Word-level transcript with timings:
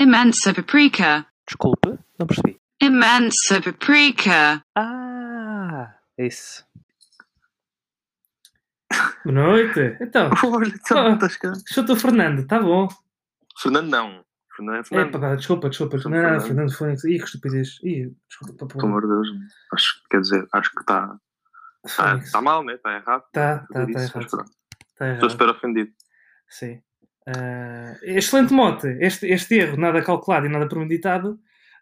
Imensa 0.00 0.52
paprika. 0.54 1.26
Desculpe, 1.46 1.98
não 2.18 2.26
percebi. 2.26 2.60
Imensa 2.80 3.60
paprika. 3.62 4.62
Ah, 4.76 5.94
isso. 6.18 6.64
Boa 9.24 9.34
noite. 9.34 9.96
Então, 10.00 10.30
Olha, 10.44 10.68
então, 10.68 11.06
Ah. 11.06 11.12
estás 11.14 11.36
cá. 11.36 11.52
sou 11.66 11.84
o 11.84 11.96
Fernando, 11.96 12.46
tá 12.46 12.60
bom. 12.60 12.88
Fernando 13.60 13.88
não. 13.88 14.24
Fernando 14.56 14.76
é 14.76 14.80
É, 14.80 14.84
Fernando. 14.84 15.20
pá, 15.20 15.34
desculpa, 15.34 15.68
desculpa. 15.68 15.96
Não 15.96 16.02
Fernando. 16.02 16.40
Fernando 16.42 16.72
Fónix. 16.76 17.04
Ih, 17.04 17.18
que 17.18 17.24
estupidez. 17.24 17.78
Ih, 17.82 18.14
desculpa. 18.28 18.66
Pelo 18.66 18.86
amor 18.86 19.02
de 19.02 19.08
Deus. 19.08 19.28
Acho, 19.72 20.00
quer 20.10 20.20
dizer, 20.20 20.46
acho 20.52 20.70
que 20.70 20.80
está 20.80 21.08
tá, 21.08 21.18
Fónix. 21.88 22.30
tá 22.32 22.40
mal, 22.40 22.62
né? 22.64 22.74
Está 22.74 22.94
errado. 22.96 23.24
Tá, 23.32 23.58
tá, 23.58 23.66
fazer 23.72 23.92
tá 23.92 24.02
isso, 24.04 24.12
mas 24.16 24.32
errado. 24.32 24.46
Tá 24.46 24.54
Estou 24.88 25.06
errado. 25.08 25.30
super 25.30 25.48
ofendido. 25.48 25.90
Sim. 26.48 26.80
Ah, 27.26 27.96
excelente 28.02 28.52
mote. 28.52 28.86
Este, 29.00 29.26
este 29.32 29.54
erro, 29.56 29.76
nada 29.76 30.02
calculado 30.02 30.46
e 30.46 30.48
nada 30.48 30.68
premeditado, 30.68 31.38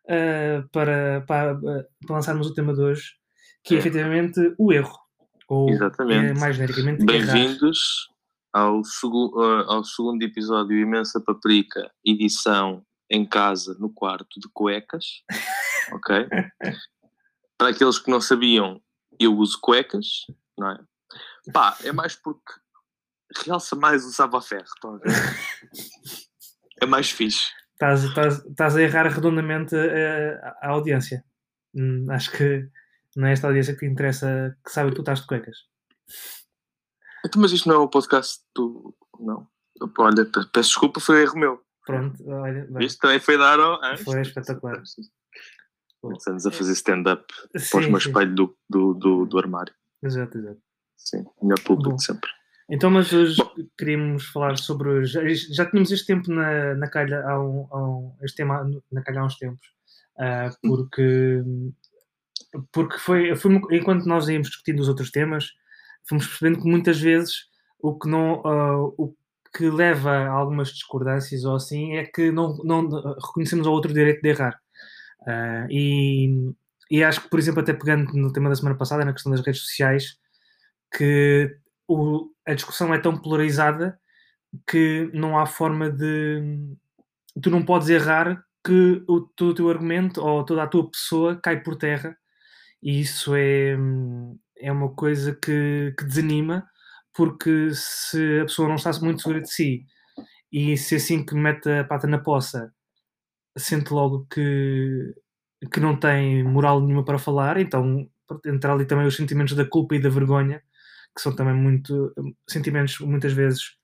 ah, 0.08 0.64
para, 0.72 1.22
para, 1.26 1.54
para 1.58 1.86
lançarmos 2.16 2.46
o 2.48 2.54
tema 2.54 2.72
de 2.74 2.80
hoje, 2.80 3.12
que 3.64 3.74
é 3.74 3.76
É. 3.76 3.80
efetivamente 3.80 4.54
o 4.58 4.72
erro. 4.72 4.98
Ou, 5.48 5.68
Exatamente. 5.70 6.26
é, 6.30 6.40
mais 6.40 6.56
genericamente. 6.56 7.04
Bem-vindos 7.04 8.08
ao, 8.52 8.82
segu- 8.84 9.32
uh, 9.38 9.70
ao 9.70 9.84
segundo 9.84 10.22
episódio 10.22 10.78
Imensa 10.78 11.20
Paprika, 11.20 11.90
edição 12.04 12.84
em 13.10 13.26
casa, 13.26 13.76
no 13.78 13.90
quarto 13.92 14.38
de 14.40 14.48
cuecas. 14.52 15.04
Ok? 15.92 16.26
Para 17.58 17.68
aqueles 17.70 17.98
que 17.98 18.08
não 18.10 18.20
sabiam, 18.20 18.80
eu 19.18 19.34
uso 19.36 19.58
cuecas, 19.60 20.06
não 20.56 20.70
é? 20.70 20.78
Pá, 21.52 21.76
é 21.82 21.90
mais 21.92 22.14
porque 22.14 22.52
realça 23.44 23.74
mais 23.76 24.04
o 24.04 24.10
a 24.94 24.98
ver? 24.98 25.10
É 26.80 26.86
mais 26.86 27.10
fixe. 27.10 27.50
Estás, 27.72 28.04
estás, 28.04 28.44
estás 28.44 28.76
a 28.76 28.82
errar 28.82 29.06
redondamente 29.08 29.74
ah, 29.76 30.56
a, 30.62 30.68
a 30.68 30.70
audiência. 30.70 31.24
Hum, 31.74 32.06
acho 32.10 32.30
que 32.32 32.68
não 33.16 33.26
é 33.28 33.32
esta 33.32 33.46
audiência 33.46 33.74
que 33.74 33.80
te 33.80 33.86
interessa, 33.86 34.56
que 34.64 34.70
sabe 34.70 34.90
que 34.90 34.96
tu 34.96 35.02
estás 35.02 35.20
de 35.20 35.26
cuecas. 35.26 35.56
Então, 37.24 37.40
mas 37.40 37.52
isto 37.52 37.68
não 37.68 37.76
é 37.76 37.78
o 37.78 37.88
podcast 37.88 38.40
do. 38.54 38.94
Não. 39.18 39.46
Olha, 39.98 40.24
pe- 40.24 40.46
peço 40.52 40.68
desculpa, 40.70 41.00
foi 41.00 41.22
erro 41.22 41.36
meu. 41.38 41.60
Pronto, 41.84 42.22
olha, 42.28 42.64
bem, 42.70 42.86
Isto 42.86 43.00
também 43.00 43.18
foi 43.18 43.36
dar 43.36 43.58
ao. 43.58 43.80
foi 43.98 44.20
espetacular. 44.20 44.80
Anos 46.28 46.46
a 46.46 46.50
fazer 46.50 46.72
stand-up 46.72 47.24
para 47.70 47.80
o 47.86 47.88
meu 47.88 47.98
espelho 47.98 48.34
do, 48.34 48.58
do, 48.68 48.94
do, 48.94 49.26
do 49.26 49.38
armário. 49.38 49.72
Exato, 50.02 50.36
exato. 50.38 50.60
Sim, 50.96 51.24
melhor 51.40 51.60
público 51.64 51.90
Bom. 51.90 51.98
sempre. 51.98 52.28
Então, 52.68 52.90
mas 52.90 53.12
hoje 53.12 53.36
queríamos 53.76 54.24
falar 54.26 54.56
sobre. 54.56 55.04
Já, 55.04 55.20
já 55.52 55.66
tínhamos 55.68 55.90
este 55.92 56.06
tempo 56.06 56.30
na, 56.32 56.74
na 56.74 56.88
calha 56.88 57.20
há 57.26 57.40
um, 57.40 57.66
há 57.70 57.78
um- 57.88 58.16
este 58.22 58.36
tema 58.38 58.68
na 58.90 59.02
calha 59.02 59.20
há 59.20 59.24
uns 59.26 59.36
tempos, 59.36 59.66
ah, 60.18 60.50
porque, 60.62 61.42
porque 62.72 62.98
foi, 62.98 63.34
foi 63.36 63.54
enquanto 63.72 64.04
nós 64.06 64.28
íamos 64.28 64.48
discutindo 64.48 64.80
os 64.80 64.88
outros 64.88 65.10
temas, 65.10 65.46
fomos 66.08 66.26
percebendo 66.26 66.60
que 66.62 66.68
muitas 66.68 67.00
vezes 67.00 67.32
o 67.80 67.98
que 67.98 68.08
não 68.08 68.42
ah, 68.44 68.78
o 68.98 69.14
que 69.54 69.68
leva 69.70 70.10
a 70.10 70.28
algumas 70.30 70.68
discordâncias 70.70 71.44
ou 71.44 71.54
assim 71.56 71.92
é 71.96 72.04
que 72.06 72.30
não, 72.30 72.56
não 72.64 72.88
reconhecemos 73.26 73.66
ao 73.66 73.72
outro 73.74 73.92
direito 73.92 74.22
de 74.22 74.28
errar. 74.30 74.58
Ah, 75.26 75.66
e, 75.70 76.52
e 76.90 77.04
acho 77.04 77.22
que, 77.22 77.30
por 77.30 77.38
exemplo, 77.38 77.60
até 77.62 77.72
pegando 77.74 78.12
no 78.14 78.32
tema 78.32 78.48
da 78.50 78.56
semana 78.56 78.76
passada, 78.76 79.04
na 79.04 79.12
questão 79.12 79.32
das 79.32 79.42
redes 79.44 79.62
sociais, 79.62 80.16
que 80.96 81.56
o- 81.94 82.32
a 82.46 82.54
discussão 82.54 82.92
é 82.94 82.98
tão 83.00 83.16
polarizada 83.16 83.98
que 84.68 85.10
não 85.14 85.38
há 85.38 85.46
forma 85.46 85.90
de. 85.90 86.42
Tu 87.42 87.50
não 87.50 87.64
podes 87.64 87.88
errar 87.88 88.44
que 88.64 89.02
o, 89.08 89.20
todo 89.22 89.50
o 89.50 89.54
teu 89.54 89.70
argumento 89.70 90.20
ou 90.22 90.44
toda 90.44 90.62
a 90.62 90.66
tua 90.68 90.90
pessoa 90.90 91.36
cai 91.42 91.62
por 91.62 91.76
terra, 91.76 92.16
e 92.82 93.00
isso 93.00 93.34
é, 93.36 93.76
é 94.58 94.72
uma 94.72 94.90
coisa 94.94 95.34
que, 95.34 95.94
que 95.98 96.04
desanima, 96.04 96.66
porque 97.14 97.70
se 97.74 98.40
a 98.40 98.44
pessoa 98.44 98.68
não 98.68 98.76
está 98.76 98.90
muito 99.00 99.22
segura 99.22 99.40
de 99.42 99.52
si 99.52 99.86
e 100.52 100.76
se 100.78 100.96
assim 100.96 101.24
que 101.26 101.34
mete 101.34 101.70
a 101.70 101.84
pata 101.84 102.06
na 102.08 102.18
poça 102.18 102.72
sente 103.58 103.92
logo 103.92 104.26
que, 104.30 105.14
que 105.72 105.80
não 105.80 105.96
tem 105.98 106.42
moral 106.44 106.80
nenhuma 106.80 107.04
para 107.04 107.18
falar, 107.18 107.58
então 107.60 108.08
entra 108.46 108.72
ali 108.72 108.86
também 108.86 109.06
os 109.06 109.16
sentimentos 109.16 109.54
da 109.54 109.64
culpa 109.66 109.94
e 109.96 110.00
da 110.00 110.08
vergonha, 110.08 110.62
que 111.14 111.20
são 111.20 111.34
também 111.34 111.54
muito 111.54 112.12
sentimentos 112.48 112.98
muitas 113.00 113.32
vezes 113.32 113.76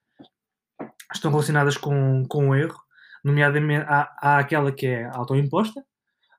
estão 1.13 1.31
relacionadas 1.31 1.77
com, 1.77 2.25
com 2.29 2.51
o 2.51 2.55
erro, 2.55 2.79
nomeadamente 3.25 3.85
há, 3.89 4.11
há 4.21 4.39
aquela 4.39 4.73
que 4.73 4.87
é 4.87 5.05
autoimposta, 5.07 5.85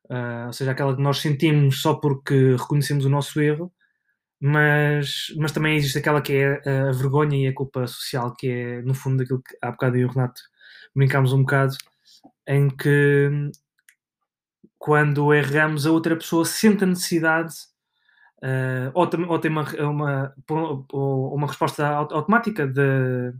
ah, 0.09 0.45
ou 0.47 0.53
seja, 0.53 0.71
aquela 0.71 0.95
que 0.95 1.01
nós 1.01 1.19
sentimos 1.19 1.81
só 1.81 1.95
porque 1.95 2.55
reconhecemos 2.55 3.05
o 3.05 3.09
nosso 3.09 3.39
erro, 3.41 3.71
mas, 4.41 5.33
mas 5.37 5.51
também 5.51 5.75
existe 5.75 5.97
aquela 5.97 6.21
que 6.21 6.33
é 6.33 6.61
a 6.67 6.91
vergonha 6.91 7.37
e 7.37 7.47
a 7.47 7.53
culpa 7.53 7.85
social, 7.87 8.33
que 8.35 8.47
é 8.47 8.81
no 8.81 8.93
fundo 8.93 9.23
aquilo 9.23 9.41
que 9.41 9.55
há 9.61 9.71
bocado 9.71 9.97
eu 9.97 10.01
e 10.01 10.05
o 10.05 10.09
Renato 10.09 10.41
brincámos 10.95 11.33
um 11.33 11.41
bocado, 11.41 11.75
em 12.47 12.69
que 12.69 13.29
quando 14.77 15.33
erramos 15.33 15.85
a 15.85 15.91
outra 15.91 16.15
pessoa 16.15 16.45
sente 16.45 16.83
a 16.83 16.87
necessidade 16.87 17.53
ah, 18.43 18.91
ou, 18.93 19.07
tam- 19.07 19.27
ou 19.27 19.39
tem 19.39 19.51
uma, 19.51 19.63
uma, 19.79 20.35
ou 20.91 21.35
uma 21.35 21.47
resposta 21.47 21.87
au- 21.87 22.13
automática 22.13 22.67
de, 22.67 23.33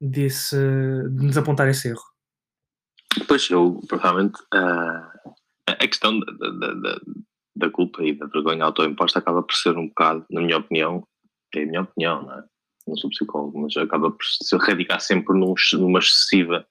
desse, 0.00 0.56
de 0.56 1.26
nos 1.26 1.36
apontar 1.38 1.68
esse 1.68 1.88
erro. 1.88 2.02
Pois, 3.26 3.48
eu, 3.50 3.80
provavelmente, 3.88 4.38
ah, 4.52 5.12
a 5.66 5.86
questão 5.86 6.18
da, 6.20 6.32
da, 6.32 6.50
da- 6.74 7.00
da- 7.56 7.70
culpa 7.70 8.02
e 8.02 8.12
da 8.12 8.26
vergonha 8.26 8.64
autoimposta 8.64 9.18
acaba 9.18 9.42
por 9.42 9.54
ser 9.54 9.76
um 9.76 9.88
bocado, 9.88 10.24
na 10.30 10.40
minha 10.40 10.58
opinião, 10.58 11.06
é 11.54 11.62
a 11.62 11.66
minha 11.66 11.82
opinião, 11.82 12.22
não 12.22 12.32
é? 12.34 12.44
Não 12.86 12.96
sou 12.96 13.10
psicólogo, 13.10 13.60
mas 13.60 13.76
acaba 13.76 14.10
por 14.10 14.24
se 14.24 14.56
radicar 14.58 15.00
sempre 15.00 15.36
num, 15.36 15.54
numa 15.74 15.98
excessiva 15.98 16.64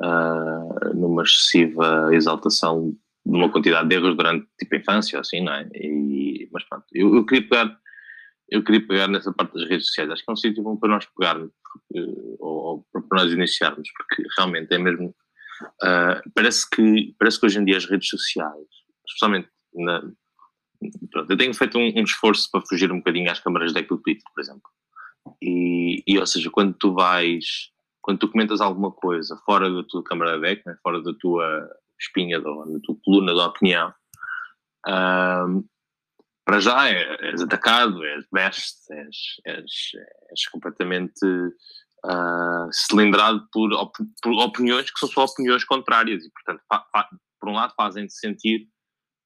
ah, 0.00 0.90
numa 0.94 1.22
excessiva 1.22 2.14
exaltação 2.14 2.96
de 3.28 3.36
uma 3.36 3.50
quantidade 3.50 3.88
de 3.88 3.94
erros 3.94 4.16
durante 4.16 4.48
tipo 4.58 4.74
a 4.74 4.78
infância, 4.78 5.20
assim, 5.20 5.42
não 5.42 5.52
é? 5.52 5.68
E, 5.74 6.48
mas 6.52 6.64
pronto, 6.64 6.86
eu, 6.92 7.14
eu 7.14 7.26
queria 7.26 7.48
pegar 7.48 7.78
eu 8.50 8.64
queria 8.64 8.86
pegar 8.86 9.08
nessa 9.08 9.30
parte 9.30 9.52
das 9.52 9.68
redes 9.68 9.88
sociais, 9.88 10.10
acho 10.10 10.24
que 10.24 10.30
é 10.30 10.32
um 10.32 10.36
sítio 10.36 10.62
bom 10.62 10.74
para 10.74 10.88
nós 10.88 11.06
pegarmos 11.14 11.50
ou, 12.40 12.86
ou 12.94 13.02
para 13.06 13.22
nós 13.22 13.30
iniciarmos, 13.30 13.86
porque 13.94 14.22
realmente 14.38 14.72
é 14.72 14.78
mesmo 14.78 15.14
ah, 15.82 16.22
parece 16.34 16.68
que 16.70 17.14
parece 17.18 17.38
que 17.38 17.46
hoje 17.46 17.58
em 17.58 17.64
dia 17.64 17.76
as 17.76 17.84
redes 17.84 18.08
sociais, 18.08 18.66
especialmente 19.06 19.50
na, 19.74 20.00
pronto, 21.10 21.30
eu 21.30 21.36
tenho 21.36 21.54
feito 21.54 21.78
um, 21.78 21.82
um 21.82 22.04
esforço 22.04 22.48
para 22.50 22.62
fugir 22.62 22.90
um 22.90 22.98
bocadinho 22.98 23.30
às 23.30 23.40
câmaras 23.40 23.72
de 23.72 23.80
eco 23.80 23.98
Twitter, 23.98 24.24
por 24.34 24.40
exemplo. 24.40 24.62
E, 25.42 26.02
e, 26.06 26.18
ou 26.18 26.26
seja, 26.26 26.50
quando 26.50 26.74
tu 26.74 26.94
vais, 26.94 27.70
quando 28.00 28.18
tu 28.18 28.28
comentas 28.28 28.60
alguma 28.60 28.90
coisa 28.90 29.36
fora 29.44 29.70
da 29.70 29.82
tua 29.82 30.02
câmara 30.02 30.38
de 30.38 30.46
eco, 30.46 30.62
né, 30.66 30.76
fora 30.82 31.02
da 31.02 31.12
tua 31.20 31.68
espinha, 32.00 32.40
da, 32.40 32.50
tua 32.82 32.96
coluna 33.04 33.34
da 33.34 33.46
opinião, 33.46 33.92
ahm, 34.86 35.62
para 36.44 36.60
já 36.60 36.88
é- 36.88 37.30
és 37.30 37.42
atacado, 37.42 38.02
és 38.04 38.24
best, 38.32 38.90
és, 38.90 39.16
és, 39.44 39.72
és 40.30 40.48
completamente 40.48 41.20
ah, 42.04 42.68
cilindrado 42.72 43.46
por, 43.52 43.72
op- 43.74 43.96
por 44.22 44.32
opiniões 44.44 44.90
que 44.90 44.98
são 44.98 45.08
só 45.08 45.24
opiniões 45.24 45.64
contrárias 45.64 46.24
e, 46.24 46.30
portanto, 46.30 46.62
fa- 46.68 46.86
fa- 46.92 47.08
por 47.40 47.50
um 47.50 47.54
lado 47.54 47.74
fazem-te 47.76 48.14
sentir 48.14 48.66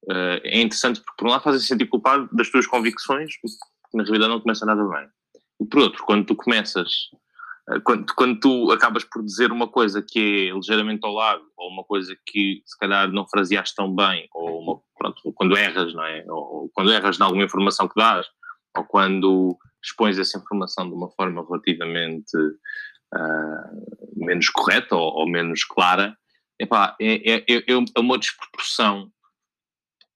ah, 0.09 0.39
é 0.43 0.61
interessante 0.61 0.99
porque 0.99 1.15
por 1.17 1.27
um 1.27 1.31
lado 1.31 1.43
fazem-te 1.43 1.65
sentir 1.65 1.85
culpado 1.87 2.27
das 2.33 2.49
tuas 2.49 2.67
convicções, 2.67 3.31
porque 3.41 3.55
na 3.93 4.03
realidade 4.03 4.31
não 4.33 4.41
começa 4.41 4.65
nada 4.65 4.83
bem. 4.83 5.07
E 5.61 5.65
por 5.65 5.79
outro, 5.81 6.03
quando 6.03 6.25
tu 6.25 6.35
começas, 6.35 6.89
quando, 7.83 8.13
quando 8.13 8.39
tu 8.39 8.71
acabas 8.71 9.03
por 9.03 9.23
dizer 9.23 9.51
uma 9.51 9.67
coisa 9.67 10.01
que 10.01 10.49
é 10.49 10.53
ligeiramente 10.53 11.05
ao 11.05 11.13
lado, 11.13 11.43
ou 11.57 11.69
uma 11.69 11.83
coisa 11.83 12.15
que 12.25 12.61
se 12.65 12.77
calhar 12.77 13.11
não 13.11 13.27
fraseaste 13.27 13.75
tão 13.75 13.93
bem, 13.93 14.27
ou 14.33 14.59
uma, 14.61 14.81
pronto, 14.97 15.33
quando 15.33 15.55
erras, 15.55 15.93
não 15.93 16.03
é? 16.03 16.25
Ou, 16.27 16.69
quando 16.73 16.91
erras 16.91 17.19
em 17.19 17.23
alguma 17.23 17.43
informação 17.43 17.87
que 17.87 17.95
dás, 17.95 18.27
ou 18.75 18.83
quando 18.83 19.57
expões 19.83 20.17
essa 20.19 20.37
informação 20.37 20.87
de 20.87 20.95
uma 20.95 21.09
forma 21.11 21.45
relativamente 21.45 22.37
ah, 23.13 23.69
menos 24.15 24.49
correta 24.49 24.95
ou, 24.95 25.19
ou 25.19 25.29
menos 25.29 25.63
clara, 25.63 26.17
epá, 26.59 26.95
é, 26.99 27.33
é, 27.33 27.45
é, 27.49 27.63
é 27.95 27.99
uma 27.99 28.17
desproporção 28.17 29.11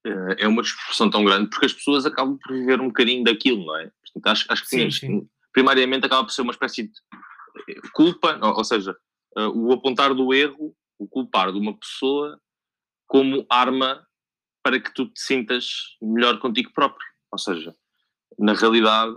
eh, 0.06 0.36
é 0.39 0.48
uma 0.48 0.62
desproporção 0.62 1.10
tão 1.10 1.24
grande 1.24 1.50
porque 1.50 1.66
as 1.66 1.74
pessoas 1.74 2.06
acabam 2.06 2.38
por 2.38 2.54
viver 2.54 2.80
um 2.80 2.88
bocadinho 2.88 3.24
daquilo, 3.24 3.66
não 3.66 3.77
é? 3.77 3.92
Portanto, 4.01 4.27
acho, 4.27 4.45
acho 4.51 4.63
que 4.63 4.69
Sim, 4.69 4.92
sim. 4.92 5.30
primariamente 5.51 6.06
acaba 6.06 6.24
por 6.24 6.31
ser 6.31 6.42
uma 6.42 6.51
espécie 6.51 6.83
de 6.83 6.89
eh, 6.89 7.18
culpa, 7.94 8.39
ou, 8.42 8.63
seja, 8.63 8.95
eh, 9.38 9.48
o 9.48 9.71
apontar 9.71 10.13
do 10.13 10.33
erro, 10.33 10.75
o 10.98 11.07
culpar 11.07 11.51
de 11.51 11.59
uma 11.59 11.77
pessoa 11.77 12.39
como 13.07 13.45
arma 13.50 14.06
para 14.63 14.80
que 14.80 14.94
tu 14.94 15.06
te 15.07 15.19
sintas 15.19 15.98
melhor 16.01 16.39
contigo 16.39 16.71
próprio. 16.74 17.07
Ou 17.31 17.38
seja, 17.38 17.75
na 18.38 18.54
realidade, 18.54 19.15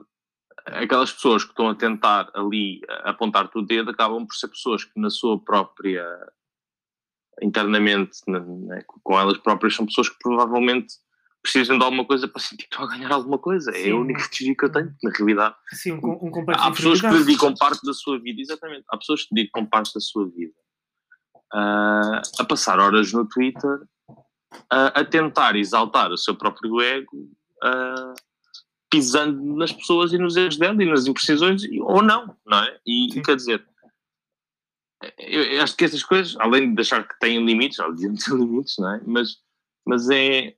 aquelas 0.66 1.12
pessoas 1.12 1.44
que 1.44 1.50
estão 1.50 1.68
a 1.68 1.74
tentar 1.74 2.30
ali 2.34 2.80
eh, 2.88 3.02
apontar-te 3.04 3.58
o 3.58 3.62
dedo 3.62 3.90
acabam 3.90 4.26
por 4.26 4.34
ser 4.34 4.48
pessoas 4.48 4.84
que 4.84 4.98
na 5.00 5.10
sua 5.10 5.42
própria 5.42 6.06
internamente 7.42 8.18
com 9.02 9.18
elas 9.18 9.38
próprias 9.38 9.74
são 9.74 9.86
pessoas 9.86 10.08
que 10.08 10.18
provavelmente 10.18 10.94
precisam 11.42 11.78
de 11.78 11.84
alguma 11.84 12.04
coisa 12.04 12.28
para 12.28 12.40
sentir 12.40 12.68
que 12.68 12.74
estão 12.74 12.84
a 12.84 12.88
ganhar 12.88 13.12
alguma 13.12 13.38
coisa. 13.38 13.70
é 13.70 13.84
Sim. 13.84 13.92
a 13.92 13.96
única 13.96 14.28
teoria 14.28 14.56
que 14.56 14.64
eu 14.64 14.72
tenho, 14.72 14.94
na 15.02 15.10
realidade. 15.10 15.54
Sim, 15.72 15.92
um, 15.92 16.26
um 16.26 16.30
complexo 16.30 16.64
Há 16.64 16.70
pessoas 16.70 17.00
que 17.00 17.08
dedicam 17.08 17.54
parte 17.54 17.84
da 17.84 17.92
sua 17.92 18.18
vida, 18.20 18.40
exatamente, 18.40 18.84
há 18.90 18.96
pessoas 18.98 19.24
que 19.24 19.34
dedicam 19.34 19.66
parte 19.66 19.94
da 19.94 20.00
sua 20.00 20.28
vida 20.28 20.54
ah, 21.52 22.22
a 22.38 22.44
passar 22.44 22.78
horas 22.78 23.12
no 23.12 23.26
Twitter 23.26 23.80
ah, 24.70 25.00
a 25.00 25.04
tentar 25.04 25.56
exaltar 25.56 26.10
o 26.10 26.18
seu 26.18 26.34
próprio 26.34 26.80
ego, 26.80 27.30
ah, 27.62 28.14
pisando 28.90 29.56
nas 29.56 29.72
pessoas 29.72 30.12
e 30.12 30.18
nos 30.18 30.36
erros 30.36 30.56
dela 30.56 30.82
e 30.82 30.86
nas 30.86 31.06
imprecisões, 31.06 31.62
ou 31.80 32.02
não, 32.02 32.36
não 32.44 32.58
é? 32.58 32.78
E 32.86 33.08
Sim. 33.12 33.22
quer 33.22 33.36
dizer, 33.36 33.64
eu, 35.18 35.62
acho 35.62 35.76
que 35.76 35.84
essas 35.84 36.02
coisas, 36.02 36.36
além 36.38 36.74
de 36.74 36.80
achar 36.80 37.06
que 37.06 37.18
têm 37.18 37.44
limites, 37.44 37.78
obviamente 37.78 38.24
têm 38.28 38.36
limites, 38.36 38.74
não 38.78 38.94
é? 38.94 39.00
Mas, 39.06 39.36
mas 39.86 40.10
é, 40.10 40.54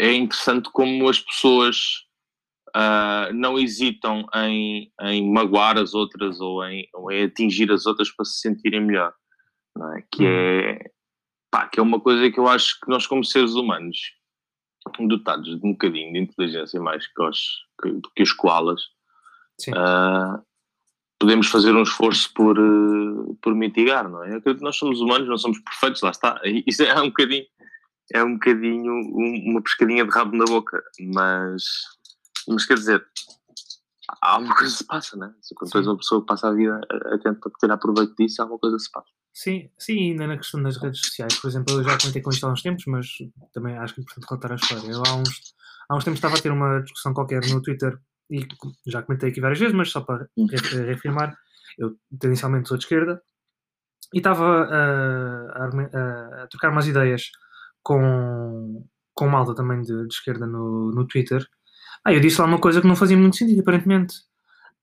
é 0.00 0.14
interessante 0.14 0.70
como 0.72 1.08
as 1.08 1.20
pessoas 1.20 1.76
ah, 2.74 3.30
não 3.34 3.58
hesitam 3.58 4.26
em, 4.34 4.90
em 5.02 5.30
magoar 5.30 5.76
as 5.76 5.92
outras 5.92 6.40
ou 6.40 6.64
em, 6.64 6.88
ou 6.94 7.12
em 7.12 7.24
atingir 7.24 7.70
as 7.70 7.84
outras 7.84 8.10
para 8.10 8.24
se 8.24 8.40
sentirem 8.40 8.80
melhor, 8.80 9.12
não 9.76 9.94
é? 9.94 10.04
Que 10.10 10.26
é, 10.26 10.90
pá, 11.50 11.68
que 11.68 11.78
é 11.78 11.82
uma 11.82 12.00
coisa 12.00 12.30
que 12.30 12.40
eu 12.40 12.48
acho 12.48 12.80
que 12.80 12.88
nós 12.88 13.06
como 13.06 13.24
seres 13.24 13.52
humanos, 13.52 13.98
dotados 15.00 15.60
de 15.60 15.66
um 15.66 15.72
bocadinho 15.72 16.12
de 16.14 16.18
inteligência 16.20 16.80
mais 16.80 17.06
que 17.06 17.22
os, 17.22 17.38
que, 17.82 17.90
do 17.90 18.10
que 18.16 18.22
os 18.22 18.32
koalas, 18.32 18.80
ah, 19.74 20.40
podemos 21.18 21.48
fazer 21.48 21.76
um 21.76 21.82
esforço 21.82 22.32
por, 22.32 22.58
eh, 22.58 23.34
por 23.42 23.54
mitigar, 23.54 24.08
não 24.08 24.24
é? 24.24 24.32
Eu 24.32 24.38
acredito 24.38 24.60
que 24.60 24.64
nós 24.64 24.76
somos 24.76 25.02
humanos, 25.02 25.28
não 25.28 25.36
somos 25.36 25.60
perfeitos, 25.60 26.00
lá 26.00 26.10
está. 26.10 26.40
Isso 26.66 26.82
é 26.82 26.98
um 26.98 27.08
bocadinho, 27.08 27.44
é 28.12 28.22
um 28.24 28.34
bocadinho 28.34 28.92
um- 28.92 29.50
uma 29.50 29.62
pescadinha 29.62 30.04
de 30.04 30.10
rabo 30.10 30.36
na 30.36 30.44
boca, 30.44 30.82
mas, 31.14 31.62
mas 32.48 32.64
quer 32.66 32.74
dizer, 32.74 33.06
há 34.22 34.32
alguma 34.34 34.54
coisa 34.56 34.72
que 34.72 34.78
se 34.78 34.86
passa, 34.86 35.16
não 35.16 35.26
é? 35.28 35.34
Se 35.40 35.54
Quando 35.54 35.70
Sim. 35.72 35.78
uma 35.88 35.96
pessoa 35.96 36.20
que 36.20 36.26
passa 36.26 36.48
a 36.48 36.52
vida 36.52 36.80
a, 36.90 37.14
a 37.14 37.18
tentar 37.18 37.50
tirar 37.60 37.76
proveito 37.78 38.14
disso, 38.16 38.42
alguma 38.42 38.58
coisa 38.58 38.78
se 38.78 38.90
passa. 38.90 39.08
Sim, 39.32 39.70
sim, 39.78 40.10
ainda 40.10 40.26
na 40.26 40.36
questão 40.36 40.60
das 40.62 40.76
redes 40.76 41.00
sociais, 41.00 41.38
por 41.40 41.48
exemplo, 41.48 41.72
eu 41.74 41.84
já 41.84 41.96
comentei 41.98 42.20
com 42.20 42.30
isto 42.30 42.44
há 42.46 42.52
uns 42.52 42.62
tempos, 42.62 42.84
mas 42.86 43.06
também 43.52 43.76
acho 43.78 43.94
que 43.94 44.00
é 44.00 44.02
importante 44.02 44.26
contar 44.26 44.52
a 44.52 44.56
história. 44.56 44.90
Eu 44.90 45.02
há 45.06 45.14
uns, 45.16 45.54
há 45.88 45.96
uns 45.96 46.04
tempos 46.04 46.18
estava 46.18 46.34
a 46.36 46.40
ter 46.40 46.50
uma 46.50 46.80
discussão 46.80 47.14
qualquer 47.14 47.40
no 47.48 47.62
Twitter 47.62 47.96
e 48.28 48.46
já 48.86 49.02
comentei 49.02 49.30
aqui 49.30 49.40
várias 49.40 49.58
vezes, 49.60 49.74
mas 49.74 49.90
só 49.90 50.00
para 50.00 50.28
Hum. 50.36 50.46
re- 50.50 50.84
reafirmar, 50.86 51.36
eu 51.78 51.96
tendencialmente 52.18 52.68
sou 52.68 52.76
de 52.76 52.84
esquerda 52.84 53.22
e 54.12 54.18
estava 54.18 54.64
a, 54.64 55.64
a- 55.64 56.42
a 56.42 56.46
trocar 56.48 56.70
umas 56.72 56.88
ideias 56.88 57.30
com, 57.82 58.84
com 59.14 59.28
malta 59.28 59.54
também 59.54 59.80
de, 59.82 60.06
de 60.06 60.12
esquerda 60.14 60.46
no, 60.46 60.90
no 60.92 61.06
Twitter. 61.06 61.44
Ah, 62.04 62.12
eu 62.12 62.20
disse 62.20 62.40
lá 62.40 62.46
uma 62.46 62.58
coisa 62.60 62.80
que 62.80 62.86
não 62.86 62.96
fazia 62.96 63.16
muito 63.16 63.36
sentido, 63.36 63.60
aparentemente. 63.60 64.14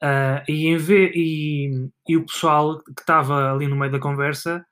Ah, 0.01 0.44
e, 0.47 0.67
em 0.67 0.77
ve- 0.77 1.11
e, 1.15 1.89
e 2.07 2.17
o 2.17 2.25
pessoal 2.25 2.77
que 2.83 3.01
estava 3.01 3.51
ali 3.53 3.67
no 3.67 3.75
meio 3.75 3.91
da 3.91 3.99
conversa 3.99 4.63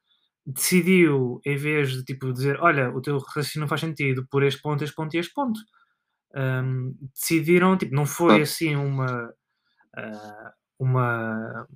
decidiu, 0.46 1.42
em 1.46 1.58
vez 1.58 1.90
de 1.92 2.04
tipo 2.04 2.32
dizer, 2.32 2.60
olha, 2.62 2.92
o 2.92 3.02
teu 3.02 3.18
raciocínio 3.18 3.62
não 3.62 3.68
faz 3.68 3.82
sentido 3.82 4.28
por 4.30 4.44
este 4.44 4.62
ponto, 4.62 4.84
este 4.84 4.96
ponto 4.96 5.16
e 5.16 5.20
este 5.20 5.34
ponto, 5.34 5.60
ahm, 6.36 6.92
decidiram, 7.14 7.76
tipo, 7.78 7.96
não 7.96 8.06
foi 8.06 8.40
Ah. 8.42 8.44
assim 8.44 8.76
uma 8.76 9.34
ah, 9.98 10.54
uma 10.80 11.68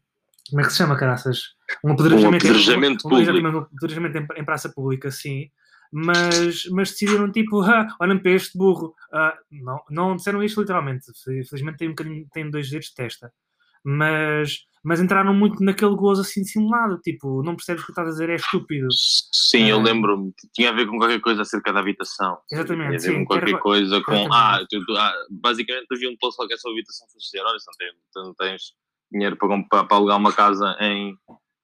como 0.49 0.61
é 0.61 0.63
que 0.65 0.71
se 0.71 0.77
chama, 0.77 0.97
caraças? 0.97 1.41
Um 1.83 1.91
apedrejamento, 1.93 2.45
em- 2.45 2.49
apedrejamento 2.49 3.07
um, 3.07 3.09
público. 3.09 3.47
um 3.47 3.57
apedrejamento 3.59 4.17
em, 4.17 4.41
em 4.41 4.45
praça 4.45 4.69
pública, 4.69 5.09
sim. 5.11 5.49
Mas, 5.91 6.65
mas 6.71 6.91
decidiram 6.91 7.31
tipo, 7.31 7.61
ah, 7.61 7.87
olhem 7.99 8.19
para 8.19 8.31
este 8.31 8.57
burro. 8.57 8.93
Ah, 9.11 9.35
não, 9.51 9.79
não 9.89 10.15
disseram 10.15 10.43
isto 10.43 10.61
literalmente. 10.61 11.05
Felizmente 11.47 11.77
tem 11.77 11.87
um 11.87 11.91
bocadinho, 11.91 12.27
tem 12.31 12.49
dois 12.49 12.69
dedos 12.69 12.87
de 12.87 12.93
testa. 12.95 13.31
Mas, 13.83 14.57
mas 14.83 14.99
entraram 14.99 15.33
muito 15.33 15.63
naquele 15.63 15.95
gozo 15.95 16.21
assim 16.21 16.43
simulado. 16.43 16.99
Tipo, 16.99 17.41
não 17.43 17.55
percebes 17.55 17.81
o 17.81 17.85
que 17.85 17.91
estás 17.91 18.07
a 18.07 18.11
dizer, 18.11 18.29
é 18.29 18.35
estúpido. 18.35 18.87
Sim, 18.91 19.69
eu 19.69 19.79
Ah. 19.79 19.83
lembro-me. 19.83 20.31
Tinha 20.53 20.69
a 20.69 20.73
ver 20.73 20.85
com 20.85 20.97
qualquer 20.97 21.21
coisa 21.21 21.41
acerca 21.41 21.71
da 21.73 21.79
habitação. 21.79 22.37
Exatamente, 22.51 22.85
Tinha 22.85 22.87
a 22.87 22.91
ver 22.91 22.99
sim, 22.99 23.13
com 23.19 23.25
qualquer 23.25 23.49
era- 23.49 23.59
coisa 23.59 24.01
com. 24.03 24.33
Ah, 24.33 24.59
tu, 24.69 24.85
tu- 24.85 24.95
ah, 24.97 25.13
basicamente 25.31 25.87
havia 25.91 26.09
um 26.09 26.17
post 26.17 26.37
qualquer 26.37 26.57
sobre 26.57 26.77
habitação. 26.79 27.07
Foste 27.07 27.31
dizer: 27.31 27.43
olha, 27.43 27.57
se 27.57 27.65
não 27.67 27.73
tens, 27.77 27.93
não 28.27 28.33
tens 28.35 28.61
dinheiro 29.11 29.37
para, 29.37 29.63
para, 29.69 29.83
para 29.85 29.97
alugar 29.97 30.17
uma 30.17 30.33
casa 30.33 30.75
em, 30.81 31.15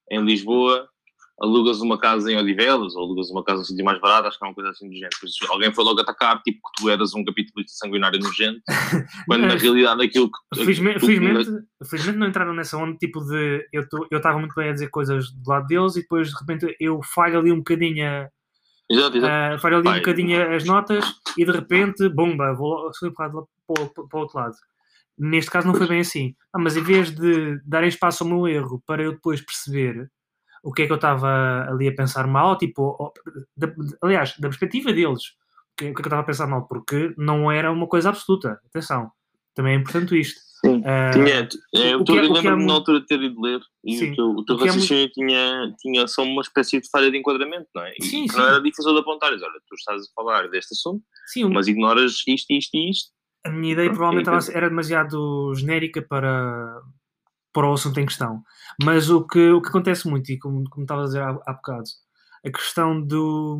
em 0.09 0.23
Lisboa, 0.25 0.89
alugas 1.39 1.81
uma 1.81 1.97
casa 1.97 2.31
em 2.31 2.37
Odivelas 2.37 2.95
ou 2.95 3.03
alugas 3.03 3.29
uma 3.29 3.43
casa 3.43 3.61
assim 3.61 3.81
mais 3.83 3.99
barata. 3.99 4.27
Acho 4.29 4.37
que 4.39 4.45
é 4.45 4.47
uma 4.47 4.53
coisa 4.53 4.69
assim 4.69 4.87
do 4.87 4.93
género. 4.93 5.09
Isso, 5.23 5.37
alguém 5.51 5.73
foi 5.73 5.83
logo 5.83 5.99
atacar, 6.01 6.41
tipo, 6.43 6.59
que 6.59 6.81
tu 6.81 6.89
eras 6.89 7.13
um 7.13 7.23
capitalista 7.25 7.73
sanguinário 7.77 8.19
nojento, 8.19 8.61
quando 9.27 9.41
na 9.47 9.55
realidade 9.55 10.03
aquilo 10.03 10.29
que. 10.31 10.57
Felizmente, 10.63 10.99
tu- 10.99 11.05
felizmente, 11.05 11.49
felizmente 11.89 12.17
não 12.17 12.27
entraram 12.27 12.53
nessa 12.53 12.77
onda 12.77 12.95
tipo 12.97 13.19
de 13.21 13.67
eu 13.73 14.17
estava 14.17 14.39
muito 14.39 14.55
bem 14.55 14.69
a 14.69 14.73
dizer 14.73 14.89
coisas 14.89 15.29
do 15.31 15.49
lado 15.49 15.67
deles 15.67 15.95
e 15.95 16.01
depois 16.01 16.29
de 16.29 16.35
repente 16.39 16.75
eu 16.79 17.01
falho 17.03 17.39
ali 17.39 17.51
um 17.51 17.57
bocadinho 17.57 18.05
a, 18.07 18.29
Exato, 18.89 19.17
exato. 19.17 19.33
Ah, 19.55 19.57
falho 19.59 19.77
ali 19.77 19.87
um 19.89 19.91
bocadinho 19.95 20.55
as 20.55 20.63
notas 20.63 21.03
e 21.37 21.43
de 21.43 21.51
repente, 21.51 22.07
bomba, 22.07 22.53
vou 22.53 22.85
lá 22.85 22.91
para, 23.15 23.29
o- 23.39 23.47
para 24.07 24.17
o 24.17 24.21
outro 24.21 24.37
lado. 24.39 24.55
Neste 25.17 25.49
caso 25.49 25.65
não 25.67 25.73
foi 25.73 25.87
bem 25.87 26.01
assim. 26.01 26.35
Ah, 26.53 26.59
mas 26.59 26.77
em 26.77 26.83
vez 26.83 27.09
de 27.09 27.59
darem 27.65 27.89
espaço 27.89 28.23
ao 28.23 28.29
meu 28.29 28.47
erro 28.47 28.83
para 28.85 29.01
eu 29.01 29.13
depois 29.13 29.41
perceber 29.41 30.07
o 30.65 30.73
que 30.73 30.81
é 30.81 30.85
que 30.87 30.91
eu 30.91 30.95
estava 30.95 31.65
ali 31.69 31.87
a 31.87 31.93
pensar 31.95 32.25
mal, 32.27 32.57
tipo, 32.57 33.13
da- 33.55 33.71
aliás, 34.01 34.33
da 34.39 34.49
perspectiva 34.49 34.91
deles, 34.91 35.21
o 35.73 35.75
que, 35.77 35.85
é 35.85 35.93
que 35.93 35.99
eu 35.99 36.03
estava 36.03 36.21
a 36.21 36.25
pensar 36.25 36.47
mal, 36.47 36.67
porque 36.67 37.13
não 37.17 37.51
era 37.51 37.71
uma 37.71 37.87
coisa 37.87 38.09
absoluta. 38.09 38.59
Atenção, 38.65 39.11
também 39.53 39.75
é 39.75 39.77
importante 39.77 40.19
isto. 40.19 40.39
Sim. 40.65 40.81
Ah, 40.83 41.11
Tinha, 41.11 41.47
eu 41.73 41.99
o 41.99 42.03
que 42.03 42.13
é- 42.13 42.15
é 42.17 42.21
lembro-me 42.21 42.49
muito- 42.55 42.65
na 42.67 42.73
altura 42.73 42.99
de 43.01 43.05
ter 43.05 43.21
ido 43.21 43.39
ler 43.39 43.59
e 43.83 43.95
Sim. 43.97 44.11
o 44.11 44.15
teu, 44.15 44.25
o 44.31 44.45
teu 44.45 44.55
O 44.55 44.57
que 44.57 44.63
é 44.63 44.67
raciocínio 44.67 45.09
tinha, 45.11 45.75
tinha 45.79 46.07
só 46.07 46.23
uma 46.23 46.41
espécie 46.41 46.81
de 46.81 46.89
falha 46.89 47.11
de 47.11 47.17
enquadramento, 47.19 47.67
não 47.75 47.83
é? 47.83 47.93
E 47.99 48.03
Sim, 48.03 48.27
sim. 48.27 48.35
não 48.35 48.47
era 48.47 48.59
difícil 48.59 48.91
de 48.93 48.99
apontar. 49.01 49.31
Diz, 49.31 49.43
Olha, 49.43 49.59
tu 49.67 49.75
estás 49.75 50.01
a 50.01 50.05
falar 50.15 50.49
deste 50.49 50.73
assunto, 50.73 51.03
sim, 51.27 51.45
um- 51.45 51.53
mas 51.53 51.67
ignoras 51.67 52.23
isto, 52.27 52.51
isto 52.51 52.73
e 52.75 52.89
isto. 52.89 53.11
a 53.45 53.51
minha 53.51 53.73
ideia 53.73 53.89
Pronto, 53.93 53.97
provavelmente 54.23 54.57
era 54.57 54.67
demasiado 54.69 55.53
genérica 55.53 56.01
para, 56.01 56.81
para 57.55 57.69
o 57.69 57.73
assunto 57.73 57.99
em 58.01 58.05
questão. 58.07 58.43
Mas 58.83 59.09
o 59.09 59.25
que, 59.27 59.51
o 59.51 59.61
que 59.63 59.69
acontece 59.69 60.07
muito, 60.09 60.31
e 60.31 60.39
como, 60.39 60.69
como 60.69 60.83
estava 60.85 61.03
a 61.03 61.05
dizer 61.05 61.23
há, 61.23 61.29
há 61.47 61.53
bocado, 61.53 61.85
a 62.45 62.51
questão 62.51 63.01
do 63.01 63.59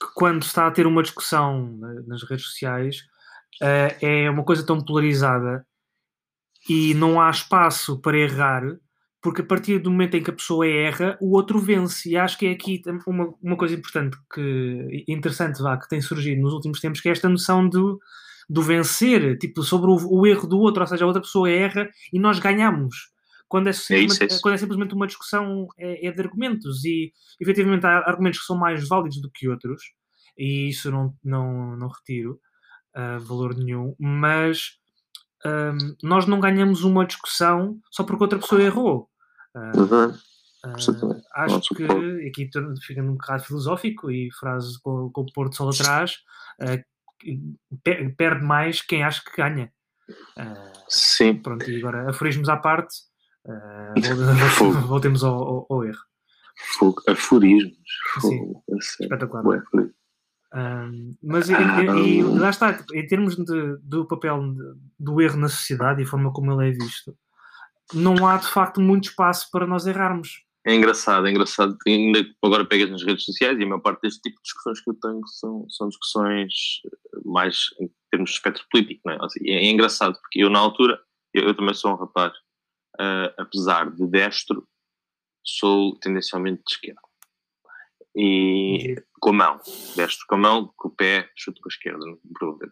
que 0.00 0.06
quando 0.14 0.42
está 0.42 0.66
a 0.66 0.70
ter 0.70 0.86
uma 0.86 1.02
discussão 1.02 1.72
na- 1.78 2.02
nas 2.06 2.22
redes 2.22 2.46
sociais 2.46 3.02
eh, 3.62 3.96
é 4.26 4.30
uma 4.30 4.44
coisa 4.44 4.64
tão 4.66 4.80
polarizada 4.84 5.66
e 6.68 6.94
não 6.94 7.20
há 7.20 7.30
espaço 7.30 8.00
para 8.00 8.18
errar, 8.18 8.62
porque 9.22 9.40
a 9.42 9.44
partir 9.44 9.78
do 9.78 9.90
momento 9.90 10.16
em 10.16 10.22
que 10.22 10.30
a 10.30 10.34
pessoa 10.34 10.66
erra, 10.66 11.16
o 11.20 11.34
outro 11.36 11.58
vence. 11.58 12.10
E 12.10 12.16
acho 12.16 12.38
que 12.38 12.46
é 12.46 12.52
aqui 12.52 12.82
uma, 13.06 13.32
uma 13.42 13.56
coisa 13.56 13.74
importante 13.74 14.16
que 14.32 15.04
interessante 15.08 15.62
vá, 15.62 15.76
que 15.76 15.88
tem 15.88 16.00
surgido 16.00 16.40
nos 16.42 16.52
últimos 16.52 16.80
tempos, 16.80 17.00
que 17.00 17.08
é 17.08 17.12
esta 17.12 17.28
noção 17.28 17.68
do, 17.68 17.98
do 18.48 18.62
vencer, 18.62 19.36
tipo, 19.38 19.62
sobre 19.62 19.90
o, 19.90 19.96
o 19.96 20.26
erro 20.26 20.46
do 20.46 20.58
outro, 20.58 20.80
ou 20.82 20.86
seja, 20.86 21.04
a 21.04 21.06
outra 21.06 21.22
pessoa 21.22 21.50
erra 21.50 21.88
e 22.12 22.18
nós 22.18 22.38
ganhamos. 22.38 23.10
Quando 23.48 23.68
é, 23.68 23.72
simplesmente, 23.72 24.22
é 24.22 24.26
isso. 24.26 24.40
quando 24.42 24.54
é 24.54 24.58
simplesmente 24.58 24.94
uma 24.94 25.06
discussão 25.06 25.66
é, 25.78 26.06
é 26.06 26.12
de 26.12 26.20
argumentos 26.20 26.84
e 26.84 27.12
efetivamente 27.40 27.86
há 27.86 27.98
argumentos 27.98 28.40
que 28.40 28.46
são 28.46 28.56
mais 28.56 28.86
válidos 28.88 29.20
do 29.20 29.30
que 29.30 29.48
outros 29.48 29.82
e 30.36 30.68
isso 30.68 30.90
não, 30.90 31.14
não, 31.22 31.76
não 31.76 31.88
retiro 31.88 32.40
ah, 32.94 33.18
valor 33.18 33.54
nenhum, 33.56 33.94
mas 33.98 34.78
ahm, 35.44 35.94
nós 36.02 36.26
não 36.26 36.40
ganhamos 36.40 36.82
uma 36.82 37.06
discussão 37.06 37.78
só 37.90 38.02
porque 38.02 38.24
outra 38.24 38.38
pessoa 38.38 38.62
errou. 38.62 39.08
Ah, 39.54 39.72
Absolutamente. 40.64 41.22
acho 41.34 41.74
que 41.74 41.84
aqui 42.28 42.50
torna- 42.50 42.74
fica 42.82 43.00
um 43.00 43.12
bocado 43.12 43.44
filosófico 43.44 44.10
e 44.10 44.28
frase 44.32 44.80
com, 44.82 45.08
com 45.12 45.20
o 45.20 45.32
pôr 45.32 45.48
do 45.48 45.54
sol 45.54 45.70
atrás 45.70 46.16
pe- 46.58 46.84
perde 48.16 48.44
mais 48.44 48.80
quem 48.80 49.02
acha 49.02 49.22
que 49.24 49.36
ganha. 49.36 49.72
Ah, 50.36 50.72
Sim. 50.88 51.34
pronto, 51.34 51.68
e 51.70 51.78
agora 51.78 52.10
aforismos 52.10 52.48
à 52.48 52.56
parte, 52.56 52.94
ah, 53.48 53.94
vol- 54.58 54.72
voltemos 54.72 55.24
ao, 55.24 55.34
ao- 55.34 55.66
ao 55.70 55.84
erro. 55.84 56.00
Fogo. 56.78 57.02
Aforismos. 57.08 57.76
Fogo. 58.20 58.64
Espetacular. 58.78 59.58
Aforismos. 59.58 59.94
Um, 60.54 61.14
mas 61.22 61.50
e, 61.50 61.52
e- 61.54 62.18
e 62.18 62.22
lá 62.22 62.48
está, 62.50 62.72
tipo, 62.72 62.94
em 62.94 63.06
termos 63.06 63.36
de- 63.36 63.76
do 63.82 64.06
papel 64.06 64.54
de- 64.54 64.74
do 64.98 65.20
erro 65.20 65.36
na 65.36 65.48
sociedade 65.48 66.00
e 66.00 66.04
a 66.04 66.08
forma 66.08 66.32
como 66.32 66.52
ele 66.52 66.70
é 66.70 66.72
visto, 66.72 67.14
não 67.92 68.26
há 68.26 68.36
de 68.38 68.46
facto 68.48 68.80
muito 68.80 69.08
espaço 69.10 69.48
para 69.50 69.66
nós 69.66 69.86
errarmos. 69.86 70.45
É 70.66 70.74
engraçado, 70.74 71.28
é 71.28 71.30
engraçado. 71.30 71.76
Ainda 71.86 72.26
agora 72.42 72.64
pegas 72.64 72.90
nas 72.90 73.04
redes 73.04 73.24
sociais 73.24 73.56
e 73.56 73.62
a 73.62 73.66
maior 73.66 73.80
parte 73.80 74.00
deste 74.00 74.20
tipo 74.20 74.36
de 74.36 74.42
discussões 74.42 74.80
que 74.80 74.90
eu 74.90 74.94
tenho 74.94 75.24
são, 75.28 75.70
são 75.70 75.88
discussões 75.88 76.52
mais 77.24 77.66
em 77.80 77.88
termos 78.10 78.30
de 78.30 78.36
espectro 78.36 78.64
político, 78.68 79.00
não 79.04 79.14
é? 79.14 79.28
Seja, 79.28 79.44
é, 79.48 79.64
engraçado 79.64 80.18
porque 80.20 80.42
eu, 80.42 80.50
na 80.50 80.58
altura, 80.58 81.00
eu, 81.32 81.44
eu 81.44 81.54
também 81.54 81.72
sou 81.72 81.92
um 81.92 81.96
rapaz, 81.96 82.32
ah, 82.98 83.32
apesar 83.38 83.94
de 83.94 84.08
destro, 84.08 84.66
sou 85.44 85.96
tendencialmente 86.00 86.64
de 86.66 86.72
esquerda. 86.72 87.00
E 88.16 88.78
Giro. 88.80 89.04
com 89.20 89.30
a 89.30 89.32
mão. 89.34 89.60
Deste 89.94 90.26
com 90.26 90.34
a 90.34 90.38
mão, 90.38 90.72
com 90.76 90.88
o 90.88 90.90
pé, 90.90 91.30
chuto 91.36 91.60
com 91.60 91.68
a 91.68 91.72
esquerda, 91.72 91.98
não 92.04 92.18
me 92.24 92.34
perguntei 92.36 92.68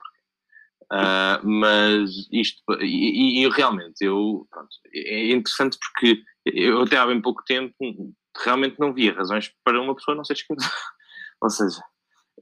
Ah, 0.97 1.41
mas 1.43 2.29
isto, 2.31 2.63
e, 2.81 3.45
e- 3.45 3.49
realmente, 3.51 3.97
eu, 4.01 4.47
pronto, 4.49 4.69
é 4.95 5.33
interessante 5.33 5.77
porque 5.77 6.23
eu 6.47 6.83
até 6.83 6.97
há 6.97 7.05
bem 7.05 7.21
pouco 7.21 7.43
tempo 7.45 7.75
realmente 8.45 8.79
não 8.79 8.95
via 8.95 9.13
razões 9.13 9.53
para 9.65 9.81
uma 9.81 9.97
pessoa 9.97 10.17
não 10.17 10.25
ser 10.25 10.35
esquerda. 10.35 10.63
Ou 11.43 11.51
seja, 11.51 11.83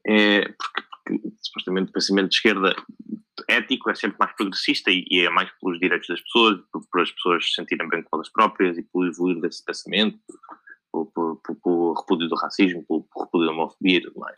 é 0.07 0.43
porque, 0.43 0.83
porque 0.91 1.31
supostamente 1.43 1.89
o 1.89 1.93
pensamento 1.95 2.29
de 2.29 2.35
esquerda 2.35 2.77
ético 3.49 3.89
é 3.89 3.95
sempre 3.95 4.19
mais 4.21 4.37
progressista 4.37 4.91
e, 4.91 5.07
e 5.11 5.21
é 5.21 5.31
mais 5.31 5.51
pelos 5.59 5.81
direitos 5.81 6.09
das 6.09 6.21
pessoas, 6.21 6.61
por, 6.71 6.87
por 6.91 7.01
as 7.01 7.11
pessoas 7.11 7.47
se 7.47 7.55
sentirem 7.55 7.89
bem 7.89 8.03
com 8.03 8.17
elas 8.19 8.31
próprias 8.31 8.77
e 8.77 8.83
pelo 8.83 9.07
evoluir 9.07 9.41
desse 9.41 9.65
pensamento, 9.65 10.19
por, 10.27 10.37
por 10.93 11.99
repúdio 11.99 12.29
do 12.29 12.37
racismo, 12.37 12.85
por, 12.87 13.03
por 13.13 13.25
repúdio 13.25 13.47
da 13.47 13.53
homofobia 13.53 13.97
e 13.99 14.01
tudo 14.03 14.21
mais. 14.21 14.35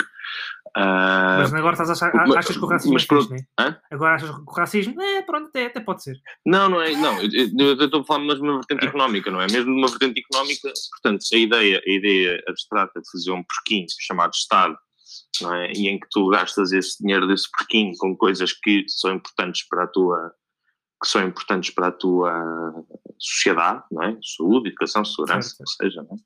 Ah, 0.76 1.36
Mas 1.40 1.54
agora 1.54 1.74
estás 1.74 1.90
a 1.90 1.92
achar, 1.92 2.12
mas- 2.14 2.36
achas 2.36 2.56
que 2.56 2.64
o 2.64 2.66
racismo 2.68 2.94
mas 2.94 3.02
é 3.02 3.06
pronto, 3.06 3.28
fixe, 3.28 3.34
né? 3.42 3.46
hã? 3.60 3.76
Agora 3.90 4.14
achas 4.14 4.30
que 4.30 4.40
o 4.46 4.52
racismo, 4.52 5.02
é, 5.02 5.22
pronto, 5.22 5.48
até, 5.48 5.66
até 5.66 5.80
pode 5.80 6.02
ser. 6.02 6.16
Não, 6.46 6.68
não 6.68 6.80
é. 6.80 6.92
Não, 6.92 7.20
eu 7.20 7.28
eu- 7.32 7.76
eu 7.78 7.84
estou 7.84 8.00
a 8.00 8.04
falar 8.04 8.20
mesmo 8.24 8.42
de 8.42 8.48
uma 8.48 8.54
vertente 8.58 8.86
económica, 8.86 9.30
não 9.30 9.40
é? 9.40 9.46
Mesmo 9.46 9.72
de 9.72 9.78
uma 9.78 9.88
vertente 9.88 10.20
económica, 10.20 10.72
portanto, 10.90 11.24
a 11.32 11.36
ideia, 11.36 11.82
a 11.86 11.90
ideia 11.90 12.42
abstrata 12.48 13.00
de 13.00 13.10
fazer 13.10 13.30
um 13.32 13.42
porquinho 13.44 13.86
chamado 14.00 14.32
Estado, 14.34 14.76
não 15.42 15.54
é? 15.54 15.72
E 15.72 15.88
em 15.88 15.98
que 16.00 16.06
tu 16.10 16.28
gastas 16.28 16.72
esse 16.72 17.00
dinheiro 17.02 17.26
desse 17.28 17.48
porquinho 17.50 17.92
com 17.98 18.16
coisas 18.16 18.52
que 18.52 18.84
são 18.88 19.12
importantes 19.14 19.66
para 19.68 19.84
a 19.84 19.86
tua 19.88 20.32
que 21.02 21.08
são 21.10 21.22
importantes 21.22 21.74
para 21.74 21.88
a 21.88 21.92
tua 21.92 22.32
sociedade, 23.24 23.82
não 23.90 24.02
é? 24.02 24.16
Saúde, 24.36 24.68
educação, 24.68 25.04
segurança, 25.04 25.48
Certo. 25.50 25.60
ou 25.60 25.66
seja, 25.66 26.02
não 26.02 26.16
é? 26.16 26.18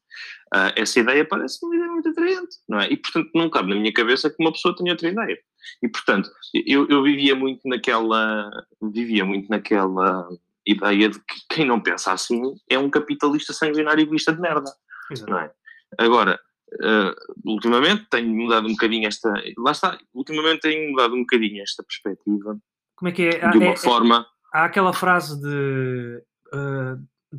Ah, 0.52 0.73
essa 0.76 0.99
ideia 1.00 1.25
parece 1.25 1.64
uma 1.64 1.75
ideia 1.76 1.90
muito 1.90 2.09
atraente, 2.09 2.57
não 2.69 2.81
é? 2.81 2.90
E 2.90 2.97
portanto 2.97 3.31
não 3.35 3.49
cabe 3.50 3.69
na 3.71 3.76
minha 3.81 3.93
cabeça 3.93 4.28
que 4.31 4.37
uma 4.40 4.52
pessoa 4.52 4.75
tenha 4.76 4.93
outra 4.93 5.09
ideia. 5.09 5.38
E 5.83 5.88
portanto, 5.88 6.31
eu, 6.67 6.88
eu 6.88 7.02
vivia 7.02 7.35
muito 7.37 7.61
naquela 7.69 8.50
vivia 8.83 9.25
muito 9.25 9.49
naquela 9.49 10.28
ideia 10.67 11.09
de 11.09 11.19
que 11.19 11.35
quem 11.55 11.67
não 11.67 11.81
pensa 11.81 12.12
assim 12.12 12.40
é 12.69 12.78
um 12.78 12.90
capitalista 12.90 13.52
sanguinário 13.52 14.02
egoísta 14.02 14.33
de 14.33 14.40
merda, 14.40 14.71
Exato. 15.11 15.31
não 15.31 15.38
é? 15.38 15.50
Agora, 15.99 16.38
ah, 16.83 17.14
ultimamente 17.45 18.07
tenho 18.11 18.28
mudado 18.35 18.67
um 18.67 18.73
bocadinho 18.73 19.07
esta. 19.07 19.33
Lá 19.59 19.73
está, 19.73 19.99
ultimamente 20.14 20.61
tenho 20.62 20.90
mudado 20.90 21.14
um 21.14 21.21
bocadinho 21.21 21.62
esta 21.62 21.83
perspectiva 21.83 22.59
Como 22.97 23.09
é 23.09 23.12
que 23.12 23.23
é? 23.28 23.45
Ah, 23.45 23.50
de 23.50 23.59
uma 23.59 23.73
é- 23.73 23.76
forma. 23.76 24.26
há 24.52 24.64
aquela 24.64 24.93
frase 24.93 25.40
de 25.40 26.23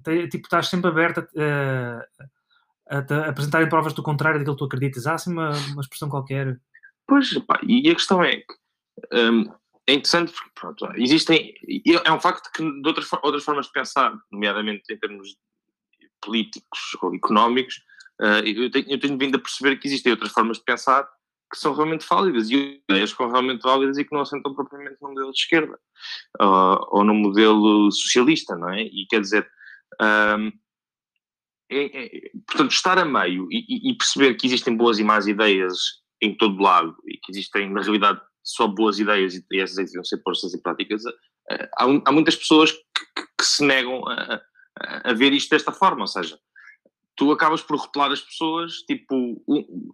te- 0.04 0.28
tipo, 0.28 0.46
estás 0.46 0.68
sempre 0.68 0.90
aberto 0.90 1.28
a, 1.38 2.98
a 2.98 3.02
te 3.02 3.14
apresentarem 3.14 3.70
provas 3.70 3.94
do 3.94 4.04
contrário 4.04 4.40
daquilo 4.40 4.56
que 4.56 4.60
tu 4.60 4.66
acreditas. 4.66 5.08
Há 5.08 5.16
assim 5.16 5.32
uma, 5.32 5.52
uma 5.52 5.82
expressão 5.82 6.10
qualquer. 6.10 6.60
Pois, 7.08 7.34
pá, 7.40 7.60
e 7.64 7.90
a 7.90 7.96
questão 7.96 8.24
é 8.24 8.38
que 8.38 8.46
hum, 9.14 9.52
é 9.88 9.94
interessante 9.94 10.32
porque, 10.32 10.52
pronto, 10.54 10.92
existem. 10.96 11.54
e 11.68 12.00
É 12.06 12.12
um 12.12 12.20
facto 12.20 12.52
que 12.52 12.64
de 12.64 12.88
outras, 12.88 13.12
outras 13.24 13.44
formas 13.44 13.66
de 13.66 13.72
pensar, 13.72 14.14
nomeadamente 14.32 14.84
em 14.92 14.98
termos 14.98 15.36
políticos 16.22 16.80
ou 17.02 17.16
económicos, 17.16 17.82
ah, 18.22 18.42
eu, 18.46 18.70
tenho, 18.70 18.90
eu 18.90 19.00
tenho 19.00 19.18
vindo 19.18 19.36
a 19.36 19.40
perceber 19.40 19.78
que 19.78 19.88
existem 19.88 20.12
outras 20.12 20.32
formas 20.32 20.58
de 20.58 20.64
pensar 20.64 21.08
que 21.52 21.58
são 21.58 21.74
realmente 21.74 22.06
válidas 22.08 22.50
e 22.50 22.82
ideias 22.90 23.12
que 23.12 23.18
são 23.18 23.30
realmente 23.32 23.62
válidas 23.62 23.98
e 23.98 24.06
que 24.06 24.14
não 24.14 24.22
assentam 24.22 24.54
propriamente 24.54 24.98
no 25.02 25.10
modelo 25.10 25.32
de 25.32 25.40
esquerda 25.40 25.80
ou, 26.40 26.88
ou 26.92 27.04
no 27.04 27.14
modelo 27.14 27.92
socialista, 27.92 28.56
não 28.56 28.70
é? 28.70 28.84
E 28.84 29.06
quer 29.10 29.22
dizer. 29.22 29.50
hum, 30.02 30.52
é- 31.72 32.06
é- 32.06 32.32
portanto, 32.48 32.72
estar 32.72 32.98
a 32.98 33.06
meio 33.06 33.48
e, 33.52 33.90
e- 33.92 33.98
perceber 33.98 34.36
que 34.36 34.48
existem 34.48 34.76
boas 34.76 34.98
e 35.00 35.04
más 35.04 35.28
ideias 35.28 35.78
em 36.22 36.36
todo 36.36 36.62
lado 36.62 36.96
e 37.08 37.18
que 37.18 37.32
existem, 37.32 37.70
na 37.72 37.82
realidade, 37.82 38.20
só 38.44 38.68
boas 38.68 39.00
ideias 39.00 39.36
e, 39.36 39.46
e 39.52 39.60
essas 39.60 39.74
ideias 39.76 39.90
deviam 39.92 40.04
ser 40.04 40.18
postas 40.24 40.54
em 40.54 40.62
práticas, 40.62 41.04
eh, 41.52 41.70
há, 41.78 41.86
há 42.06 42.12
muitas 42.12 42.36
pessoas 42.36 42.72
que, 42.72 42.80
que- 43.16 43.28
que 43.40 43.46
se 43.46 43.64
negam 43.64 44.08
a, 44.08 44.42
a- 44.82 45.12
a 45.12 45.14
ver 45.14 45.32
isto 45.34 45.50
desta 45.52 45.72
forma, 45.72 46.02
ou 46.02 46.08
seja, 46.08 46.40
tu 47.16 47.32
acabas 47.32 47.62
por 47.62 47.78
rotular 47.78 48.12
as 48.12 48.22
pessoas, 48.22 48.78
tipo, 48.88 49.14
um- 49.48 49.92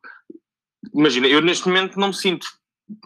imagina, 0.94 1.28
eu 1.28 1.42
neste 1.42 1.68
momento 1.68 2.00
não 2.00 2.10
me 2.10 2.14
sinto 2.14 2.48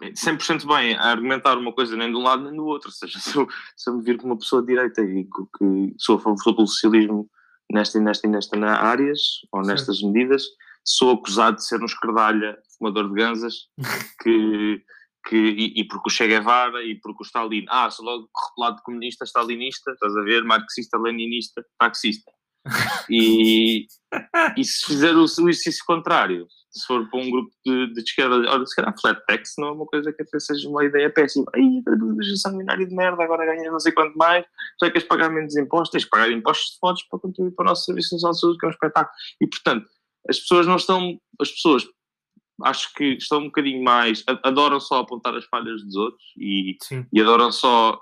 100% 0.02 0.68
bem 0.68 0.96
a 0.96 1.04
argumentar 1.04 1.58
uma 1.58 1.74
coisa 1.74 1.96
nem 1.96 2.10
de 2.10 2.18
um 2.18 2.22
lado 2.22 2.44
nem 2.44 2.56
do 2.56 2.66
outro, 2.66 2.90
ou 2.90 2.94
seja, 2.94 3.18
se 3.20 3.36
eu, 3.36 3.48
se 3.76 3.90
eu 3.90 3.96
me 3.96 4.04
vir 4.04 4.18
como 4.18 4.34
uma 4.34 4.40
pessoa 4.40 4.62
de 4.62 4.68
direita 4.68 5.02
e 5.02 5.24
que, 5.26 5.94
sou 5.98 6.18
a 6.18 6.20
favor 6.20 6.56
pelo 6.56 6.68
socialismo 6.68 7.30
nesta 7.72 7.98
e 7.98 8.02
nesta 8.02 8.28
e 8.28 8.30
nesta 8.30 8.58
áreas, 8.58 9.20
ou 9.52 9.62
nestas 9.62 10.02
medidas, 10.02 10.44
sou 10.84 11.12
acusado 11.12 11.58
de 11.58 11.66
ser 11.66 11.82
um 11.82 11.86
escardalha, 11.86 12.58
fumador 12.78 13.10
de 13.10 13.16
ganzas, 13.16 13.68
que, 14.22 14.84
que, 15.28 15.36
e, 15.36 15.82
e 15.82 15.88
porque 15.88 16.10
o 16.10 16.12
Che 16.12 16.28
Guevara 16.28 16.84
e 16.84 16.96
porque 17.00 17.24
o 17.24 17.26
Stalin, 17.26 17.66
ah, 17.70 17.90
sou 17.90 18.06
logo 18.06 18.30
rotulado 18.36 18.78
de 18.78 18.84
comunista, 18.84 19.26
stalinista, 19.26 19.92
estás 19.92 20.16
a 20.16 20.22
ver, 20.22 20.44
marxista, 20.44 20.98
leninista, 20.98 21.64
taxista. 21.78 22.32
E, 23.10 23.88
e 24.56 24.64
se 24.64 24.86
fizer 24.86 25.16
o 25.16 25.24
exercício 25.24 25.84
contrário, 25.88 26.46
se 26.72 26.86
for 26.86 27.10
para 27.10 27.20
um 27.20 27.32
grupo 27.32 27.52
de, 27.66 27.94
de 27.94 28.02
esquerda, 28.02 28.36
olha, 28.36 28.66
se 28.66 28.76
calhar 28.76 28.94
flat 29.00 29.20
tax 29.26 29.54
não 29.58 29.70
é 29.70 29.72
uma 29.72 29.86
coisa 29.86 30.14
que 30.14 30.22
até 30.22 30.40
seja 30.40 30.70
uma 30.70 30.86
ideia 30.86 31.10
péssima. 31.10 31.46
Ai, 31.56 31.82
a 31.88 32.36
sanguinário 32.38 32.88
de 32.88 32.96
merda, 32.96 33.24
agora 33.24 33.46
ganhas 33.46 33.72
não 33.72 33.80
sei 33.80 33.92
quanto 33.92 34.18
mais, 34.18 34.46
já 34.82 34.92
queres 34.92 35.08
pagar 35.08 35.30
menos 35.30 35.56
impostos, 35.56 35.92
tens 35.92 36.04
de 36.04 36.10
pagar 36.10 36.32
impostos 36.32 36.74
de 36.74 36.80
fotos 36.80 37.04
para 37.04 37.20
contribuir 37.20 37.56
para 37.56 37.64
o 37.64 37.68
nosso 37.68 37.86
serviço 37.86 38.16
nacional 38.16 38.34
de 38.34 38.40
saúde, 38.40 38.58
que 38.60 38.66
é 38.66 38.70
um 38.70 38.72
espetáculo. 38.72 39.16
E, 39.42 39.48
portanto, 39.48 39.90
as 40.30 40.40
pessoas 40.40 40.68
não 40.68 40.76
estão, 40.76 41.20
as 41.40 41.52
pessoas 41.52 41.88
acho 42.64 42.94
que 42.94 43.14
estão 43.14 43.40
um 43.40 43.46
bocadinho 43.46 43.84
mais, 43.84 44.24
adoram 44.44 44.80
só 44.80 45.00
apontar 45.00 45.36
as 45.36 45.46
falhas 45.46 45.84
dos 45.84 45.96
outros 45.96 46.24
e, 46.38 46.78
e 47.14 47.22
adoram 47.22 47.52
só 47.52 48.00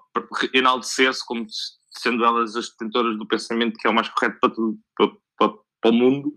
enaltecer-se 0.53 1.25
como 1.25 1.45
sendo 1.91 2.23
elas 2.23 2.55
as 2.55 2.69
detentoras 2.69 3.17
do 3.17 3.27
pensamento 3.27 3.77
que 3.77 3.87
é 3.87 3.89
o 3.89 3.93
mais 3.93 4.09
correto 4.09 4.39
para, 4.39 4.49
tudo, 4.49 4.77
para, 4.95 5.11
para, 5.81 5.91
o 5.91 5.93
mundo, 5.93 6.33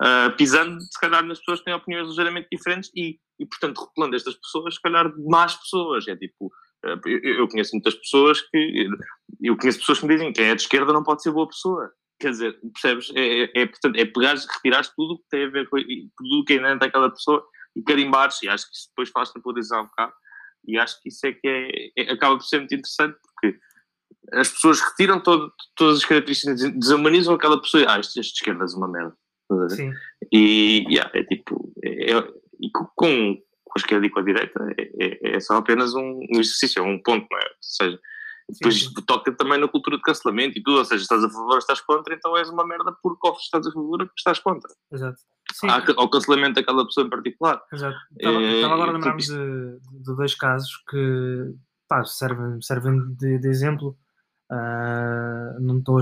ah, 0.00 0.32
pisando 0.36 0.80
se 0.80 1.00
calhar 1.00 1.24
nas 1.24 1.38
pessoas 1.38 1.60
que 1.60 1.66
têm 1.66 1.74
opiniões 1.74 2.08
ligeiramente 2.08 2.48
diferentes 2.50 2.90
e, 2.94 3.18
e 3.38 3.46
portanto 3.46 3.78
rotulando 3.78 4.16
estas 4.16 4.34
pessoas, 4.36 4.74
se 4.74 4.80
calhar 4.80 5.12
más 5.18 5.56
pessoas, 5.56 6.06
é 6.08 6.16
tipo 6.16 6.50
ah, 6.84 7.00
eu, 7.06 7.18
eu 7.40 7.48
conheço 7.48 7.72
muitas 7.72 7.94
pessoas 7.94 8.40
que 8.40 8.88
eu 9.42 9.56
conheço 9.56 9.78
pessoas 9.80 9.98
que 10.00 10.06
me 10.06 10.14
dizem 10.14 10.32
que 10.32 10.40
quem 10.40 10.50
é 10.50 10.54
de 10.54 10.62
esquerda 10.62 10.92
não 10.92 11.02
pode 11.02 11.22
ser 11.22 11.32
boa 11.32 11.48
pessoa. 11.48 11.92
Quer 12.20 12.30
dizer, 12.30 12.58
percebes? 12.72 13.10
É, 13.14 13.44
é, 13.44 13.50
é, 13.62 13.66
portanto, 13.66 13.96
é 13.96 14.04
pegares, 14.04 14.46
retirares 14.46 14.90
tudo 14.96 15.18
que 15.18 15.28
tem 15.30 15.44
a 15.44 15.50
ver 15.50 15.68
com 15.68 15.76
tudo 16.16 16.44
que 16.46 16.52
é 16.52 16.56
inerente 16.56 16.84
àquela 16.84 17.10
pessoa 17.10 17.44
e 17.76 17.82
carimbares, 17.82 18.40
e 18.42 18.48
acho 18.48 18.66
que 18.70 18.76
isso 18.76 18.88
depois 18.88 19.10
faz-te 19.10 19.40
polarizar 19.40 19.82
um 19.82 19.86
bocado, 19.86 20.12
e 20.66 20.78
acho 20.78 21.00
que 21.02 21.08
isso 21.08 21.26
é 21.26 21.32
que 21.32 21.46
é, 21.46 22.02
é- 22.02 22.12
acaba 22.12 22.36
por 22.36 22.44
ser 22.44 22.58
muito 22.58 22.74
interessante, 22.74 23.18
porque 23.20 23.58
as 24.32 24.48
pessoas 24.50 24.80
retiram 24.80 25.20
todo, 25.20 25.52
todas 25.76 25.98
as 25.98 26.04
características, 26.04 26.60
desumanizam 26.72 27.34
aquela 27.34 27.60
pessoa, 27.60 27.84
ah, 27.88 27.98
este, 27.98 28.20
este 28.20 28.34
esquerda 28.36 28.64
é 28.64 28.76
uma 28.76 28.88
merda. 28.88 29.16
Sim. 29.68 29.92
E 30.32 30.84
yeah, 30.88 31.10
é 31.14 31.22
tipo, 31.24 31.72
é, 31.84 32.12
é- 32.12 32.28
e 32.60 32.70
com, 32.70 32.86
com 32.96 33.38
a 33.76 33.78
esquerda 33.78 34.06
e 34.06 34.10
com 34.10 34.20
a 34.20 34.24
direita 34.24 34.74
é, 34.78 35.06
é- 35.06 35.36
é 35.36 35.40
só 35.40 35.56
apenas 35.56 35.94
um, 35.94 36.20
um 36.32 36.40
exercício, 36.40 36.80
é 36.80 36.82
um 36.82 37.00
ponto, 37.02 37.26
não 37.30 37.38
é? 37.38 37.42
Ou 37.42 37.56
seja, 37.60 38.00
depois 38.48 38.74
sim. 38.74 38.86
isto 38.86 39.02
toca 39.02 39.32
também 39.32 39.58
na 39.58 39.68
cultura 39.68 39.96
de 39.96 40.02
cancelamento 40.02 40.58
e 40.58 40.62
tudo, 40.62 40.78
ou 40.78 40.84
seja, 40.84 41.02
estás 41.02 41.22
a 41.22 41.30
favor, 41.30 41.58
estás 41.58 41.80
contra, 41.80 42.14
então 42.14 42.36
és 42.36 42.48
uma 42.48 42.66
merda 42.66 42.92
porque 43.02 43.26
ou 43.26 43.36
estás 43.36 43.66
a 43.66 43.72
favor 43.72 44.02
ou 44.02 44.10
estás 44.16 44.38
contra. 44.38 44.70
Exato. 44.92 45.18
Sim, 45.52 45.68
Há, 45.68 45.84
ao 45.96 46.08
cancelamento 46.10 46.54
daquela 46.54 46.84
pessoa 46.86 47.06
em 47.06 47.10
particular. 47.10 47.62
exato. 47.72 47.96
Estava, 48.18 48.42
estava 48.42 48.74
agora 48.74 48.90
a 48.90 48.94
tipo 48.94 49.06
lembrar-me 49.08 49.22
de, 49.22 50.02
de 50.04 50.16
dois 50.16 50.34
casos 50.34 50.70
que 50.88 51.54
pá, 51.94 52.04
servem, 52.04 52.60
servem 52.60 53.14
de, 53.14 53.38
de 53.38 53.48
exemplo. 53.48 53.96
Ah, 54.50 55.56
não 55.60 55.78
estou 55.78 55.98
a, 55.98 56.00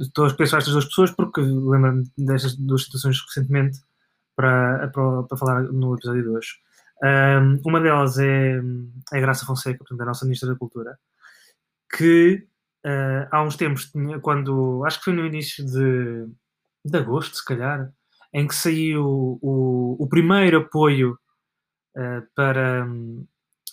estou 0.00 0.26
estas 0.26 0.66
duas 0.68 0.86
pessoas 0.86 1.10
porque 1.12 1.40
lembro-me 1.40 2.04
destas 2.16 2.56
duas 2.56 2.84
situações 2.84 3.20
recentemente 3.20 3.80
para, 4.34 4.88
para, 4.88 5.22
para 5.24 5.38
falar 5.38 5.62
no 5.64 5.94
episódio 5.94 6.22
de 6.22 6.28
hoje. 6.28 6.48
Ah, 7.02 7.40
uma 7.64 7.80
delas 7.80 8.18
é, 8.18 8.60
é 9.12 9.20
Graça 9.20 9.46
Fonseca, 9.46 9.78
portanto, 9.78 10.00
a 10.00 10.06
nossa 10.06 10.24
Ministra 10.24 10.50
da 10.50 10.58
Cultura, 10.58 10.98
que 11.96 12.46
ah, 12.84 13.28
há 13.30 13.42
uns 13.42 13.56
tempos, 13.56 13.92
quando 14.22 14.84
acho 14.86 14.98
que 14.98 15.04
foi 15.06 15.14
no 15.14 15.26
início 15.26 15.64
de, 15.66 16.26
de 16.84 16.98
agosto, 16.98 17.36
se 17.36 17.44
calhar, 17.44 17.92
em 18.32 18.46
que 18.46 18.54
saiu 18.54 19.38
o, 19.42 19.96
o 19.98 20.08
primeiro 20.08 20.58
apoio 20.58 21.18
ah, 21.96 22.22
para, 22.34 22.84
hum, 22.86 23.26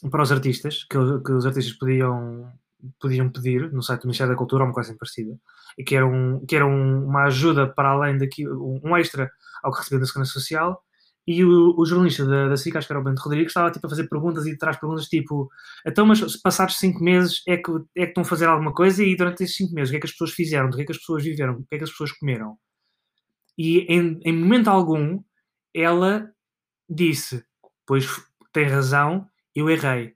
para 0.09 0.23
os 0.23 0.31
artistas, 0.31 0.83
que, 0.83 0.97
que 1.25 1.31
os 1.31 1.45
artistas 1.45 1.73
podiam, 1.77 2.51
podiam 2.99 3.29
pedir 3.29 3.71
no 3.71 3.81
site 3.81 4.01
do 4.01 4.07
Ministério 4.07 4.33
da 4.33 4.37
Cultura, 4.37 4.63
ou 4.63 4.67
uma 4.69 4.73
coisa 4.73 4.89
assim 4.89 4.97
parecida, 4.97 5.37
e 5.77 5.83
que 5.83 5.95
era, 5.95 6.05
um, 6.05 6.45
que 6.45 6.55
era 6.55 6.65
um- 6.65 7.05
uma 7.05 7.23
ajuda 7.25 7.67
para 7.67 7.89
além 7.89 8.17
daquilo, 8.17 8.79
um 8.83 8.95
extra 8.97 9.31
ao 9.63 9.71
que 9.71 9.79
recebia 9.79 9.99
da 9.99 10.05
Segurança 10.05 10.33
Social. 10.33 10.81
E 11.25 11.43
o, 11.45 11.73
o 11.79 11.85
jornalista 11.85 12.25
da, 12.25 12.49
da 12.49 12.57
SIC, 12.57 12.75
acho 12.77 12.85
que 12.87 12.91
era 12.93 12.99
o 12.99 13.03
Bento 13.03 13.21
Rodrigues, 13.21 13.51
estava 13.51 13.71
tipo, 13.71 13.87
a 13.87 13.89
fazer 13.89 14.09
perguntas 14.09 14.45
e 14.45 14.57
traz 14.57 14.75
perguntas 14.77 15.05
tipo: 15.07 15.49
então, 15.87 16.05
mas 16.05 16.19
passados 16.41 16.77
cinco 16.77 17.01
meses 17.01 17.41
é 17.47 17.55
que, 17.55 17.71
é 17.95 18.03
que 18.05 18.09
estão 18.09 18.23
a 18.23 18.25
fazer 18.25 18.45
alguma 18.47 18.73
coisa 18.73 19.01
e 19.03 19.15
durante 19.15 19.43
esses 19.43 19.55
cinco 19.55 19.73
meses 19.73 19.89
o 19.89 19.91
que 19.93 19.97
é 19.97 19.99
que 20.01 20.05
as 20.07 20.11
pessoas 20.11 20.31
fizeram, 20.31 20.69
do 20.69 20.75
que 20.75 20.83
é 20.83 20.85
que 20.85 20.91
as 20.91 20.97
pessoas 20.97 21.23
viveram, 21.23 21.53
o 21.53 21.65
que 21.65 21.75
é 21.75 21.77
que 21.77 21.83
as 21.85 21.91
pessoas 21.91 22.11
comeram? 22.11 22.57
E 23.57 23.79
em, 23.93 24.19
em 24.23 24.33
momento 24.37 24.69
algum 24.69 25.21
ela 25.73 26.29
disse: 26.89 27.43
Pois 27.85 28.07
tem 28.51 28.65
razão, 28.67 29.27
eu 29.55 29.69
errei. 29.69 30.15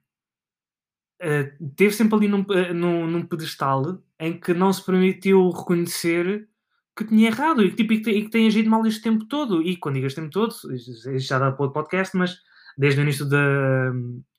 Uh, 1.20 1.72
teve 1.74 1.92
sempre 1.92 2.14
ali 2.16 2.28
num, 2.28 2.42
uh, 2.42 2.74
num, 2.74 3.06
num, 3.06 3.26
pedestal 3.26 4.00
em 4.20 4.38
que 4.38 4.54
não 4.54 4.72
se 4.72 4.84
permitiu 4.84 5.50
reconhecer 5.50 6.48
que 6.96 7.04
tinha 7.04 7.28
errado 7.28 7.62
e, 7.64 7.74
tipo, 7.74 7.92
e, 7.92 8.00
que, 8.00 8.10
e 8.10 8.24
que 8.24 8.30
tem 8.30 8.46
agido 8.46 8.70
mal 8.70 8.86
este 8.86 9.02
tempo 9.02 9.24
todo. 9.26 9.62
E 9.62 9.76
quando 9.76 9.96
digo 9.96 10.06
este 10.06 10.20
tempo 10.20 10.32
todo, 10.32 10.54
já 11.18 11.38
dá 11.38 11.52
para 11.52 11.66
o 11.66 11.72
podcast, 11.72 12.16
mas 12.16 12.36
desde 12.76 13.00
o 13.00 13.02
início 13.02 13.26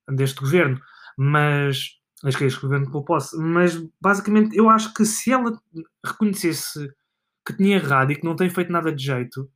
deste 0.10 0.40
governo, 0.40 0.80
mas 1.18 2.00
acho 2.24 2.38
que 2.38 2.44
é 2.46 2.48
este 2.48 2.62
governo 2.62 2.90
que 2.90 2.96
eu 2.96 3.04
posso, 3.04 3.40
mas 3.40 3.76
basicamente 4.02 4.56
eu 4.58 4.70
acho 4.70 4.94
que 4.94 5.06
se 5.06 5.32
ela 5.32 5.58
reconhecesse 6.06 6.90
que 7.46 7.54
tinha 7.54 7.78
errado 7.78 8.12
e 8.12 8.16
que 8.16 8.26
não 8.26 8.36
tem 8.36 8.50
feito 8.50 8.72
nada 8.72 8.92
de 8.92 9.04
jeito, 9.04 9.50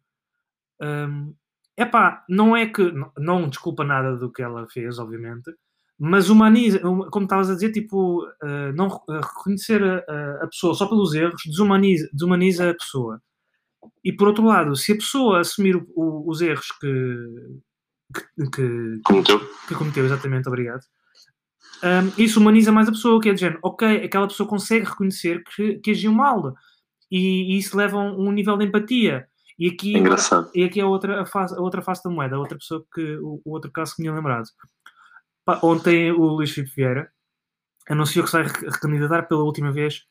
um, 0.81 1.33
epá, 1.77 2.23
não 2.29 2.55
é 2.55 2.67
que 2.67 2.91
não, 2.91 3.11
não 3.17 3.49
desculpa 3.49 3.83
nada 3.83 4.15
do 4.15 4.31
que 4.31 4.41
ela 4.41 4.67
fez, 4.69 4.99
obviamente, 4.99 5.51
mas 5.97 6.29
humaniza, 6.29 6.79
como 6.79 7.23
estavas 7.23 7.49
a 7.49 7.53
dizer, 7.53 7.71
tipo, 7.71 8.25
uh, 8.25 8.73
não 8.75 8.87
uh, 8.87 9.21
reconhecer 9.21 9.83
a, 9.83 10.43
a, 10.43 10.47
pessoa 10.47 10.73
só 10.73 10.87
pelos 10.87 11.13
erros 11.13 11.41
desumaniza, 11.45 12.09
desumaniza 12.11 12.69
a 12.69 12.73
pessoa. 12.73 13.21
E 14.03 14.11
por 14.11 14.27
outro 14.27 14.45
lado, 14.45 14.75
se 14.75 14.93
a 14.93 14.95
pessoa 14.95 15.39
assumir 15.39 15.75
o, 15.75 15.85
o, 15.95 16.29
os 16.29 16.41
erros 16.41 16.71
que, 16.79 17.25
que, 18.13 18.49
que, 18.49 19.01
cometeu. 19.03 19.39
que 19.67 19.75
cometeu, 19.75 20.05
exatamente, 20.05 20.47
obrigado, 20.47 20.81
um, 21.83 22.21
isso 22.21 22.39
humaniza 22.39 22.71
mais 22.71 22.87
a 22.87 22.91
pessoa, 22.91 23.21
que 23.21 23.29
é 23.29 23.33
dizer, 23.33 23.59
ok, 23.61 24.03
aquela 24.03 24.27
pessoa 24.27 24.47
consegue 24.47 24.85
reconhecer 24.85 25.43
que, 25.43 25.79
que 25.79 25.91
agiu 25.91 26.13
mal 26.13 26.55
e, 27.11 27.53
e 27.53 27.57
isso 27.57 27.77
leva 27.77 27.97
a 27.97 28.01
um, 28.01 28.27
um 28.27 28.31
nível 28.31 28.57
de 28.57 28.65
empatia. 28.65 29.27
E 29.63 29.69
aqui, 29.69 29.97
Engraçado. 29.97 30.51
e 30.53 30.61
aqui 30.65 30.81
é 30.81 30.83
a 30.83 30.87
outra, 30.87 31.25
face, 31.25 31.55
a 31.55 31.61
outra 31.61 31.81
face 31.81 32.03
da 32.03 32.09
moeda, 32.09 32.35
a 32.35 32.39
outra 32.39 32.57
pessoa 32.57 32.83
que, 32.93 33.15
o, 33.19 33.41
o 33.45 33.53
outro 33.53 33.71
caso 33.71 33.95
que 33.95 34.01
me 34.01 34.09
tinha 34.09 34.13
lembrado. 34.13 34.43
Ontem 35.63 36.11
o 36.11 36.25
Luís 36.25 36.51
Filipe 36.51 36.75
Vieira 36.75 37.09
anunciou 37.89 38.25
que 38.25 38.31
se 38.31 38.35
vai 38.35 38.45
recandidatar 38.45 39.25
pela 39.25 39.43
última 39.43 39.71
vez 39.71 40.01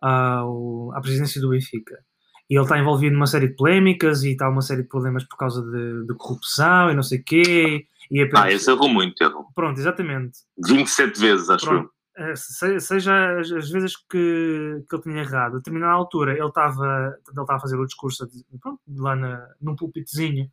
ao, 0.00 0.92
à 0.94 1.00
presidência 1.00 1.40
do 1.40 1.48
Benfica. 1.50 1.98
E 2.48 2.54
ele 2.54 2.62
está 2.62 2.78
envolvido 2.78 3.14
numa 3.14 3.26
série 3.26 3.48
de 3.48 3.56
polémicas 3.56 4.22
e 4.22 4.30
está 4.30 4.48
uma 4.48 4.62
série 4.62 4.82
de 4.82 4.88
problemas 4.88 5.24
por 5.24 5.36
causa 5.36 5.60
de, 5.60 6.06
de 6.06 6.14
corrupção 6.14 6.92
e 6.92 6.94
não 6.94 7.02
sei 7.02 7.18
o 7.18 7.24
quê. 7.24 7.86
E 8.12 8.22
apenas... 8.22 8.44
Ah, 8.44 8.52
esse 8.52 8.70
errou 8.70 8.88
muito, 8.88 9.20
errou. 9.20 9.48
Pronto, 9.56 9.76
exatamente. 9.76 10.38
27 10.64 11.18
vezes, 11.18 11.50
acho 11.50 11.66
Pronto. 11.66 11.86
eu. 11.86 11.99
Eh, 12.20 12.36
seja 12.36 13.38
as, 13.40 13.48
vezes 13.70 13.96
que, 13.96 14.84
que 14.88 14.94
ele 14.94 15.02
tinha 15.02 15.22
errado, 15.22 15.54
a 15.54 15.58
determinada 15.58 15.94
altura 15.94 16.32
ele 16.32 16.46
estava 16.46 17.14
ele 17.16 17.30
estava 17.30 17.56
a 17.56 17.60
fazer 17.60 17.76
o 17.78 17.86
discurso 17.86 18.28
pronto, 18.60 18.78
lá 18.98 19.16
na, 19.16 19.48
num 19.60 19.74
pulpitozinho 19.74 20.50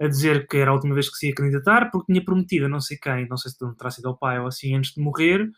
a 0.00 0.06
dizer 0.08 0.46
que 0.48 0.56
era 0.56 0.70
a 0.70 0.74
última 0.74 0.94
vez 0.94 1.10
que 1.10 1.16
se 1.16 1.28
ia 1.28 1.34
candidatar, 1.34 1.90
porque 1.90 2.10
tinha 2.10 2.24
prometido 2.24 2.64
a 2.66 2.68
não 2.70 2.80
sei 2.80 2.96
quem, 2.96 3.28
não 3.28 3.36
sei 3.36 3.50
se 3.50 3.58
terá 3.76 3.90
sido 3.90 4.08
ao 4.08 4.16
pai 4.16 4.40
ou 4.40 4.46
assim, 4.46 4.74
antes 4.74 4.94
de 4.94 5.02
morrer, 5.02 5.50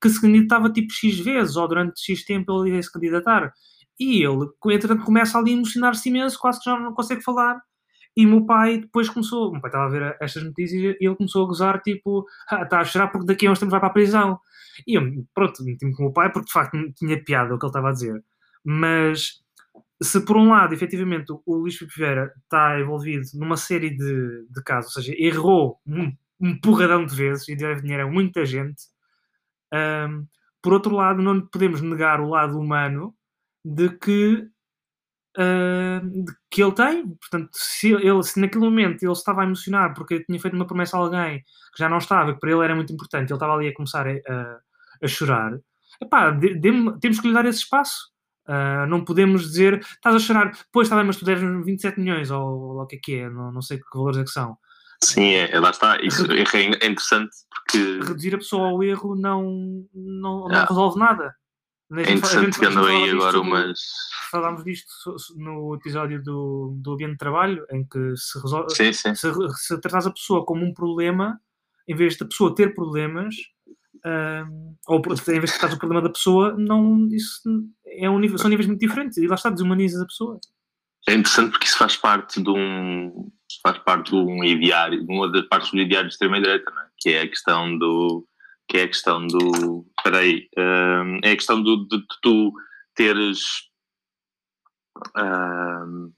que 0.00 0.08
se 0.08 0.20
candidatava 0.20 0.72
tipo 0.72 0.90
X 0.92 1.18
vezes, 1.20 1.56
ou 1.56 1.68
durante 1.68 2.00
X 2.00 2.24
tempo 2.24 2.64
ele 2.64 2.76
ia 2.76 2.82
se 2.82 2.90
candidatar. 2.90 3.52
E 3.98 4.24
ele, 4.24 4.48
entretanto, 4.74 5.04
começa 5.04 5.38
ali 5.38 5.50
a 5.50 5.54
emocionar-se 5.54 6.08
imenso, 6.08 6.38
quase 6.38 6.60
que 6.60 6.70
já 6.70 6.78
não 6.80 6.94
consegue 6.94 7.22
falar. 7.22 7.60
E 8.16 8.26
meu 8.26 8.44
pai 8.44 8.78
depois 8.78 9.08
começou, 9.08 9.52
meu 9.52 9.60
pai 9.60 9.68
estava 9.68 9.86
a 9.86 9.88
ver 9.88 10.16
estas 10.20 10.42
notícias 10.42 10.96
e 11.00 11.06
ele 11.06 11.16
começou 11.16 11.44
a 11.44 11.46
gozar, 11.46 11.80
tipo, 11.80 12.26
ah, 12.50 12.62
está 12.62 12.80
a 12.80 12.84
chorar 12.84 13.08
porque 13.08 13.26
daqui 13.26 13.46
a 13.46 13.52
uns 13.52 13.58
tempos 13.58 13.70
vai 13.70 13.80
para 13.80 13.88
a 13.88 13.92
prisão. 13.92 14.38
E 14.86 14.96
eu, 14.98 15.02
pronto, 15.34 15.64
meti-me 15.64 15.94
com 15.94 16.02
o 16.02 16.06
meu 16.06 16.12
pai 16.12 16.30
porque 16.32 16.46
de 16.46 16.52
facto 16.52 16.76
tinha 16.94 17.22
piada 17.22 17.54
o 17.54 17.58
que 17.58 17.64
ele 17.64 17.70
estava 17.70 17.88
a 17.90 17.92
dizer. 17.92 18.22
Mas 18.64 19.40
se 20.02 20.24
por 20.24 20.36
um 20.36 20.50
lado, 20.50 20.74
efetivamente, 20.74 21.32
o 21.32 21.54
Luís 21.56 21.76
Filipe 21.76 21.96
Vieira 21.96 22.32
está 22.42 22.80
envolvido 22.80 23.24
numa 23.34 23.56
série 23.56 23.90
de, 23.90 24.46
de 24.48 24.62
casos, 24.64 24.96
ou 24.96 25.02
seja, 25.02 25.14
errou 25.18 25.78
um, 25.86 26.12
um 26.40 26.58
porradão 26.58 27.04
de 27.04 27.14
vezes 27.14 27.48
e 27.48 27.56
deve 27.56 27.82
dinheiro 27.82 28.04
a 28.04 28.10
muita 28.10 28.44
gente, 28.44 28.82
um, 29.72 30.26
por 30.62 30.72
outro 30.72 30.94
lado, 30.94 31.22
não 31.22 31.40
podemos 31.46 31.80
negar 31.80 32.20
o 32.20 32.28
lado 32.28 32.58
humano 32.58 33.14
de 33.64 33.90
que, 33.90 34.46
uh, 35.38 36.24
que 36.50 36.62
ele 36.62 36.72
tem. 36.72 37.06
Portanto, 37.06 37.50
se, 37.52 37.92
ele, 37.92 38.22
se 38.22 38.40
naquele 38.40 38.64
momento 38.64 39.02
ele 39.02 39.12
estava 39.12 39.42
a 39.42 39.44
emocionar 39.44 39.94
porque 39.94 40.24
tinha 40.24 40.40
feito 40.40 40.54
uma 40.54 40.66
promessa 40.66 40.96
a 40.96 41.00
alguém 41.00 41.40
que 41.74 41.78
já 41.78 41.88
não 41.88 41.98
estava, 41.98 42.34
que 42.34 42.40
para 42.40 42.50
ele 42.50 42.64
era 42.64 42.74
muito 42.74 42.92
importante, 42.92 43.30
ele 43.30 43.34
estava 43.34 43.54
ali 43.54 43.68
a 43.68 43.74
começar 43.74 44.06
a, 44.06 44.12
a, 44.12 44.58
a 45.02 45.08
chorar, 45.08 45.58
epá, 46.02 46.30
de, 46.30 46.54
de, 46.54 46.98
temos 47.00 47.20
que 47.20 47.28
lhe 47.28 47.34
dar 47.34 47.46
esse 47.46 47.60
espaço. 47.60 48.10
Uh, 48.48 48.84
não 48.88 49.04
podemos 49.04 49.42
dizer, 49.42 49.78
estás 49.78 50.16
a 50.16 50.18
chorar, 50.18 50.50
pois 50.72 50.86
está 50.86 50.96
bem, 50.96 51.04
mas 51.04 51.16
tu 51.16 51.24
deves 51.24 51.44
27 51.64 52.00
milhões, 52.00 52.32
ou, 52.32 52.42
ou 52.42 52.80
o 52.80 52.86
que 52.86 52.96
é 52.96 52.98
que 53.00 53.14
é, 53.16 53.30
não, 53.30 53.52
não 53.52 53.62
sei 53.62 53.78
que 53.78 53.84
valores 53.94 54.18
é 54.18 54.24
que 54.24 54.30
são. 54.30 54.58
Sim, 55.04 55.34
é, 55.34 55.52
é 55.52 55.60
lá 55.60 55.70
está, 55.70 55.98
isso 56.02 56.26
é, 56.32 56.40
é 56.40 56.86
interessante 56.86 57.30
porque... 57.48 58.00
Reduzir 58.04 58.34
a 58.34 58.38
pessoa 58.38 58.68
ao 58.68 58.82
erro 58.82 59.14
não, 59.14 59.86
não, 59.94 60.48
não 60.48 60.56
ah. 60.56 60.66
resolve 60.68 60.98
nada. 60.98 61.34
É 61.92 62.12
interessante 62.12 62.58
que 62.58 62.66
andam 62.66 62.84
aí 62.84 63.10
agora 63.10 63.40
umas... 63.40 63.80
Falámos 64.30 64.62
disto 64.62 64.86
no 65.36 65.74
episódio 65.74 66.22
do, 66.22 66.76
do 66.80 66.92
ambiente 66.92 67.12
de 67.12 67.18
trabalho, 67.18 67.66
em 67.72 67.84
que 67.84 68.16
se 68.16 68.40
resolve... 68.40 68.72
Sim, 68.74 68.92
sim. 68.92 69.14
Se, 69.14 69.28
se 69.56 69.80
tratas 69.80 70.06
a 70.06 70.12
pessoa 70.12 70.44
como 70.44 70.64
um 70.64 70.72
problema, 70.72 71.40
em 71.88 71.94
vez 71.96 72.16
da 72.16 72.26
pessoa 72.26 72.54
ter 72.54 72.74
problemas, 72.74 73.34
um, 74.06 74.76
ou 74.86 74.98
em 74.98 75.40
vez 75.40 75.52
de 75.52 75.58
tratar 75.58 75.74
o 75.74 75.78
problema 75.78 76.02
da 76.02 76.10
pessoa, 76.12 76.54
não, 76.56 77.08
isso 77.08 77.42
é 77.86 78.08
um 78.08 78.18
nível, 78.18 78.38
são 78.38 78.48
níveis 78.48 78.68
muito 78.68 78.80
diferentes 78.80 79.18
e 79.18 79.26
lá 79.26 79.34
está, 79.34 79.50
desumanizas 79.50 80.00
a 80.00 80.06
pessoa. 80.06 80.40
É 81.08 81.14
interessante 81.14 81.50
porque 81.50 81.66
isso 81.66 81.78
faz 81.78 81.96
parte 81.96 82.42
de 82.42 82.50
um 82.50 83.30
faz 83.62 83.78
parte 83.78 84.10
de 84.10 84.16
um 84.16 84.44
ideário, 84.44 85.04
de 85.04 85.12
uma 85.12 85.30
das 85.30 85.46
partes 85.48 85.70
do 85.70 85.78
ideário 85.78 86.08
de 86.08 86.14
extrema-direita, 86.14 86.70
é? 86.70 86.88
que 86.98 87.10
é 87.10 87.22
a 87.22 87.28
questão 87.28 87.76
do 87.76 88.24
que 88.70 88.78
é 88.78 88.82
a 88.84 88.88
questão 88.88 89.26
do 89.26 89.84
peraí, 90.04 90.48
um, 90.56 91.18
é 91.24 91.32
a 91.32 91.36
questão 91.36 91.60
do, 91.60 91.88
de, 91.88 91.98
de 91.98 92.06
tu 92.22 92.52
teres 92.94 93.40
um, 95.16 96.12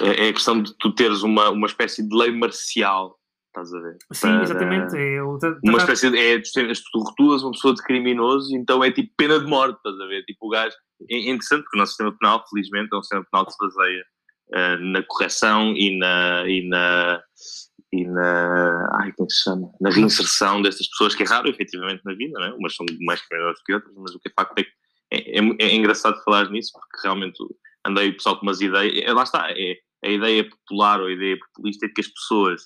é 0.00 0.28
a 0.28 0.32
questão 0.32 0.62
de 0.62 0.76
tu 0.78 0.94
teres 0.94 1.22
uma, 1.22 1.48
uma 1.48 1.66
espécie 1.66 2.06
de 2.06 2.14
lei 2.14 2.30
marcial 2.30 3.18
Estás 3.52 3.74
a 3.74 3.80
ver? 3.80 3.98
Sim, 4.12 4.20
Para... 4.28 4.42
exatamente. 4.42 4.96
É 4.96 5.22
o... 5.22 5.38
Uma 5.62 5.76
espécie 5.76 6.10
de. 6.10 6.18
É, 6.18 6.40
tu 6.40 6.98
rotulas 6.98 7.42
uma 7.42 7.52
pessoa 7.52 7.74
de 7.74 7.82
criminoso, 7.82 8.56
então 8.56 8.82
é 8.82 8.90
tipo 8.90 9.12
pena 9.14 9.38
de 9.38 9.44
morte, 9.44 9.76
estás 9.76 10.00
a 10.00 10.06
ver? 10.06 10.24
Tipo, 10.24 10.46
o 10.46 10.48
gajo. 10.48 10.74
É 11.10 11.18
interessante 11.18 11.62
porque 11.62 11.76
o 11.76 11.80
nosso 11.80 11.92
sistema 11.92 12.16
penal, 12.18 12.42
felizmente, 12.48 12.88
é 12.90 12.96
um 12.96 13.02
sistema 13.02 13.26
penal 13.30 13.44
que 13.44 13.52
se 13.52 13.58
baseia 13.58 14.04
uh, 14.54 14.84
na 14.84 15.02
correção 15.02 15.74
e 15.76 15.98
na. 15.98 16.48
E 16.48 16.66
na 16.66 17.22
e 17.92 18.06
na, 18.06 18.88
ai, 19.00 19.12
como 19.12 19.26
é 19.26 19.30
se 19.30 19.42
chama? 19.42 19.70
na 19.80 19.90
reinserção 19.90 20.62
destas 20.62 20.88
pessoas, 20.88 21.14
que 21.14 21.24
raro 21.24 21.48
efetivamente 21.48 22.02
na 22.04 22.14
vida, 22.14 22.38
não 22.38 22.46
é? 22.46 22.52
umas 22.54 22.74
são 22.74 22.86
mais 23.00 23.20
criminosas 23.26 23.62
que 23.64 23.74
outras, 23.74 23.94
mas 23.96 24.14
o 24.14 24.20
que 24.20 24.28
é 24.28 24.32
facto 24.34 24.58
é 24.58 24.64
que 24.64 24.70
é, 25.12 25.38
é, 25.38 25.40
é 25.58 25.74
engraçado 25.74 26.22
falar 26.24 26.48
nisso, 26.50 26.72
porque 26.72 27.06
realmente 27.06 27.36
andei 27.86 28.08
o 28.08 28.14
pessoal 28.14 28.38
com 28.38 28.46
umas 28.46 28.60
ideias, 28.60 29.04
é, 29.04 29.12
lá 29.12 29.24
está, 29.24 29.50
é 29.50 29.76
a 30.04 30.08
ideia 30.08 30.48
popular 30.48 31.00
ou 31.00 31.06
a 31.06 31.12
ideia 31.12 31.38
populista 31.38 31.86
é 31.86 31.88
que 31.88 32.00
as 32.00 32.08
pessoas 32.08 32.62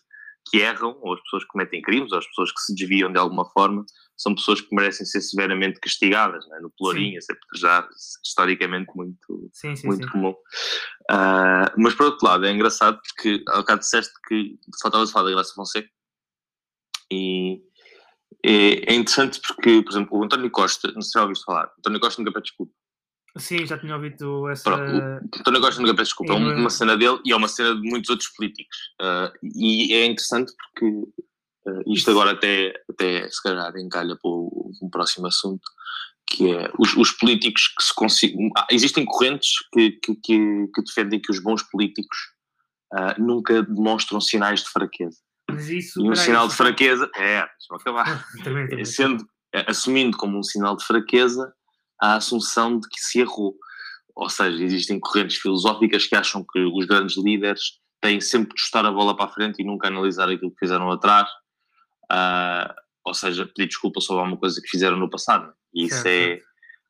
que 0.49 0.59
erram, 0.59 0.97
ou 1.01 1.15
as 1.15 1.21
pessoas 1.23 1.45
que 1.45 1.51
cometem 1.51 1.83
crimes, 1.83 2.13
ou 2.13 2.19
as 2.19 2.27
pessoas 2.27 2.53
que 2.53 2.61
se 2.61 2.75
desviam 2.75 3.13
de 3.13 3.19
alguma 3.19 3.45
forma, 3.51 3.85
são 4.17 4.35
pessoas 4.35 4.61
que 4.61 4.75
merecem 4.75 5.05
ser 5.05 5.21
severamente 5.21 5.79
castigadas, 5.81 6.45
é? 6.53 6.61
no 6.61 6.71
pelourinho, 6.71 7.21
sempre 7.21 7.47
já 7.55 7.87
historicamente 8.25 8.91
muito, 8.95 9.51
sim, 9.53 9.77
sim, 9.77 9.87
muito 9.87 10.05
sim. 10.05 10.11
comum. 10.11 10.35
Uh, 11.11 11.69
mas 11.77 11.95
por 11.95 12.07
outro 12.07 12.27
lado, 12.27 12.47
é 12.47 12.53
engraçado 12.53 12.99
porque 13.03 13.43
ao 13.49 13.59
bocado 13.59 13.81
disseste 13.81 14.15
que 14.27 14.59
faltava-se 14.81 15.13
falar 15.13 15.29
da 15.29 15.35
Graça 15.35 15.55
Fonseca 15.55 15.89
e 17.13 17.61
é, 18.45 18.93
é, 18.93 18.95
interessante 18.95 19.41
porque, 19.41 19.83
por 19.83 19.93
exemplo, 19.93 20.19
o 20.19 20.25
António 20.25 20.51
Costa, 20.51 20.91
não 20.93 21.03
sei 21.03 21.11
se 21.11 21.19
já 21.19 21.23
ouviste 21.23 21.45
falar, 21.45 21.71
António 21.79 22.01
Costa 22.01 22.21
nunca 22.21 22.33
pede 22.33 22.45
desculpa. 22.45 22.73
Sim, 23.39 23.67
já 23.67 23.79
tinha 23.79 23.95
ouvido 23.95 24.49
essa. 24.49 24.65
Pronto, 24.65 24.83
o 24.83 25.41
António 25.41 25.61
Costa 25.61 25.81
nunca 25.81 25.95
peço 25.95 26.11
desculpa, 26.11 26.33
é 26.33 26.37
uma 26.37 26.71
cena 26.71 26.97
dele 26.97 27.21
e 27.25 27.33
é 27.33 27.37
uma 27.37 27.49
cena 27.49 27.75
de 27.75 27.83
muitos 27.83 28.09
outros 28.09 28.31
políticos. 28.31 28.77
Uh, 29.01 29.31
e 29.55 29.93
é 29.93 30.07
interessante 30.07 30.53
porque 30.57 30.87
uh, 30.87 31.93
isto 31.93 32.11
agora 32.11 32.33
até, 32.33 32.73
até 32.89 33.29
se 33.29 33.43
calhar 33.43 33.77
encalha 33.77 34.17
para 34.17 34.31
o, 34.31 34.73
um 34.83 34.89
próximo 34.89 35.27
assunto, 35.27 35.63
que 36.27 36.51
é 36.51 36.71
os, 36.79 36.97
os 36.97 37.13
políticos 37.13 37.69
que 37.77 37.85
se 37.85 37.95
consigam. 37.95 38.51
Ah, 38.57 38.67
existem 38.71 39.05
correntes 39.05 39.51
que, 39.73 39.93
que, 39.93 40.15
que, 40.15 40.67
que, 40.75 40.83
defendem 40.83 41.21
que 41.21 41.31
os 41.31 41.39
bons 41.39 41.63
políticos 41.65 42.19
uh, 42.95 43.23
nunca 43.23 43.63
demonstram 43.63 44.21
sinais 44.21 44.63
de 44.63 44.71
fraqueza. 44.71 45.19
Mas 45.51 45.69
isso, 45.69 46.01
e 46.05 46.11
um 46.11 46.15
sinal 46.15 46.49
de 46.49 46.55
fraqueza 46.55 47.09
é, 47.15 47.41
deixa-me 47.41 47.81
acabar, 47.81 48.27
também, 48.43 48.69
também. 48.69 48.85
sendo, 48.85 49.25
assumindo 49.67 50.17
como 50.17 50.39
um 50.39 50.43
sinal 50.43 50.77
de 50.77 50.85
fraqueza 50.85 51.53
a 52.01 52.17
assunção 52.17 52.79
de 52.79 52.89
que 52.89 53.01
se 53.01 53.21
errou. 53.21 53.55
Ou 54.15 54.29
seja, 54.29 54.63
existem 54.63 54.99
correntes 54.99 55.37
filosóficas 55.37 56.07
que 56.07 56.17
acham 56.17 56.45
que 56.51 56.61
os 56.61 56.87
grandes 56.87 57.17
líderes 57.17 57.79
têm 58.01 58.21
sempre 58.21 58.55
de 58.55 58.61
estar 58.61 58.85
a 58.85 58.93
bola 58.93 59.17
para 59.17 59.27
a 59.27 59.33
frente 59.33 59.61
e 59.61 59.65
nunca 59.65 59.89
analisar 59.89 60.29
aquilo 60.29 60.51
que 60.51 60.59
fizeram 60.59 60.91
atrás. 60.91 61.29
Uh, 62.11 62.73
ou 63.05 63.15
seja, 63.15 63.47
pedir 63.47 63.69
desculpa 63.69 64.01
sobre 64.01 64.21
alguma 64.21 64.39
coisa 64.39 64.61
que 64.61 64.69
fizeram 64.69 64.97
no 64.97 65.11
passado. 65.11 65.53
E 65.75 65.85
isso 65.85 66.07
é, 66.07 66.41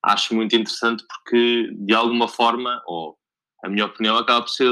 acho 0.03 0.35
muito 0.35 0.55
interessante 0.55 1.05
porque, 1.09 1.71
de 1.73 1.95
alguma 1.95 2.29
forma, 2.29 2.83
ou 2.87 3.17
a 3.65 3.69
minha 3.69 3.87
opinião 3.87 4.17
acaba 4.17 4.43
por 4.43 4.51
ser 4.51 4.71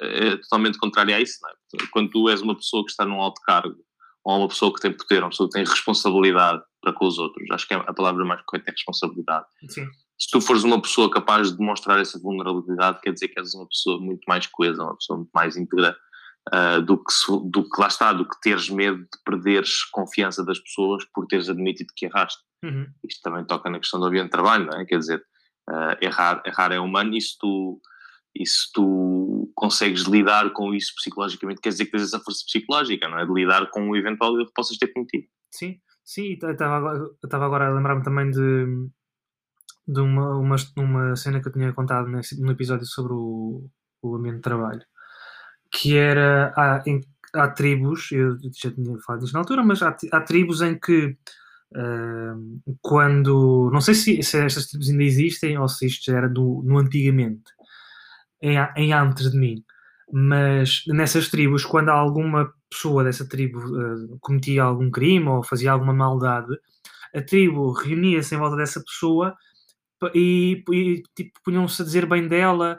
é, 0.00 0.36
totalmente 0.36 0.78
contrária 0.78 1.16
a 1.16 1.20
isso. 1.20 1.38
É? 1.46 1.86
Quando 1.90 2.10
tu 2.10 2.28
és 2.28 2.40
uma 2.40 2.54
pessoa 2.54 2.84
que 2.84 2.90
está 2.90 3.04
num 3.04 3.20
alto 3.20 3.40
cargo, 3.42 3.76
ou 4.26 4.40
uma 4.40 4.48
pessoa 4.48 4.74
que 4.74 4.80
tem 4.80 4.92
poder, 4.92 5.22
uma 5.22 5.30
pessoa 5.30 5.48
que 5.48 5.54
tem 5.54 5.64
responsabilidade 5.64 6.60
para 6.82 6.92
com 6.92 7.06
os 7.06 7.16
outros, 7.16 7.48
acho 7.52 7.66
que 7.66 7.74
é 7.74 7.76
a 7.76 7.94
palavra 7.94 8.24
mais 8.24 8.42
correta 8.42 8.70
é 8.70 8.72
responsabilidade. 8.72 9.46
Sim. 9.68 9.86
Se 10.18 10.28
tu 10.32 10.40
fores 10.40 10.64
uma 10.64 10.82
pessoa 10.82 11.08
capaz 11.08 11.52
de 11.52 11.58
demonstrar 11.58 12.00
essa 12.00 12.18
vulnerabilidade, 12.18 13.00
quer 13.00 13.12
dizer 13.12 13.28
que 13.28 13.38
és 13.38 13.54
uma 13.54 13.68
pessoa 13.68 14.00
muito 14.00 14.24
mais 14.26 14.46
coesa, 14.48 14.82
uma 14.82 14.96
pessoa 14.96 15.18
muito 15.18 15.30
mais 15.32 15.56
íntegra 15.56 15.96
uh, 16.52 16.82
do, 16.82 16.98
que, 16.98 17.12
do 17.44 17.70
que 17.70 17.80
lá 17.80 17.86
está, 17.86 18.12
do 18.12 18.28
que 18.28 18.40
teres 18.40 18.68
medo 18.68 18.98
de 18.98 19.22
perderes 19.24 19.84
confiança 19.92 20.44
das 20.44 20.58
pessoas 20.58 21.04
por 21.14 21.26
teres 21.26 21.48
admitido 21.48 21.92
que 21.94 22.06
erraste. 22.06 22.42
Uhum. 22.64 22.88
Isto 23.08 23.22
também 23.22 23.44
toca 23.44 23.70
na 23.70 23.78
questão 23.78 24.00
do 24.00 24.06
ambiente 24.06 24.24
de 24.24 24.30
trabalho, 24.30 24.66
não 24.66 24.80
é? 24.80 24.84
Quer 24.84 24.98
dizer, 24.98 25.22
uh, 25.70 25.96
errar, 26.00 26.42
errar 26.44 26.72
é 26.72 26.80
humano 26.80 27.16
e 27.16 27.20
se 27.20 27.38
tu 27.38 27.80
e 28.40 28.46
se 28.46 28.70
tu 28.72 29.50
consegues 29.54 30.02
lidar 30.02 30.52
com 30.52 30.74
isso 30.74 30.94
psicologicamente, 30.96 31.60
quer 31.60 31.70
dizer 31.70 31.86
que 31.86 31.92
tens 31.92 32.02
essa 32.02 32.20
força 32.20 32.44
psicológica, 32.44 33.08
não 33.08 33.18
é? 33.18 33.26
De 33.26 33.32
lidar 33.32 33.70
com 33.70 33.88
o 33.88 33.96
eventual 33.96 34.36
erro 34.36 34.46
que 34.46 34.54
possas 34.54 34.76
ter 34.76 34.88
cometido. 34.88 35.26
Sim, 35.50 35.80
sim, 36.04 36.32
estava 36.32 37.46
agora 37.46 37.68
a 37.68 37.74
lembrar-me 37.74 38.02
também 38.02 38.30
de, 38.30 38.88
de 39.88 40.00
uma, 40.00 40.36
uma, 40.36 40.56
uma 40.76 41.16
cena 41.16 41.40
que 41.40 41.48
eu 41.48 41.52
tinha 41.52 41.72
contado 41.72 42.08
nesse, 42.08 42.40
no 42.40 42.52
episódio 42.52 42.86
sobre 42.86 43.12
o, 43.12 43.68
o 44.02 44.16
ambiente 44.16 44.36
de 44.36 44.42
trabalho, 44.42 44.82
que 45.72 45.96
era, 45.96 46.52
há, 46.56 46.82
em, 46.86 47.00
há 47.34 47.48
tribos, 47.48 48.10
eu 48.12 48.36
já 48.54 48.70
tinha 48.70 48.98
falado 48.98 49.22
disto 49.22 49.34
na 49.34 49.40
altura, 49.40 49.64
mas 49.64 49.82
há, 49.82 49.96
há 50.12 50.20
tribos 50.20 50.60
em 50.60 50.78
que 50.78 51.16
uh, 51.74 52.76
quando, 52.82 53.70
não 53.72 53.80
sei 53.80 53.94
se, 53.94 54.22
se 54.22 54.38
estas 54.44 54.66
tribos 54.66 54.90
ainda 54.90 55.02
existem 55.02 55.58
ou 55.58 55.68
se 55.68 55.86
isto 55.86 56.10
já 56.10 56.18
era 56.18 56.28
do, 56.28 56.62
no 56.64 56.78
antigamente, 56.78 57.55
em, 58.40 58.56
em 58.76 58.92
antes 58.92 59.30
de 59.30 59.38
mim. 59.38 59.64
Mas 60.12 60.82
nessas 60.86 61.28
tribos, 61.28 61.64
quando 61.64 61.88
alguma 61.88 62.52
pessoa 62.70 63.02
dessa 63.04 63.28
tribo 63.28 63.58
uh, 63.58 64.18
cometia 64.20 64.62
algum 64.62 64.90
crime 64.90 65.28
ou 65.28 65.42
fazia 65.42 65.72
alguma 65.72 65.92
maldade, 65.92 66.56
a 67.14 67.22
tribo 67.22 67.72
reunia-se 67.72 68.34
em 68.34 68.38
volta 68.38 68.56
dessa 68.56 68.80
pessoa 68.80 69.36
e, 70.14 70.62
e 70.70 71.02
tipo, 71.14 71.40
punham-se 71.44 71.80
a 71.82 71.84
dizer 71.84 72.06
bem 72.06 72.28
dela 72.28 72.78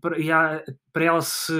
para, 0.00 0.16
a, 0.16 0.62
para 0.92 1.04
ela 1.04 1.22
se. 1.22 1.52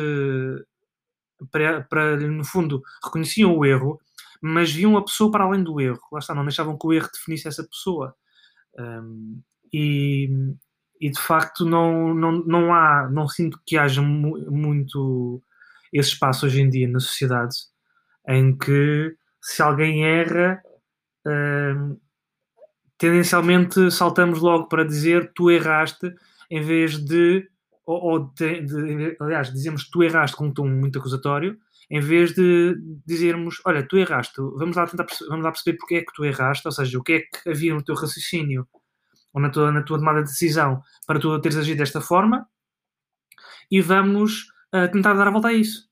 Para, 1.50 1.82
para, 1.84 2.16
no 2.16 2.44
fundo, 2.44 2.82
reconheciam 3.04 3.56
o 3.56 3.64
erro, 3.64 4.00
mas 4.42 4.72
viam 4.72 4.96
a 4.96 5.04
pessoa 5.04 5.30
para 5.30 5.44
além 5.44 5.62
do 5.62 5.80
erro. 5.80 6.00
Lá 6.12 6.18
está, 6.18 6.34
não 6.34 6.42
deixavam 6.42 6.76
que 6.76 6.86
o 6.86 6.92
erro 6.92 7.08
definisse 7.12 7.46
essa 7.46 7.64
pessoa. 7.64 8.14
Um, 8.76 9.40
e, 9.72 10.28
e 11.00 11.10
de 11.10 11.20
facto 11.20 11.64
não, 11.64 12.14
não, 12.14 12.32
não 12.44 12.74
há, 12.74 13.08
não 13.10 13.28
sinto 13.28 13.60
que 13.66 13.76
haja 13.76 14.02
mu 14.02 14.38
muito 14.50 15.42
esse 15.92 16.10
espaço 16.10 16.46
hoje 16.46 16.60
em 16.60 16.68
dia 16.68 16.88
na 16.88 17.00
sociedade 17.00 17.56
em 18.28 18.56
que 18.56 19.14
se 19.40 19.62
alguém 19.62 20.04
erra 20.04 20.60
uh, 21.26 22.00
tendencialmente 22.98 23.90
saltamos 23.90 24.40
logo 24.40 24.68
para 24.68 24.84
dizer 24.84 25.32
tu 25.34 25.50
erraste 25.50 26.14
em 26.50 26.60
vez 26.60 26.98
de 26.98 27.48
ou, 27.86 28.02
ou 28.02 28.18
de, 28.34 28.60
de, 28.62 29.16
aliás 29.20 29.52
dizemos 29.52 29.88
tu 29.88 30.02
erraste 30.02 30.36
com 30.36 30.46
um 30.46 30.52
tom 30.52 30.68
muito 30.68 30.98
acusatório 30.98 31.56
em 31.90 32.00
vez 32.00 32.34
de 32.34 32.76
dizermos 33.06 33.62
olha 33.64 33.86
tu 33.86 33.96
erraste 33.96 34.34
vamos 34.56 34.76
lá 34.76 34.86
tentar 34.86 35.06
vamos 35.28 35.44
lá 35.44 35.52
perceber 35.52 35.78
porque 35.78 35.94
é 35.96 36.00
que 36.00 36.12
tu 36.12 36.24
erraste 36.24 36.66
ou 36.66 36.72
seja 36.72 36.98
o 36.98 37.02
que 37.02 37.12
é 37.12 37.20
que 37.20 37.48
havia 37.48 37.72
no 37.72 37.82
teu 37.82 37.94
raciocínio 37.94 38.66
ou 39.32 39.40
na 39.40 39.50
tua, 39.50 39.70
na 39.70 39.82
tua 39.82 39.98
tomada 39.98 40.22
de 40.22 40.30
decisão 40.30 40.82
para 41.06 41.18
tu 41.18 41.40
teres 41.40 41.56
agido 41.56 41.78
desta 41.78 42.00
forma 42.00 42.46
e 43.70 43.80
vamos 43.80 44.46
uh, 44.74 44.90
tentar 44.90 45.14
dar 45.14 45.28
a 45.28 45.30
volta 45.30 45.48
a 45.48 45.52
isso. 45.52 45.88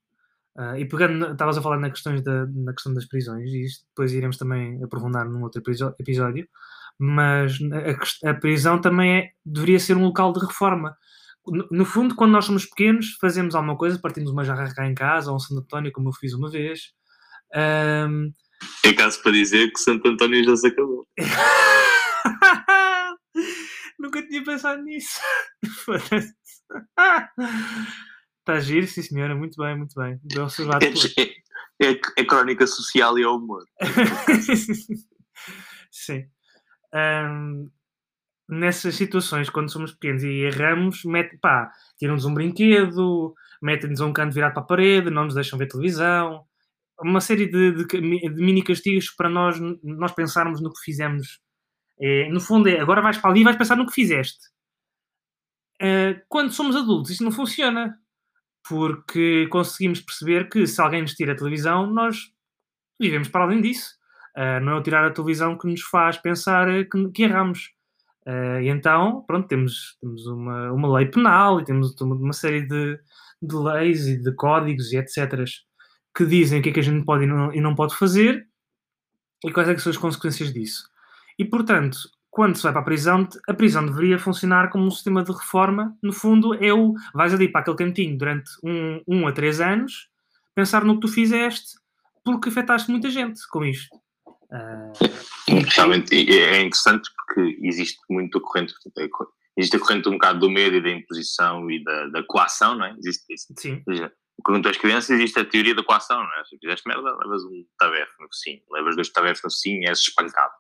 Uh, 0.57 0.77
e 0.79 0.87
pegando, 0.87 1.33
estavas 1.33 1.59
a 1.59 1.63
falar 1.63 1.79
na, 1.79 1.91
questões 1.91 2.23
da, 2.23 2.47
na 2.47 2.73
questão 2.73 2.95
das 2.95 3.05
prisões, 3.05 3.51
e 3.51 3.65
isto 3.65 3.85
depois 3.89 4.13
iremos 4.13 4.39
também 4.39 4.83
aprofundar 4.83 5.29
num 5.29 5.43
outro 5.43 5.63
episódio, 5.99 6.49
mas 6.99 7.59
a, 8.25 8.31
a 8.31 8.35
prisão 8.35 8.81
também 8.81 9.19
é, 9.19 9.31
deveria 9.45 9.79
ser 9.79 9.97
um 9.99 10.05
local 10.05 10.33
de 10.33 10.41
reforma. 10.41 10.97
No, 11.47 11.69
no, 11.71 11.85
fundo, 11.85 12.15
quando 12.15 12.33
nós 12.33 12.47
somos 12.47 12.65
pequenos, 12.65 13.17
fazemos 13.21 13.55
alguma 13.55 13.77
coisa, 13.77 13.99
partimos 13.99 14.31
uma 14.31 14.45
jarra 14.45 14.73
cá 14.75 14.87
em 14.87 14.95
casa, 14.95 15.31
ou 15.31 15.37
um 15.37 15.39
Santo 15.39 15.61
António, 15.61 15.93
como 15.93 16.09
eu 16.09 16.13
fiz 16.15 16.33
uma 16.33 16.51
vez. 16.51 16.93
Um... 17.55 18.33
É 18.83 18.93
caso 18.95 19.23
para 19.23 19.33
dizer 19.33 19.71
que 19.71 19.79
Santo 19.79 20.09
António 20.09 20.43
já 20.43 20.57
se 20.57 20.69
acabou. 20.69 21.07
Pensado 24.47 24.83
nisso. 24.83 25.21
Está 28.39 28.61
giro, 28.61 28.87
sim 28.87 29.03
senhora, 29.03 29.35
muito 29.35 29.61
bem, 29.61 29.77
muito 29.77 29.95
bem. 29.97 30.21
É, 31.81 31.89
é, 31.89 32.01
é, 32.17 32.25
crónica 32.25 32.65
social 32.67 33.19
e 33.19 33.25
é 33.25 33.29
humor. 33.29 33.65
sim. 35.91 36.25
Um, 36.95 37.69
nessas 38.49 38.95
situações, 38.95 39.51
quando 39.51 39.73
somos 39.73 39.93
pequenos 39.93 40.23
e 40.23 40.45
erramos, 40.45 41.05
mete, 41.05 41.37
pá, 41.39 41.73
tiram-nos 41.99 42.25
um 42.25 42.33
brinquedo, 42.33 43.35
metem-nos 43.61 44.01
um 44.01 44.13
canto 44.13 44.33
virado 44.33 44.55
para 44.55 44.63
a 44.63 44.67
parede, 44.67 45.11
não 45.11 45.25
nos 45.25 45.35
deixam 45.35 45.59
ver 45.59 45.67
televisão. 45.67 46.45
Uma 47.01 47.21
série 47.21 47.47
de, 47.47 47.73
de, 47.73 47.85
de 47.85 48.01
mini 48.01 48.63
castigos 48.63 49.11
para 49.11 49.29
nós, 49.29 49.59
nós 49.83 50.13
pensarmos 50.13 50.63
no 50.63 50.73
que 50.73 50.81
fizemos 50.85 51.41
é, 52.01 52.29
no 52.29 52.41
fundo, 52.41 52.69
é 52.69 52.81
agora 52.81 53.01
vais 53.01 53.19
para 53.19 53.31
ali 53.31 53.41
e 53.41 53.45
vais 53.45 53.57
pensar 53.57 53.77
no 53.77 53.87
que 53.87 53.93
fizeste. 53.93 54.39
Uh, 55.81 56.21
quando 56.29 56.53
somos 56.53 56.77
adultos, 56.77 57.11
isto 57.11 57.25
não 57.25 57.33
funciona. 57.33 57.99
Porque 58.69 59.47
conseguimos 59.47 60.01
perceber 60.01 60.49
que 60.49 60.67
se 60.67 60.81
alguém 60.81 61.03
nos 61.03 61.15
tira 61.15 61.33
a 61.33 61.37
televisão, 61.37 61.87
nós 61.87 62.33
vivemos 63.01 63.29
para 63.29 63.45
além 63.45 63.61
disso. 63.61 63.95
Uh, 64.37 64.61
não 64.61 64.73
é 64.73 64.75
o 64.77 64.83
tirar 64.83 65.05
a 65.05 65.11
televisão 65.11 65.57
que 65.57 65.69
nos 65.69 65.83
faz 65.83 66.19
pensar 66.19 66.67
que, 66.91 67.11
que 67.11 67.23
erramos. 67.23 67.71
Uh, 68.27 68.61
e 68.61 68.69
então, 68.69 69.23
pronto, 69.27 69.47
temos, 69.47 69.97
temos 70.01 70.27
uma, 70.27 70.73
uma 70.73 70.99
lei 70.99 71.07
penal 71.07 71.61
e 71.61 71.65
temos 71.65 71.95
uma 72.01 72.33
série 72.33 72.63
de, 72.63 72.99
de 73.41 73.55
leis 73.55 74.09
e 74.09 74.21
de 74.21 74.35
códigos 74.35 74.93
e 74.93 74.97
etc. 74.97 75.45
que 76.15 76.27
dizem 76.27 76.59
o 76.59 76.63
que 76.63 76.71
é 76.71 76.73
que 76.73 76.81
a 76.81 76.83
gente 76.83 77.05
pode 77.05 77.23
e 77.23 77.27
não, 77.29 77.55
e 77.55 77.61
não 77.61 77.75
pode 77.75 77.95
fazer 77.95 78.49
e 79.45 79.53
quais 79.53 79.69
é 79.69 79.79
são 79.79 79.91
as 79.91 79.97
consequências 79.97 80.53
disso. 80.53 80.91
E, 81.39 81.45
portanto, 81.45 81.99
quando 82.37 82.55
se 82.55 82.63
vai 82.63 82.73
para 82.73 82.83
a 82.83 82.85
prisão, 82.85 83.27
a 83.49 83.55
prisão 83.55 83.87
deveria 83.87 84.19
funcionar 84.19 84.69
como 84.69 84.85
um 84.85 84.91
sistema 84.91 85.25
de 85.25 85.33
reforma. 85.33 85.97
No 86.03 86.13
fundo, 86.13 86.53
é 86.63 86.71
o 86.71 86.95
vais 87.15 87.33
ali 87.33 87.49
para 87.49 87.63
aquele 87.63 87.79
cantinho 87.79 88.19
durante 88.19 88.51
um, 88.63 89.01
um 89.09 89.27
a 89.27 89.33
três 89.33 89.59
anos, 89.59 90.09
pensar 90.55 90.85
no 90.85 90.97
que 90.97 91.01
tu 91.01 91.09
fizeste, 91.09 91.79
porque 92.23 92.51
afetaste 92.51 92.91
muita 92.91 93.09
gente 93.09 93.41
com 93.49 93.65
isto. 93.65 93.89
Uh, 94.53 94.93
Realmente 95.75 96.15
é 96.15 96.61
interessante 96.61 97.09
porque 97.17 97.59
existe 97.63 97.99
muito 98.11 98.37
a 98.37 98.43
corrente, 98.43 98.75
existe 99.57 99.77
a 99.77 99.81
corrente 99.81 100.09
um 100.09 100.13
bocado 100.13 100.41
do 100.41 100.51
medo 100.51 100.77
e 100.77 100.83
da 100.83 100.91
imposição 100.91 101.71
e 101.71 101.83
da, 101.83 102.09
da 102.09 102.23
coação, 102.25 102.77
não 102.77 102.85
é? 102.85 102.95
Existe 102.99 103.33
isso. 103.33 103.47
Sim. 103.57 103.83
Ou 103.87 103.95
seja, 103.95 104.13
quando 104.45 104.69
às 104.69 104.77
crianças 104.77 105.09
existe 105.09 105.39
a 105.39 105.45
teoria 105.45 105.75
da 105.75 105.83
coação, 105.83 106.19
não 106.19 106.39
é? 106.39 106.45
Se 106.45 106.59
fizeste 106.59 106.87
merda, 106.87 107.17
levas 107.17 107.45
um 107.45 107.65
tabefe 107.79 108.13
no 108.21 108.27
focinho, 108.27 108.61
levas 108.71 108.95
dois 108.95 109.09
tabefes 109.09 109.43
no 109.43 109.51
focinho 109.51 109.83
e 109.83 109.89
és 109.89 109.99
espancado 110.01 110.53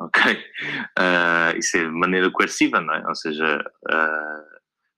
ok? 0.00 0.32
Uh, 0.98 1.58
isso 1.58 1.76
é 1.76 1.84
de 1.84 1.90
maneira 1.90 2.30
coerciva, 2.30 2.80
não 2.80 2.94
é? 2.94 3.06
Ou 3.06 3.14
seja, 3.14 3.60
uh, 3.90 4.54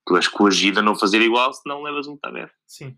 tu 0.06 0.16
és 0.16 0.28
coagida 0.28 0.80
a 0.80 0.82
não 0.82 0.96
fazer 0.96 1.20
igual 1.20 1.52
se 1.52 1.62
não 1.66 1.82
levas 1.82 2.06
um 2.06 2.16
tarefa. 2.16 2.54
Sim. 2.66 2.96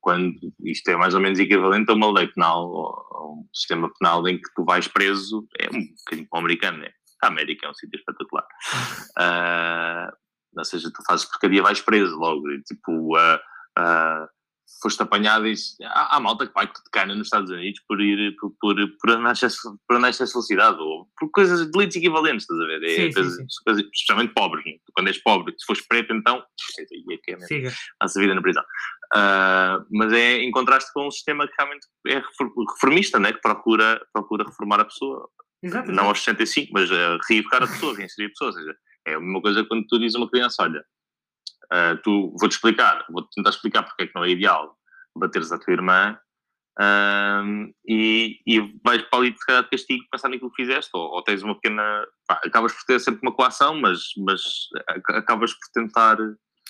Quando 0.00 0.34
isto 0.64 0.88
é 0.88 0.96
mais 0.96 1.14
ou 1.14 1.20
menos 1.20 1.38
equivalente 1.38 1.90
a 1.90 1.94
uma 1.94 2.10
lei 2.10 2.28
penal 2.28 2.66
ou 2.66 2.86
a 3.12 3.26
um 3.26 3.48
sistema 3.52 3.90
penal 3.98 4.26
em 4.26 4.36
que 4.38 4.50
tu 4.54 4.64
vais 4.64 4.88
preso, 4.88 5.46
é 5.58 5.66
um 5.66 5.86
bocadinho 5.96 6.28
como 6.28 6.42
o 6.42 6.46
americano, 6.46 6.84
é? 6.84 6.92
A 7.22 7.28
América 7.28 7.66
é 7.66 7.70
um 7.70 7.74
sítio 7.74 7.98
espetacular. 7.98 8.46
Uh, 9.18 10.12
ou 10.56 10.64
seja, 10.64 10.90
tu 10.90 11.02
fazes 11.06 11.26
porcaria, 11.26 11.62
vais 11.62 11.80
preso 11.80 12.16
logo. 12.16 12.42
Tipo, 12.66 13.16
uh, 13.16 13.36
uh, 13.78 14.28
foste 14.82 15.02
apanhado 15.02 15.46
e 15.46 15.54
há, 15.84 16.16
há 16.16 16.20
malta 16.20 16.46
que 16.46 16.52
vai 16.52 16.66
de 16.66 16.72
cana 16.92 17.14
nos 17.14 17.28
Estados 17.28 17.50
Unidos 17.50 17.80
por 17.88 18.00
ir 18.00 18.34
por, 18.36 18.52
por, 18.60 18.76
por, 19.00 19.10
andar, 19.10 19.34
por 19.86 19.96
andar 19.96 20.10
excesso 20.10 20.32
velocidade 20.32 20.78
ou 20.80 21.08
por 21.18 21.30
coisas 21.30 21.70
delitos 21.70 21.96
equivalentes, 21.96 22.42
estás 22.42 22.60
a 22.60 22.66
ver? 22.66 22.82
É, 22.84 22.96
sim, 22.96 23.12
coisas, 23.12 23.36
sim, 23.36 23.46
sim. 23.48 23.88
especialmente 23.92 24.34
pobres. 24.34 24.64
Né? 24.64 24.72
Quando 24.92 25.08
és 25.08 25.18
pobre, 25.22 25.54
se 25.56 25.64
fores 25.64 25.86
preto, 25.86 26.12
então 26.12 26.42
é 26.78 27.16
que 27.16 27.32
é. 27.32 27.72
Passa 27.98 28.18
a 28.18 28.22
vida 28.22 28.34
na 28.34 28.42
prisão. 28.42 28.62
Uh, 29.14 29.86
mas 29.90 30.12
é 30.12 30.38
em 30.38 30.50
contraste 30.50 30.92
com 30.92 31.06
um 31.06 31.10
sistema 31.10 31.46
que 31.46 31.54
realmente 31.56 31.86
é 32.08 32.22
reformista, 32.72 33.18
né? 33.18 33.32
que 33.32 33.40
procura, 33.40 34.00
procura 34.12 34.44
reformar 34.44 34.80
a 34.80 34.84
pessoa. 34.84 35.28
Exato, 35.62 35.90
não 35.90 36.08
aos 36.08 36.22
65, 36.22 36.70
mas 36.72 36.90
reeducar 37.28 37.62
a 37.62 37.66
pessoa, 37.66 37.96
reinserir 37.96 38.26
a 38.26 38.30
pessoa. 38.30 38.50
Ou 38.50 38.56
seja, 38.56 38.76
é 39.06 39.14
a 39.14 39.20
mesma 39.20 39.40
coisa 39.40 39.64
quando 39.64 39.86
tu 39.86 39.98
dizes 39.98 40.16
a 40.16 40.18
uma 40.18 40.30
criança: 40.30 40.62
olha, 40.62 40.84
Uh, 41.72 41.96
tu 42.02 42.34
vou-te 42.38 42.52
explicar, 42.52 43.04
vou-te 43.10 43.34
tentar 43.34 43.50
explicar 43.50 43.82
porque 43.82 44.04
é 44.04 44.06
que 44.06 44.14
não 44.14 44.24
é 44.24 44.30
ideal 44.30 44.76
bateres 45.16 45.50
a 45.50 45.58
tua 45.58 45.72
irmã 45.72 46.16
uh, 46.78 47.74
e, 47.88 48.38
e 48.46 48.60
vais 48.84 49.02
para 49.02 49.18
ali 49.18 49.30
de 49.30 49.38
castigo 49.70 50.04
pensar 50.10 50.28
naquilo 50.28 50.50
que 50.50 50.62
fizeste, 50.62 50.90
ou, 50.94 51.02
ou 51.02 51.22
tens 51.22 51.42
uma 51.42 51.54
pequena. 51.54 52.06
Pá, 52.26 52.40
acabas 52.44 52.72
por 52.72 52.84
ter 52.84 53.00
sempre 53.00 53.20
uma 53.22 53.34
coação, 53.34 53.80
mas, 53.80 54.00
mas 54.18 54.42
acabas 55.08 55.52
por 55.52 55.68
tentar 55.72 56.16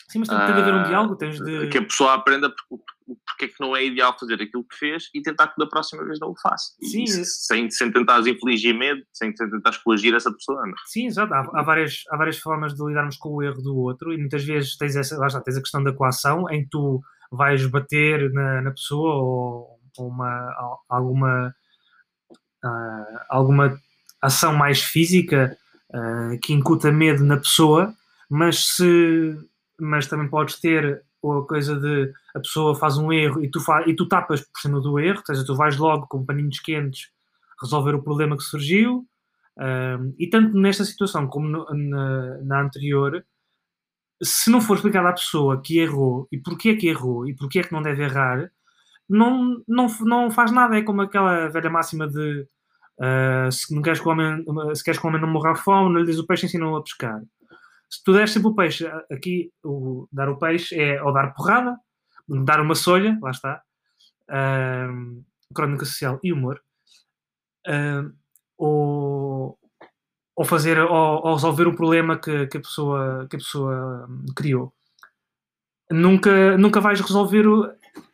Sim, 0.09 0.21
mas 0.21 0.29
tem, 0.29 0.39
tem 0.39 0.55
de 0.55 0.61
haver 0.61 0.75
um 0.75 0.79
Ah, 0.81 0.83
diálogo, 0.85 1.17
tens 1.17 1.39
de. 1.41 1.69
que 1.69 1.79
a 1.79 1.83
pessoa 1.85 2.15
aprenda 2.15 2.53
porque, 2.69 3.45
é 3.45 3.49
que 3.49 3.61
não 3.61 3.77
é 3.77 3.85
ideal 3.85 4.17
fazer 4.19 4.35
aquilo 4.35 4.65
que 4.65 4.77
fez 4.77 5.09
e 5.15 5.23
tentar 5.23 5.49
que 5.49 5.55
da 5.59 5.67
próxima 5.67 6.05
vez 6.05 6.19
não 6.21 6.31
o 6.31 6.35
faça. 6.41 6.73
Sim. 6.81 7.07
se- 7.07 7.25
sem, 7.25 7.71
sem 7.71 7.91
tentar 7.93 8.21
infligir 8.27 8.75
medo, 8.77 9.03
sem 9.13 9.33
tentar 9.33 9.77
coagir 9.85 10.15
essa 10.15 10.33
pessoa. 10.33 10.61
não 10.63 10.71
é? 10.71 10.75
Sim, 10.87 11.07
exato. 11.07 11.33
Há, 11.35 11.41
há 11.55 11.63
várias, 11.63 12.03
há 12.11 12.17
várias 12.17 12.39
formas 12.39 12.75
de 12.75 12.85
lidarmos 12.85 13.17
com 13.17 13.31
o 13.31 13.43
erro 13.43 13.61
do 13.63 13.77
outro 13.77 14.13
e 14.13 14.17
muitas 14.19 14.45
vezes 14.45 14.77
tens, 14.77 14.97
essa, 14.97 15.17
lá 15.19 15.27
está, 15.29 15.41
tens 15.41 15.57
a 15.57 15.61
questão 15.61 15.83
da 15.83 15.93
coação 15.93 16.49
em 16.51 16.63
que 16.65 16.71
tu 16.71 17.01
vais 17.31 17.65
bater 17.67 18.31
na, 18.33 18.63
na 18.63 18.71
pessoa 18.71 19.15
ou, 19.17 19.79
ou 19.99 20.09
uma, 20.09 20.29
al- 20.57 20.81
alguma, 20.89 21.55
ah, 22.65 23.27
alguma 23.29 23.79
ação 24.21 24.55
mais 24.55 24.83
física 24.83 25.57
ah, 25.93 26.31
que 26.43 26.53
incuta 26.53 26.91
medo 26.91 27.25
na 27.25 27.37
pessoa, 27.37 27.95
mas, 28.29 28.67
se, 28.75 29.37
mas 29.81 30.07
também 30.07 30.29
podes 30.29 30.61
ter 30.61 31.03
a 31.25 31.43
coisa 31.47 31.75
de 31.79 32.13
a 32.35 32.41
pessoa 32.41 32.75
faz 32.75 32.97
um 32.99 33.13
erro 33.13 33.43
e 33.43 33.51
tu, 33.51 33.61
fa, 33.61 33.83
e 33.87 33.97
tu 33.97 34.07
tapas 34.07 34.41
por 34.41 34.61
cima 34.61 34.81
do 34.81 34.99
erro, 34.99 35.19
ou 35.19 35.27
seja, 35.27 35.45
tu 35.45 35.57
vais 35.57 35.77
logo 35.77 36.07
com 36.07 36.25
paninhos 36.25 36.61
quentes 36.61 37.09
resolver 37.61 37.95
o 37.95 38.03
problema 38.03 38.37
que 38.37 38.45
surgiu. 38.45 39.07
Um, 39.59 40.15
e 40.19 40.29
tanto 40.29 40.57
nesta 40.57 40.85
situação 40.85 41.27
como 41.27 41.49
no- 41.49 41.67
na, 41.75 42.39
na 42.45 42.63
anterior, 42.63 43.25
se 44.23 44.51
não 44.51 44.61
for 44.61 44.77
explicado 44.77 45.09
à 45.09 45.13
pessoa 45.13 45.61
que 45.61 45.79
errou 45.79 46.29
e 46.31 46.39
porquê 46.39 46.77
que 46.77 46.89
errou 46.89 47.27
e 47.29 47.35
porquê 47.35 47.63
que 47.63 47.73
não 47.73 47.83
deve 47.83 48.03
errar, 48.05 48.51
não, 49.09 49.63
não, 49.69 49.87
não 50.01 50.31
faz 50.31 50.51
nada. 50.53 50.77
É 50.79 50.83
como 50.83 51.03
aquela 51.03 51.49
velha 51.49 51.71
máxima 51.71 52.07
de 52.09 52.47
uh, 53.01 53.51
se, 53.53 53.75
não 53.75 53.83
queres 53.83 54.01
que 54.01 54.09
o 54.09 54.13
homem, 54.13 54.45
se 54.75 54.85
queres 54.85 55.01
que 55.01 55.07
o 55.07 55.09
homem 55.09 55.21
não 55.21 55.29
morra 55.29 55.53
à 55.53 55.55
fome, 55.57 55.93
não 55.93 56.01
lhe 56.01 56.07
diz 56.07 56.19
o 56.19 56.27
peixe, 56.27 56.47
ensina-o 56.47 56.77
a 56.77 56.83
pescar. 56.83 57.21
Se 57.89 58.03
tu 58.03 58.13
deres 58.13 58.33
sempre 58.33 58.49
o 58.49 58.55
peixe, 58.55 58.87
aqui 59.11 59.53
o, 59.65 60.09
dar 60.13 60.29
o 60.29 60.39
peixe 60.39 60.79
é 60.79 61.03
ou 61.03 61.13
dar 61.13 61.33
porrada, 61.33 61.79
dar 62.45 62.61
uma 62.61 62.75
solha, 62.75 63.19
lá 63.23 63.31
está, 63.31 63.63
um, 64.91 65.25
crónica 65.55 65.85
social 65.85 66.19
e 66.23 66.33
humor, 66.33 66.61
um, 67.69 68.13
ou, 68.59 69.59
ou 70.35 70.45
fazer 70.45 70.79
ou, 70.79 70.91
ou 71.25 71.35
resolver 71.35 71.69
o 71.69 71.77
problema 71.77 72.19
que, 72.19 72.47
que 72.49 72.57
a 72.57 72.61
pessoa 72.61 73.27
que 73.31 73.37
a 73.37 73.39
pessoa 73.39 74.09
criou. 74.35 74.73
Nunca 75.91 76.59
nunca 76.59 76.81
vais 76.81 77.01
resolver 77.01 77.47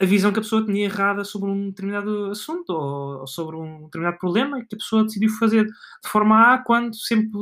a 0.00 0.04
visão 0.04 0.32
que 0.32 0.38
a 0.38 0.42
pessoa 0.42 0.64
tinha 0.64 0.84
errada 0.84 1.24
sobre 1.24 1.50
um 1.50 1.70
determinado 1.70 2.30
assunto 2.30 2.70
ou, 2.70 3.20
ou 3.20 3.26
sobre 3.26 3.56
um 3.56 3.84
determinado 3.84 4.18
problema 4.18 4.58
que 4.60 4.74
a 4.74 4.78
pessoa 4.78 5.04
decidiu 5.04 5.30
fazer 5.38 5.64
de 5.66 6.08
forma 6.08 6.54
A 6.54 6.58
quando 6.58 6.94
sempre 6.96 7.38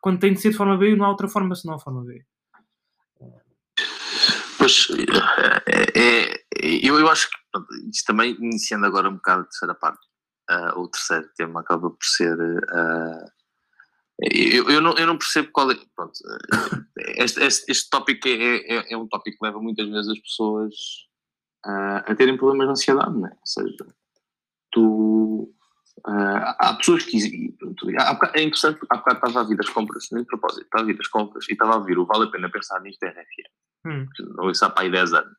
quando 0.00 0.18
tem 0.18 0.32
de 0.32 0.40
ser 0.40 0.50
de 0.50 0.56
forma 0.56 0.76
B 0.76 0.90
e 0.90 0.96
não 0.96 1.06
há 1.06 1.10
outra 1.10 1.28
forma 1.28 1.54
senão 1.54 1.74
a 1.74 1.80
forma 1.80 2.04
B 2.04 2.24
Pois, 4.62 4.86
é, 5.66 5.98
é- 5.98 6.44
eu, 6.86 6.96
eu 6.96 7.08
acho 7.08 7.28
que 7.28 7.36
isto 7.92 8.06
também, 8.06 8.36
iniciando 8.40 8.86
agora 8.86 9.08
um 9.08 9.14
bocado 9.14 9.42
a 9.42 9.44
terceira 9.46 9.74
parte, 9.74 10.06
ah, 10.48 10.78
o 10.78 10.86
terceiro 10.86 11.28
tema 11.36 11.60
acaba 11.60 11.90
por 11.90 12.04
ser. 12.04 12.38
ah, 12.70 13.26
eu, 14.20 14.70
eu, 14.70 14.80
não, 14.80 14.94
eu 14.96 15.06
não 15.06 15.18
percebo 15.18 15.50
qual 15.50 15.68
é. 15.72 15.74
Pronto, 15.96 16.12
ah, 16.52 16.84
este, 17.16 17.42
este, 17.42 17.72
este 17.72 17.90
tópico 17.90 18.28
é, 18.28 18.56
é, 18.58 18.92
é 18.92 18.96
um 18.96 19.08
tópico 19.08 19.38
que 19.38 19.44
leva 19.44 19.60
muitas 19.60 19.88
vezes 19.88 20.12
as 20.12 20.18
pessoas 20.20 20.74
ah, 21.64 22.04
a 22.06 22.14
terem 22.14 22.36
problemas 22.36 22.66
de 22.66 22.72
ansiedade, 22.72 23.12
não 23.18 23.26
é? 23.26 23.30
Ou 23.30 23.46
seja, 23.46 23.86
tu. 24.70 25.54
ah, 26.06 26.56
há 26.58 26.74
pessoas 26.74 27.04
que. 27.04 27.54
há 27.98 28.14
bocado- 28.14 28.36
é 28.38 28.42
interessante, 28.42 28.80
há 28.90 28.96
bocado 28.96 29.16
estava 29.18 29.40
a 29.40 29.48
vir 29.48 29.60
as 29.60 29.68
compras, 29.68 30.08
nem 30.12 30.22
de 30.22 30.28
propósito, 30.28 30.62
estava 30.64 30.84
a 30.84 30.86
vir 30.86 30.98
as 31.00 31.08
compras 31.08 31.48
e 31.48 31.52
estava 31.52 31.72
a 31.74 31.76
ouvir 31.76 31.98
o 31.98 32.06
Vale 32.06 32.24
a 32.24 32.30
Pena 32.30 32.50
Pensar 32.50 32.80
nisto 32.80 33.02
RFM 33.04 33.50
Hum, 33.84 34.06
não 34.36 34.48
isso 34.50 34.64
há 34.64 34.70
para 34.70 34.84
aí 34.84 34.90
10 34.92 35.12
anos. 35.12 35.32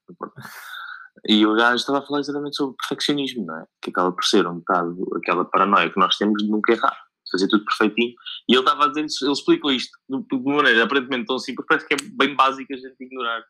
E 1.25 1.45
o 1.45 1.55
gajo 1.55 1.75
estava 1.75 1.99
a 1.99 2.01
falar 2.01 2.19
exatamente 2.19 2.57
sobre 2.57 2.75
perfeccionismo, 2.75 3.45
não 3.45 3.57
é? 3.57 3.65
Que 3.81 3.89
acaba 3.89 4.11
por 4.11 4.25
ser 4.25 4.45
um 4.45 4.55
bocado 4.55 4.97
aquela 5.15 5.45
paranoia 5.45 5.89
que 5.89 5.99
nós 5.99 6.17
temos 6.17 6.43
de 6.43 6.49
nunca 6.49 6.73
errar, 6.73 6.91
de 7.25 7.31
fazer 7.31 7.47
tudo 7.47 7.63
perfeitinho. 7.63 8.13
E 8.49 8.53
ele 8.53 8.59
estava 8.59 8.85
a 8.85 8.87
dizer, 8.89 9.05
ele 9.21 9.31
explicou 9.31 9.71
isto 9.71 9.97
de 10.09 10.35
uma 10.35 10.55
maneira 10.57 10.83
aparentemente 10.83 11.27
tão 11.27 11.39
simples, 11.39 11.65
parece 11.67 11.87
que 11.87 11.93
é 11.93 11.97
bem 12.17 12.35
básico 12.35 12.73
a 12.73 12.75
gente 12.75 12.95
ignorar 12.99 13.45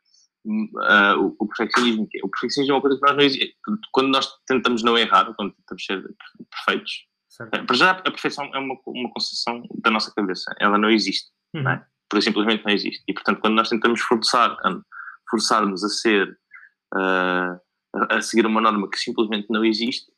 ah, 0.82 1.16
o, 1.18 1.36
o 1.40 1.48
perfeccionismo. 1.48 2.08
é- 2.16 2.20
O 2.26 2.30
perfeccionismo 2.30 2.74
é 2.74 2.76
uma 2.76 2.82
coisa 2.82 2.98
que 3.00 3.06
nós 3.06 3.16
não 3.16 3.24
existe. 3.24 3.58
Quando 3.92 4.08
nós 4.10 4.28
tentamos 4.46 4.84
não 4.84 4.98
errar, 4.98 5.34
quando 5.36 5.54
tentamos 5.54 5.86
ser 5.86 6.04
perfeitos, 6.52 6.92
certo. 7.30 7.54
eh, 7.56 7.64
para 7.64 7.76
já 7.76 7.92
a 7.92 8.02
perfeição 8.12 8.46
é 8.54 8.60
uma, 8.60 8.76
uma 8.88 9.10
concepção 9.12 9.64
da 9.84 9.90
nossa 9.92 10.14
cabeça, 10.14 10.54
ela 10.60 10.78
não 10.78 10.90
existe 10.90 11.32
Uhum. 11.56 11.64
não 11.64 11.72
é? 11.72 11.86
simplesmente 12.22 12.64
não 12.66 12.72
existe. 12.72 13.04
E, 13.08 13.14
portanto, 13.14 13.40
quando 13.40 13.56
nós 13.56 13.70
tentamos 13.70 14.00
forçar, 14.02 14.56
forçar-nos 15.30 15.84
a 15.84 15.90
ser, 15.90 16.38
ah, 16.94 17.60
a, 18.10 18.22
seguir 18.22 18.46
uma 18.46 18.62
norma 18.62 18.88
que 18.90 18.98
simplesmente 19.00 19.48
não 19.50 19.64
existe, 19.66 20.12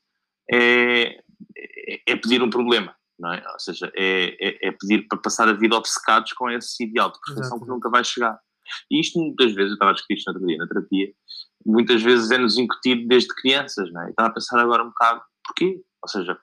é, 0.52 1.22
é, 1.58 2.02
é 2.08 2.16
pedir 2.16 2.42
um 2.42 2.50
problema, 2.50 2.96
é? 3.34 3.50
Ou 3.52 3.60
seja, 3.60 3.92
é, 3.96 4.36
é, 4.40 4.68
é 4.68 4.72
pedir 4.72 5.08
para 5.08 5.18
passar 5.20 5.48
a 5.48 5.54
vida 5.54 5.76
obcecados 5.76 6.34
com 6.34 6.50
esse 6.50 6.84
ideal 6.84 7.12
de 7.12 7.20
perfeição 7.22 7.58
Exato. 7.58 7.62
que 7.66 7.70
nunca 7.72 7.90
vai 7.90 8.04
chegar. 8.04 8.38
E 8.90 9.00
isto 9.00 9.20
muitas 9.20 9.54
vezes, 9.54 9.72
eu 9.72 9.74
estava 9.74 9.92
a 9.92 9.94
discutir 9.94 10.16
isto 10.16 10.28
no 10.28 10.34
outro 10.34 10.48
dia 10.48 10.58
na 10.58 10.68
terapia, 10.68 11.14
muitas 11.66 12.02
vezes 12.02 12.32
é-nos 12.32 12.58
incutido 12.58 13.08
desde 13.08 13.34
crianças, 13.36 13.92
não 13.92 14.04
é? 14.04 14.10
Estava 14.10 14.30
a 14.30 14.34
pensar 14.34 14.60
agora 14.60 14.84
um 14.84 14.90
bocado, 14.90 15.22
porquê? 15.46 15.82
Ou 16.02 16.10
seja, 16.10 16.40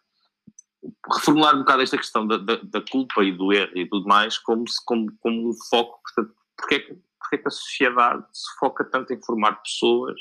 reformular 1.15 1.55
um 1.55 1.61
bocado 1.61 1.83
esta 1.83 1.97
questão 1.97 2.27
da, 2.27 2.37
da, 2.39 2.57
da 2.57 2.81
culpa 2.91 3.23
e 3.23 3.33
do 3.33 3.53
erro 3.53 3.77
e 3.77 3.89
tudo 3.89 4.07
mais 4.07 4.39
como, 4.39 4.69
se, 4.69 4.85
como, 4.85 5.07
como 5.21 5.51
um 5.51 5.53
foco, 5.71 6.01
portanto, 6.03 6.35
porque 6.57 6.75
é, 6.75 6.79
que, 6.81 6.95
porque 7.21 7.37
é 7.37 7.39
que 7.39 7.49
a 7.49 7.51
sociedade 7.51 8.25
se 8.33 8.59
foca 8.59 8.85
tanto 8.85 9.13
em 9.13 9.23
formar 9.23 9.63
pessoas 9.63 10.21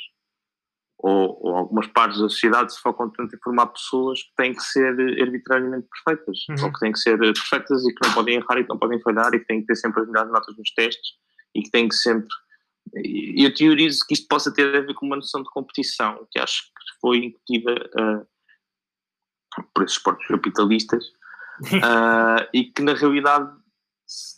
ou, 1.03 1.39
ou 1.41 1.55
algumas 1.55 1.87
partes 1.87 2.19
da 2.19 2.29
sociedade 2.29 2.73
se 2.73 2.79
focam 2.79 3.09
tanto 3.09 3.35
em 3.35 3.39
formar 3.39 3.67
pessoas 3.67 4.21
que 4.21 4.35
têm 4.37 4.53
que 4.53 4.61
ser 4.61 4.91
arbitrariamente 5.19 5.87
perfeitas 5.87 6.37
Uhum. 6.49 6.65
ou 6.65 6.73
que 6.73 6.79
têm 6.79 6.91
que 6.91 6.99
ser 6.99 7.17
perfeitas 7.17 7.83
e 7.83 7.93
que 7.93 8.07
não 8.07 8.13
podem 8.13 8.35
errar 8.35 8.59
e 8.59 8.63
que 8.63 8.69
não 8.69 8.77
podem 8.77 9.01
falhar 9.01 9.33
e 9.33 9.39
que 9.39 9.45
têm 9.45 9.61
que 9.61 9.67
ter 9.67 9.75
sempre 9.75 10.01
as 10.01 10.07
melhores 10.07 10.31
notas 10.31 10.55
nos 10.55 10.71
testes 10.73 11.13
e 11.55 11.61
que 11.63 11.71
têm 11.71 11.87
que 11.87 11.95
sempre 11.95 12.29
eu 12.93 13.53
teorizo 13.53 14.05
que 14.07 14.13
isto 14.13 14.27
possa 14.27 14.53
ter 14.53 14.75
a 14.75 14.81
ver 14.81 14.93
com 14.93 15.05
uma 15.05 15.15
noção 15.15 15.41
de 15.41 15.49
competição 15.49 16.27
que 16.29 16.39
acho 16.39 16.63
que 16.63 16.99
foi 16.99 17.25
incutida 17.25 17.89
ah, 17.97 18.25
por 19.73 19.83
esses 19.83 19.97
esportes 19.97 20.27
capitalistas 20.27 21.05
ah, 21.83 22.47
e 22.53 22.65
que 22.65 22.81
na 22.81 22.93
realidade 22.93 23.49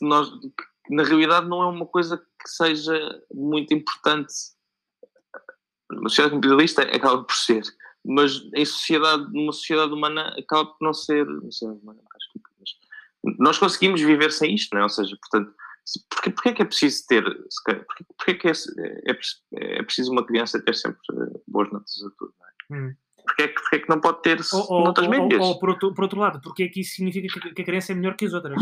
nós, 0.01 0.29
que 0.29 0.95
na 0.95 1.03
realidade 1.03 1.47
não 1.47 1.63
é 1.63 1.67
uma 1.67 1.85
coisa 1.85 2.17
que 2.17 2.49
seja 2.49 3.23
muito 3.33 3.73
importante 3.73 4.33
uma 5.91 6.09
sociedade 6.09 6.35
capitalista 6.35 6.83
acaba 6.83 7.23
por 7.23 7.35
ser 7.35 7.63
mas 8.05 8.41
em 8.53 8.65
sociedade 8.65 9.31
numa 9.31 9.53
sociedade 9.53 9.93
humana 9.93 10.35
acaba 10.37 10.65
por 10.65 10.77
não 10.81 10.93
ser 10.93 11.25
não 11.25 11.51
sei, 11.51 11.69
humana, 11.69 12.01
acho 12.15 12.29
que- 12.33 12.43
nós 13.39 13.57
conseguimos 13.57 14.01
viver 14.01 14.31
sem 14.31 14.53
isto 14.53 14.73
não 14.73 14.81
é? 14.81 14.83
ou 14.83 14.89
seja, 14.89 15.17
portanto 15.17 15.55
porque, 16.09 16.29
porque 16.31 16.49
é 16.49 16.53
que 16.53 16.61
é 16.61 16.65
preciso 16.65 17.05
ter 17.07 17.23
porque, 17.23 18.05
porque 18.17 18.31
é 18.31 18.33
que 18.35 18.47
é, 18.47 18.51
é, 18.51 19.11
é, 19.11 19.79
é 19.79 19.83
preciso 19.83 20.11
uma 20.11 20.25
criança 20.25 20.63
ter 20.63 20.75
sempre 20.75 20.99
eh, 21.11 21.39
boas 21.47 21.71
notas 21.71 21.93
a 22.01 22.09
tudo 22.17 22.33
não 22.39 22.47
é? 22.47 22.81
Hum. 22.81 22.95
porque, 23.25 23.43
é 23.43 23.47
que, 23.49 23.53
porque 23.55 23.75
é 23.75 23.79
que 23.79 23.89
não 23.89 23.99
pode 23.99 24.21
ter 24.21 24.39
Ou, 24.53 24.71
ou, 24.71 24.83
notas 24.85 25.05
ou- 25.05 25.11
médias 25.11 25.41
ou 25.41 25.59
por, 25.59 25.69
outro, 25.69 25.93
por 25.93 26.03
outro 26.03 26.19
lado, 26.19 26.41
porque 26.41 26.63
é 26.63 26.67
que 26.69 26.81
isso 26.81 26.95
significa 26.95 27.27
que, 27.39 27.53
que 27.53 27.61
a 27.61 27.65
criança 27.65 27.91
é 27.91 27.95
melhor 27.95 28.15
que 28.15 28.25
as 28.25 28.33
outras? 28.33 28.61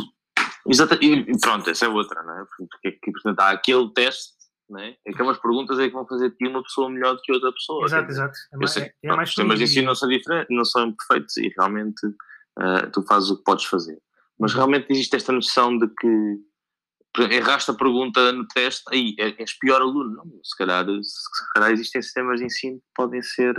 Exato, 0.68 0.96
e 1.04 1.40
pronto, 1.40 1.70
essa 1.70 1.86
é 1.86 1.90
outra, 1.90 2.22
não 2.24 2.40
é? 2.40 2.46
Porque, 2.70 2.92
que, 2.92 3.12
portanto, 3.12 3.40
há 3.40 3.50
aquele 3.50 3.92
teste, 3.94 4.34
não 4.70 4.80
é? 4.80 4.96
Aquelas 5.08 5.40
perguntas 5.40 5.80
é 5.80 5.88
que 5.88 5.94
vão 5.94 6.06
fazer 6.08 6.30
de 6.30 6.38
ti 6.38 6.48
uma 6.48 6.64
pessoa 6.64 6.90
melhor 6.90 7.16
do 7.16 7.22
que 7.22 7.32
outra 7.32 7.52
pessoa. 7.52 7.86
exato, 7.86 8.08
dizer, 8.08 8.22
exato. 8.22 8.38
É 8.64 8.68
sei, 8.68 8.84
é, 8.84 8.86
é 8.86 8.92
pronto, 9.02 9.18
mais 9.18 9.30
os 9.30 9.36
sistemas 9.36 9.58
de 9.58 9.64
ensino 9.66 9.88
não 9.88 9.96
são 9.96 10.10
diferentes, 10.10 10.56
não 10.56 10.66
são 10.66 10.96
perfeitos 10.96 11.38
e 11.38 11.54
realmente 11.58 12.02
ah, 12.58 12.88
tu 12.94 13.04
fazes 13.04 13.30
o 13.32 13.38
que 13.38 13.44
podes 13.44 13.66
fazer. 13.66 14.00
Mas 14.40 14.54
realmente 14.54 14.88
existe 14.90 15.16
esta 15.16 15.32
noção 15.32 15.78
de 15.78 15.88
que 15.88 16.38
erraste 17.20 17.72
a 17.72 17.74
pergunta 17.74 18.32
no 18.32 18.48
teste, 18.48 18.84
aí 18.92 19.16
é- 19.20 19.42
és 19.42 19.58
pior 19.60 19.82
aluno. 19.82 20.16
Não, 20.16 20.26
se 20.44 20.56
calhar, 20.58 20.86
se 21.04 21.54
calhar 21.54 21.72
existem 21.72 22.02
sistemas 22.02 22.40
de 22.40 22.46
ensino 22.46 22.78
que 22.78 22.86
podem 22.96 23.22
ser 23.22 23.56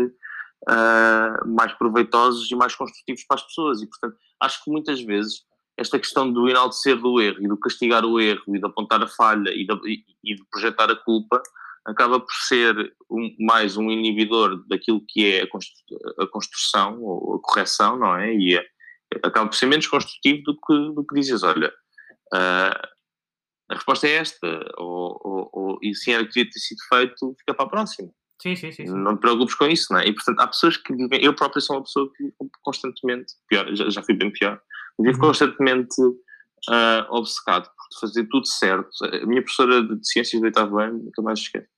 ah, 0.69 1.41
mais 1.47 1.73
proveitosos 1.75 2.51
e 2.51 2.55
mais 2.55 2.75
construtivos 2.75 3.25
para 3.27 3.35
as 3.37 3.43
pessoas. 3.47 3.83
E, 3.83 3.87
portanto, 3.89 4.17
acho 4.41 4.63
que 4.65 4.71
muitas 4.71 5.01
vezes 5.03 5.43
esta 5.77 5.99
questão 5.99 6.31
do 6.33 6.49
enaltecer 6.49 6.97
do 6.97 7.21
erro 7.21 7.39
e 7.43 7.49
do 7.49 7.57
castigar 7.59 8.05
o 8.05 8.21
erro 8.21 8.43
e 8.55 8.59
de 8.61 8.65
apontar 8.67 9.03
a 9.03 9.09
falha 9.09 9.51
e 9.51 9.67
de, 9.67 10.05
e- 10.25 10.35
de 10.37 10.45
projetar 10.51 10.89
a 10.91 10.95
culpa 10.97 11.43
acaba 11.85 12.21
por 12.21 12.33
ser 12.47 12.95
um- 13.11 13.35
mais 13.41 13.77
um 13.77 13.91
inibidor 13.91 14.63
daquilo 14.69 15.03
que 15.09 15.27
é 15.33 15.43
a, 15.43 15.49
constru- 15.49 15.99
a 16.21 16.27
construção 16.29 17.03
ou 17.03 17.35
a 17.37 17.41
correção, 17.43 17.99
não 17.99 18.15
é? 18.17 18.33
E 18.33 18.57
é- 18.57 18.65
acaba 19.25 19.49
por 19.49 19.57
ser 19.57 19.67
menos 19.67 19.89
construtivo 19.89 20.43
do 20.45 20.55
que, 20.55 20.95
do 20.95 21.05
que 21.05 21.15
dizes, 21.17 21.43
olha, 21.43 21.73
ah, 22.33 22.89
a 23.73 23.75
resposta 23.77 24.07
é 24.07 24.13
esta, 24.13 24.47
ou, 24.79 25.21
ou, 25.25 25.51
ou, 25.53 25.79
e 25.83 25.95
se 25.95 26.13
era 26.13 26.23
que 26.25 26.33
devia 26.35 26.51
ter 26.51 26.59
sido 26.61 26.79
feito, 26.89 27.35
fica 27.39 27.55
para 27.55 27.65
a 27.67 27.69
próxima. 27.69 28.11
Sim, 28.41 28.57
sim, 28.57 28.73
sim. 28.73 28.87
sim. 28.87 28.93
Não 28.93 29.17
te 29.17 29.21
preocupes 29.21 29.55
com 29.55 29.67
isso, 29.67 29.93
não 29.93 30.01
é? 30.01 30.07
E 30.07 30.13
portanto, 30.13 30.41
há 30.41 30.47
pessoas 30.49 30.77
que. 30.77 30.93
Eu 31.21 31.35
próprio 31.35 31.61
sou 31.63 31.77
uma 31.77 31.83
pessoa 31.85 32.11
que 32.17 32.33
constantemente. 32.63 33.33
Pior, 33.49 33.73
já, 33.75 33.89
já 33.89 34.03
fui 34.03 34.15
bem 34.15 34.33
pior. 34.33 34.61
Vivo 34.99 35.15
Uhum. 35.19 35.29
constantemente 35.29 35.95
ah, 36.69 37.07
obcecado. 37.11 37.65
de 37.93 38.01
fazer 38.01 38.27
tudo 38.29 38.47
certo. 38.47 38.89
A 39.05 39.27
minha 39.27 39.43
professora 39.43 39.83
de 39.83 40.07
ciências 40.07 40.41
do 40.41 40.45
oitavo 40.47 40.79
ano, 40.79 40.99
nunca 41.05 41.23
mais 41.23 41.39
esquece. 41.39 41.69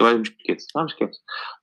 Nunca 0.00 0.12
mais 0.12 0.16
me 0.16 0.22
esquece. 0.36 0.66
Não 0.74 0.84
me 0.84 0.90
esquece. 0.90 1.18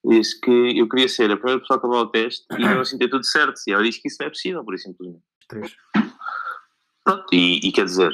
Disse 0.06 0.40
que 0.42 0.80
eu 0.80 0.88
queria 0.90 1.10
ser 1.10 1.32
a 1.32 1.38
primeira 1.38 1.60
pessoa 1.62 1.78
a 1.78 1.80
acabar 1.80 1.98
o 2.02 2.08
teste 2.08 2.46
e 2.58 2.64
eu 2.64 2.82
assim 2.82 2.98
ter 2.98 3.10
tudo 3.10 3.26
certo. 3.26 3.60
E 3.68 3.72
ela 3.72 3.84
disse 3.84 4.02
que 4.02 4.08
isso 4.08 4.18
não 4.20 4.28
é 4.28 4.30
possível, 4.30 4.64
por 4.64 4.76
isso 4.76 4.84
simplesmente. 4.84 5.24
Três. 5.50 5.76
Pronto, 7.04 7.26
e, 7.34 7.68
e 7.68 7.72
quer 7.72 7.86
dizer, 7.86 8.12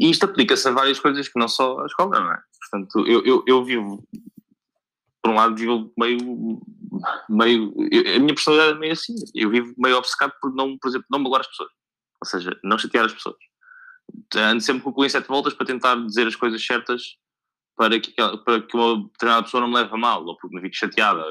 hum, 0.00 0.10
isto 0.10 0.24
aplica-se 0.24 0.68
a 0.68 0.72
várias 0.72 0.98
coisas 1.00 1.28
que 1.28 1.38
não 1.38 1.48
só 1.48 1.80
a 1.80 1.86
escola, 1.86 2.20
não 2.20 2.32
é? 2.32 2.38
Portanto, 2.60 3.06
eu, 3.06 3.24
eu, 3.24 3.44
eu 3.46 3.64
vivo, 3.64 4.06
por 5.22 5.30
um 5.30 5.34
lado, 5.34 5.54
vivo 5.56 5.92
meio. 5.98 6.60
meio 7.28 7.74
eu- 7.90 8.16
a 8.16 8.18
minha 8.18 8.34
personalidade 8.34 8.76
é 8.76 8.80
meio 8.80 8.92
assim. 8.92 9.14
Eu 9.34 9.50
vivo 9.50 9.74
meio 9.78 9.96
obcecado 9.96 10.32
por 10.40 10.54
não, 10.54 10.76
por 10.78 10.88
exemplo, 10.88 11.06
não 11.10 11.18
magoar 11.18 11.40
as 11.40 11.48
pessoas. 11.48 11.70
Ou 12.22 12.28
seja, 12.28 12.58
não 12.62 12.78
chatear 12.78 13.04
as 13.06 13.12
pessoas. 13.12 13.36
Ando 14.36 14.60
sempre 14.62 14.82
com 14.82 15.00
o 15.00 15.04
em 15.04 15.08
sete 15.08 15.28
voltas 15.28 15.54
para 15.54 15.66
tentar 15.66 15.96
dizer 15.96 16.26
as 16.26 16.36
coisas 16.36 16.64
certas 16.64 17.02
para 17.76 17.98
que, 17.98 18.12
para 18.12 18.60
que 18.62 18.76
uma 18.76 19.02
determinada 19.04 19.42
pessoa 19.44 19.60
não 19.60 19.68
me 19.68 19.74
leve 19.74 19.92
a 19.92 19.96
mal 19.96 20.24
ou 20.24 20.36
porque 20.36 20.54
me 20.54 20.62
fique 20.62 20.76
chateada. 20.76 21.24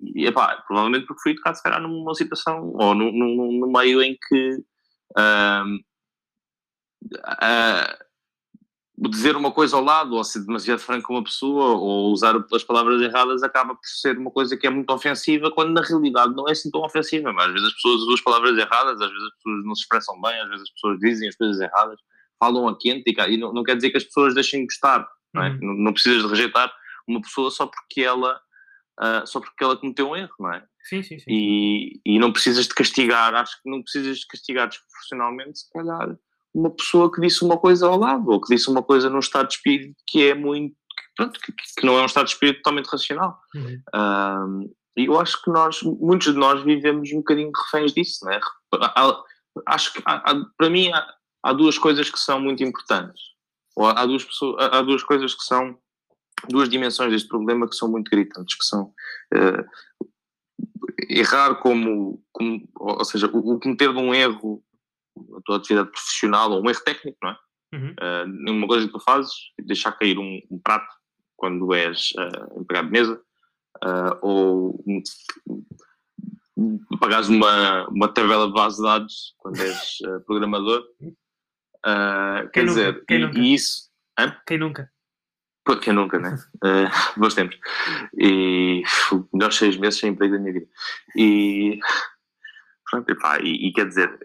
E, 0.00 0.26
epá, 0.26 0.62
provavelmente 0.66 1.06
porque 1.06 1.22
fui 1.22 1.32
educado, 1.32 1.56
se 1.56 1.62
calhar, 1.62 1.80
numa 1.80 2.14
situação 2.14 2.72
ou 2.74 2.94
num, 2.94 3.66
meio 3.72 4.02
em 4.02 4.16
que. 4.28 4.58
hum, 5.18 5.80
dizer 9.10 9.36
uma 9.36 9.50
coisa 9.50 9.76
ao 9.76 9.82
lado, 9.82 10.14
ou 10.14 10.22
ser 10.22 10.44
demasiado 10.44 10.78
franco 10.78 11.08
com 11.08 11.14
uma 11.14 11.24
pessoa, 11.24 11.76
ou 11.76 12.12
usar 12.12 12.34
as 12.52 12.64
palavras 12.64 13.00
erradas, 13.00 13.42
acaba 13.42 13.74
por 13.74 13.84
ser 13.84 14.16
uma 14.16 14.30
coisa 14.30 14.56
que 14.56 14.66
é 14.66 14.70
muito 14.70 14.92
ofensiva, 14.92 15.50
quando 15.50 15.72
na 15.72 15.82
realidade 15.82 16.34
não 16.34 16.48
é 16.48 16.52
assim 16.52 16.70
tão 16.70 16.82
ofensiva. 16.82 17.32
Mas 17.32 17.46
às 17.46 17.52
vezes 17.52 17.68
as 17.68 17.74
pessoas 17.74 18.00
usam 18.02 18.14
as 18.14 18.20
palavras 18.20 18.56
erradas, 18.58 19.00
às 19.00 19.10
vezes 19.10 19.24
as 19.24 19.34
pessoas 19.36 19.64
não 19.64 19.74
se 19.74 19.82
expressam 19.82 20.20
bem, 20.20 20.40
às 20.40 20.48
vezes 20.48 20.62
as 20.62 20.70
pessoas 20.70 20.98
dizem 21.00 21.28
as 21.28 21.36
coisas 21.36 21.60
erradas, 21.60 21.98
falam 22.38 22.68
a 22.68 22.78
quente, 22.78 23.04
e, 23.06 23.36
não, 23.36 23.52
não 23.52 23.64
quer 23.64 23.76
dizer 23.76 23.90
que 23.90 23.96
as 23.96 24.04
pessoas 24.04 24.34
deixem 24.34 24.60
de 24.60 24.66
gostar. 24.66 25.08
Não, 25.34 25.42
é? 25.42 25.50
Uhum. 25.50 25.58
não, 25.62 25.74
não 25.74 25.92
precisas 25.92 26.22
de 26.22 26.28
rejeitar 26.28 26.72
uma 27.08 27.20
pessoa 27.20 27.50
só 27.50 27.66
porque 27.66 28.02
ela. 28.02 28.40
ah, 28.98 29.24
só 29.26 29.40
porque 29.40 29.64
ela 29.64 29.76
cometeu 29.76 30.10
um 30.10 30.16
erro, 30.16 30.34
não 30.38 30.52
é? 30.52 30.64
Sim, 30.84 31.02
sim, 31.02 31.18
sim. 31.18 31.24
e, 31.28 32.00
e 32.04 32.18
não 32.18 32.32
precisas 32.32 32.66
de 32.66 32.74
castigar, 32.74 33.34
acho 33.34 33.62
que 33.62 33.70
não 33.70 33.82
precisas 33.82 34.18
de 34.18 34.26
castigar 34.26 34.68
desproporcionalmente, 34.68 35.60
se 35.60 35.70
calhar, 35.70 36.16
uma 36.54 36.70
pessoa 36.70 37.10
que 37.10 37.20
disse 37.20 37.44
uma 37.44 37.56
coisa 37.58 37.86
ao 37.86 37.98
lado, 37.98 38.28
ou 38.30 38.40
que 38.40 38.54
disse 38.54 38.68
uma 38.70 38.82
coisa 38.82 39.08
num 39.08 39.18
estado 39.20 39.48
de 39.48 39.54
espírito 39.54 39.94
que 40.06 40.26
é 40.28 40.34
muito, 40.34 40.74
que, 40.74 41.02
pronto, 41.16 41.40
que, 41.40 41.52
que 41.52 41.86
não 41.86 41.98
é 41.98 42.02
um 42.02 42.06
estado 42.06 42.26
de 42.26 42.32
espírito 42.32 42.58
totalmente 42.58 42.86
racional. 42.86 43.38
Uhum. 43.54 43.82
Ahm, 43.94 44.62
e 44.96 45.06
eu 45.06 45.18
acho 45.18 45.40
que 45.42 45.50
nós, 45.50 45.80
muitos 45.82 46.32
de 46.34 46.38
nós 46.38 46.62
vivemos 46.62 47.10
um 47.12 47.16
bocadinho 47.18 47.50
reféns 47.64 47.92
disso, 47.94 48.24
não 48.24 48.32
é? 48.32 48.40
Há- 48.74 49.22
Acho 49.66 49.92
que, 49.92 50.02
há- 50.06 50.30
há- 50.30 50.44
para 50.56 50.70
mim, 50.70 50.90
há, 50.92 51.06
há 51.42 51.52
duas 51.52 51.76
coisas 51.78 52.08
que 52.10 52.18
são 52.18 52.40
muito 52.40 52.62
importantes. 52.64 53.20
Ou 53.76 53.86
há, 53.86 54.06
duas 54.06 54.24
pessoas, 54.24 54.56
há, 54.72 54.80
duas 54.82 55.02
coisas 55.02 55.34
que 55.34 55.42
são, 55.44 55.76
duas 56.48 56.68
dimensões 56.70 57.10
deste 57.12 57.28
problema 57.28 57.68
que 57.68 57.76
são 57.76 57.90
muito 57.90 58.10
gritantes, 58.10 58.56
que 58.56 58.64
são 58.64 58.92
eh, 59.34 59.64
errar 61.08 61.56
como, 61.56 62.22
como- 62.32 62.66
ou 62.76 63.04
seja, 63.04 63.26
o, 63.32 63.54
o 63.54 63.60
cometer 63.60 63.92
de 63.92 63.98
um 63.98 64.14
erro 64.14 64.62
na 65.16 65.40
tua 65.44 65.56
atividade 65.56 65.90
profissional 65.90 66.50
ou 66.50 66.64
um 66.64 66.70
erro 66.70 66.84
técnico, 66.84 67.18
não 67.22 67.30
é? 67.30 67.36
Uhum. 67.74 67.94
Uh, 68.00 68.50
uma 68.52 68.66
coisa 68.66 68.86
que 68.86 68.92
tu 68.92 69.00
fazes, 69.00 69.32
deixar 69.58 69.92
cair 69.92 70.18
um, 70.18 70.40
um 70.50 70.58
prato 70.58 70.86
quando 71.36 71.72
és 71.74 72.12
uh, 72.18 72.60
empregado 72.60 72.86
de 72.86 72.92
mesa, 72.92 73.20
uh, 73.84 74.18
ou 74.20 74.84
pagares 77.00 77.28
uma, 77.28 77.88
uma 77.88 78.08
tabela 78.12 78.46
de 78.46 78.52
base 78.52 78.76
de 78.76 78.82
dados 78.82 79.34
quando 79.38 79.60
és 79.60 79.98
uh, 80.06 80.20
programador. 80.20 80.84
Quer 81.82 82.50
Quem 82.52 82.64
nunca? 82.64 82.74
dizer, 82.74 83.04
Quem 83.06 83.16
e, 83.16 83.26
nunca? 83.26 83.38
e 83.38 83.54
isso. 83.54 83.90
Quem 84.46 84.58
nunca? 84.58 84.92
Pô, 85.64 85.76
Quem 85.78 85.92
nunca, 85.92 86.18
né? 86.18 86.36
Uh, 86.56 86.88
bons 87.18 87.34
tempos. 87.34 87.58
E 88.18 88.82
uf, 88.84 89.24
melhores 89.32 89.56
seis 89.56 89.76
meses 89.76 89.98
sem 89.98 90.10
emprego 90.10 90.34
da 90.34 90.40
minha 90.40 90.52
vida. 90.52 90.66
E, 91.16 91.78
pronto, 92.90 93.10
epá, 93.10 93.40
e, 93.40 93.68
e 93.68 93.72
quer 93.72 93.88
dizer, 93.88 94.16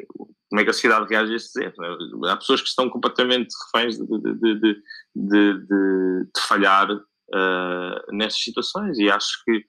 como 0.49 0.61
é 0.61 0.63
que 0.63 0.69
a 0.69 0.73
sociedade 0.73 1.09
reage 1.09 1.33
a 1.33 1.35
estes 1.35 1.55
erros? 1.55 1.77
né? 1.77 2.31
Há 2.31 2.37
pessoas 2.37 2.61
que 2.61 2.69
estão 2.69 2.89
completamente 2.89 3.49
reféns 3.65 3.97
de, 3.97 4.05
de, 4.05 4.81
de, 5.15 5.65
de, 5.65 6.29
falhar 6.47 6.89
uh, 6.91 8.11
nessas 8.11 8.41
situações 8.41 8.97
e 8.97 9.09
acho 9.09 9.43
que 9.43 9.65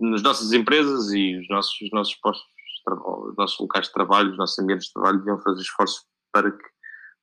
nas 0.00 0.22
nossas 0.22 0.52
empresas 0.52 1.12
e 1.12 1.38
os 1.38 1.48
nossos, 1.48 1.80
os 1.80 1.90
nossos 1.92 2.14
postos 2.16 2.52
os 2.84 3.36
nossos 3.36 3.60
locais 3.60 3.86
de 3.86 3.92
trabalho, 3.92 4.32
os 4.32 4.36
nossos 4.36 4.58
ambientes 4.58 4.88
de 4.88 4.92
trabalho 4.92 5.18
deviam 5.18 5.40
fazer 5.40 5.60
esforços 5.60 6.04
para 6.32 6.50
que 6.50 6.72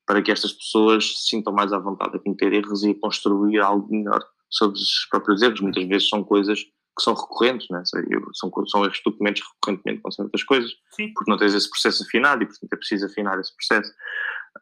para 0.10 0.24
que 0.24 0.32
estas 0.32 0.52
pessoas 0.54 1.06
se 1.06 1.28
sintam 1.30 1.54
mais 1.54 1.72
à 1.72 1.78
vontade 1.78 2.16
a 2.18 2.20
cometer 2.20 2.52
erros 2.52 2.84
e 2.84 2.90
a 2.90 3.00
construir 3.00 3.60
algo 3.60 3.88
melhor 3.92 4.20
sobre 4.50 4.76
os 4.76 5.06
próprios 5.08 5.44
erros. 5.44 5.62
Muitas 5.62 5.88
vezes 5.88 6.10
são 6.10 6.24
coisas 6.24 6.66
que 7.00 7.04
são 7.04 7.14
recorrentes, 7.14 7.68
né? 7.70 7.82
São, 8.34 8.52
são 8.68 8.84
erros 8.84 8.98
que 8.98 9.04
tu 9.04 9.18
cometes 9.18 9.44
recorrentemente 9.56 10.02
com 10.02 10.12
certas 10.12 10.44
coisas, 10.44 10.72
Sim. 10.92 11.12
porque 11.14 11.32
não 11.32 11.38
tens 11.38 11.54
esse 11.54 11.70
processo 11.70 12.04
afinado 12.04 12.44
e, 12.44 12.46
portanto, 12.46 12.74
é 12.74 12.78
preciso 12.78 13.06
afinar 13.06 13.40
esse 13.40 13.56
processo. 13.56 13.92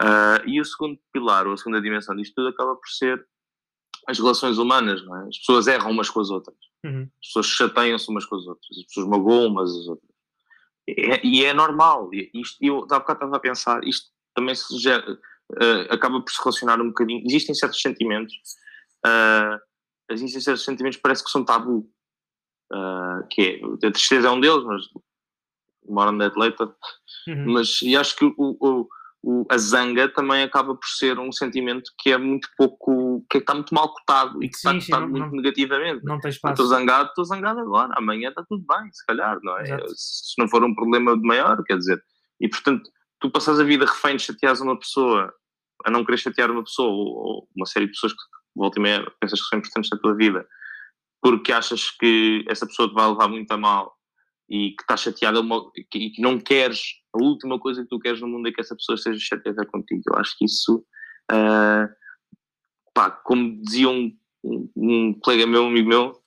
Ah, 0.02 0.42
e 0.46 0.62
o 0.62 0.66
segundo 0.66 1.00
pilar, 1.12 1.48
ou 1.48 1.54
a 1.54 1.58
segunda 1.58 1.82
dimensão 1.82 2.16
disto 2.16 2.36
tudo, 2.36 2.50
acaba 2.50 2.76
por 2.76 2.88
ser 2.90 3.26
as 4.08 4.18
relações 4.20 4.58
humanas, 4.58 5.04
não 5.06 5.16
é? 5.18 5.28
As 5.28 5.38
pessoas 5.40 5.68
erram 5.68 5.92
umas 5.92 6.10
com 6.10 6.20
as 6.22 6.30
outras, 6.30 6.56
Uhum. 6.86 7.10
as 7.22 7.28
pessoas 7.28 7.46
chateiam-se 7.48 8.10
umas 8.10 8.26
com 8.26 8.36
as 8.36 8.46
outras, 8.48 8.78
as 8.78 8.86
pessoas 8.86 9.08
magoam 9.08 9.48
umas 9.48 9.70
às 9.72 9.88
outras. 9.88 10.10
É- 10.88 11.26
e 11.26 11.44
é 11.44 11.54
normal. 11.54 12.10
E 12.14 12.30
isto, 12.34 12.58
eu 12.62 12.78
há 12.92 13.00
bocado 13.00 13.14
estava 13.14 13.36
a 13.36 13.40
pensar, 13.40 13.84
isto 13.84 14.10
também 14.34 14.56
se 14.56 14.78
gera, 14.78 15.04
eh, 15.60 15.88
acaba 15.90 16.22
por 16.22 16.32
se 16.32 16.40
relacionar 16.42 16.80
um 16.80 16.88
bocadinho. 16.88 17.24
Existem 17.26 17.54
certos 17.56 17.82
sentimentos, 17.82 18.34
uh, 19.06 19.60
existem 20.10 20.40
certos 20.42 20.64
sentimentos 20.64 20.96
que 20.98 21.02
parece 21.02 21.24
que 21.24 21.30
são 21.30 21.44
tabu. 21.44 21.90
Ah, 22.72 23.22
que 23.30 23.60
é, 23.84 23.88
a 23.88 23.92
tristeza 23.92 24.28
é 24.28 24.32
um 24.32 24.40
deles, 24.40 24.64
mas 24.66 24.84
more 25.88 26.10
on 26.10 26.18
that 26.18 26.38
later. 26.38 26.68
Uhum. 27.28 27.54
Mas 27.54 27.82
e 27.82 27.96
acho 27.96 28.16
que 28.16 28.26
o, 28.26 28.34
o- 28.38 28.88
o- 29.24 29.46
a 29.50 29.58
zanga 29.58 30.08
também 30.10 30.44
acaba 30.44 30.76
por 30.76 30.86
ser 30.88 31.18
um 31.20 31.32
sentimento 31.32 31.90
que 32.00 32.12
é 32.12 32.18
muito 32.18 32.48
pouco, 32.58 33.26
que 33.30 33.38
está 33.40 33.54
muito 33.54 33.74
mal 33.74 33.94
cotado 33.94 34.44
e 34.44 34.50
que 34.50 34.56
está 34.56 34.72
Sim, 34.72 34.80
sim, 34.82 34.92
cotado 34.92 35.04
não- 35.06 35.12
muito 35.12 35.26
não- 35.28 35.42
negativamente. 35.42 36.04
Não 36.04 36.20
tem 36.20 36.30
espaço. 36.30 36.54
Estou 36.54 36.66
zangado, 36.68 37.10
estou 37.10 37.26
zangado 37.26 37.60
agora, 37.60 37.94
amanhã 37.98 38.30
está 38.30 38.44
tudo 38.48 38.64
bem, 38.68 38.92
se 38.92 39.06
calhar, 39.06 39.40
não 39.42 39.58
é? 39.58 39.64
Exato. 39.64 39.94
Se 39.96 40.34
não 40.38 40.48
for 40.50 40.64
um 40.64 40.76
problema 40.76 41.16
de 41.18 41.26
maior, 41.26 41.62
quer 41.64 41.78
dizer. 41.78 42.02
E 42.42 42.48
portanto, 42.50 42.90
tu 43.20 43.32
passas 43.32 43.60
a 43.60 43.64
vida 43.64 43.86
refém 43.86 44.16
de 44.18 44.24
chateares 44.24 44.60
uma 44.62 44.78
pessoa, 44.78 45.34
a 45.86 45.90
não 45.92 46.04
querer 46.06 46.18
chatear 46.18 46.52
uma 46.52 46.64
pessoa, 46.64 46.90
ou, 46.90 47.08
ou 47.16 47.50
uma 47.56 47.66
série 47.66 47.86
de 47.86 47.92
pessoas 47.94 48.12
que 48.14 48.20
volta 48.56 48.78
e 48.80 48.82
meia 48.82 49.10
pensas 49.22 49.42
que 49.42 49.48
são 49.48 49.58
importantes 49.60 49.90
na 49.92 49.98
tua 50.00 50.16
vida, 50.16 50.46
porque 51.22 51.52
achas 51.52 51.90
que 51.92 52.44
essa 52.48 52.66
pessoa 52.66 52.88
te 52.90 52.94
vai 52.94 53.08
levar 53.10 53.28
muito 53.28 53.52
a 53.52 53.58
mal 53.58 53.96
e 54.50 54.72
que 54.72 54.82
estás 54.84 55.02
chateada 55.02 55.40
e 55.76 55.84
que, 55.84 56.22
não 56.22 56.40
queres, 56.40 56.82
a 57.14 57.22
última 57.22 57.60
coisa 57.60 57.84
que 57.84 57.90
tu 57.90 58.00
queres 58.00 58.22
no 58.22 58.28
mundo 58.28 58.48
é 58.48 58.52
que 58.52 58.62
essa 58.62 58.76
pessoa 58.76 58.96
esteja 58.96 59.20
chateada 59.20 59.66
contigo. 59.66 60.02
Eu 60.08 60.16
acho 60.20 60.38
que 60.38 60.46
isso, 60.46 60.86
ah, 61.30 61.90
pá, 62.94 63.12
como 63.12 63.62
dizia 63.62 63.90
um, 63.90 64.16
um, 64.44 64.72
um 64.78 65.14
colega 65.20 65.46
meu, 65.46 65.64
um 65.64 65.68
amigo 65.68 65.90
meu, 65.90 66.22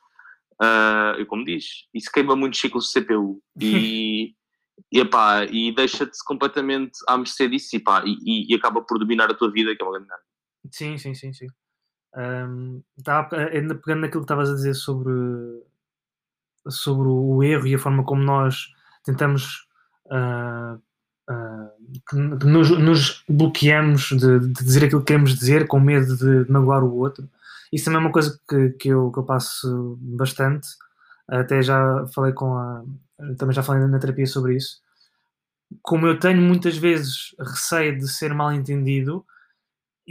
ah, 0.61 1.17
e 1.19 1.25
como 1.25 1.45
diz, 1.45 1.87
isso 1.95 2.11
queima 2.13 2.37
muitos 2.37 2.61
ciclos 2.61 2.87
de 2.87 3.01
CPU 3.01 3.43
e, 3.59 4.35
e, 4.93 5.01
epá, 5.01 5.45
e 5.47 5.73
deixa-te 5.75 6.19
completamente 6.27 6.93
à 7.09 7.17
mercê 7.17 7.49
disso 7.49 7.75
e, 7.75 7.81
pá, 7.81 8.03
e, 8.05 8.17
e- 8.23 8.53
e 8.53 8.55
acaba 8.55 8.83
por 8.83 8.99
dominar 8.99 9.31
a 9.31 9.35
tua 9.35 9.51
vida, 9.51 9.75
que 9.75 9.83
é 9.83 9.85
uma 9.85 9.93
grande 9.93 10.09
merda. 10.09 10.25
Sim, 10.71 10.99
sim, 10.99 11.15
sim, 11.15 11.33
sim. 11.33 11.47
Ahm, 12.15 12.81
estava 12.99 13.37
ainda 13.37 13.75
pegando 13.75 14.01
naquilo 14.01 14.23
que 14.23 14.25
estavas 14.25 14.51
a 14.51 14.55
dizer 14.55 14.75
sobre, 14.75 15.13
sobre 16.69 17.09
o 17.09 17.43
erro 17.43 17.67
e 17.67 17.75
a 17.75 17.79
forma 17.79 18.05
como 18.05 18.23
nós 18.23 18.69
tentamos 19.05 19.69
ah, 20.11 20.77
ah, 21.29 21.71
que 22.09 22.17
nos, 22.17 22.71
nos 22.71 23.25
bloqueamos 23.29 24.09
de, 24.11 24.41
de 24.41 24.65
dizer 24.65 24.85
aquilo 24.85 25.01
que 25.01 25.07
queremos 25.07 25.35
dizer 25.37 25.67
com 25.67 25.79
medo 25.79 26.17
de 26.17 26.51
magoar 26.51 26.83
o 26.83 26.97
outro. 26.97 27.29
Isso 27.73 27.85
também 27.85 27.99
é 27.99 28.05
uma 28.05 28.13
coisa 28.13 28.39
que, 28.49 28.71
que, 28.71 28.89
eu, 28.89 29.13
que 29.13 29.19
eu 29.19 29.23
passo 29.23 29.97
bastante. 30.01 30.69
Até 31.29 31.63
já 31.63 32.05
falei 32.13 32.33
com 32.33 32.57
a. 32.57 32.83
Também 33.39 33.55
já 33.55 33.63
falei 33.63 33.87
na 33.87 33.99
terapia 33.99 34.27
sobre 34.27 34.57
isso. 34.57 34.81
Como 35.83 36.07
eu 36.07 36.19
tenho 36.19 36.43
muitas 36.43 36.77
vezes 36.77 37.35
receio 37.39 37.97
de 37.97 38.09
ser 38.09 38.35
mal 38.35 38.53
entendido, 38.53 39.25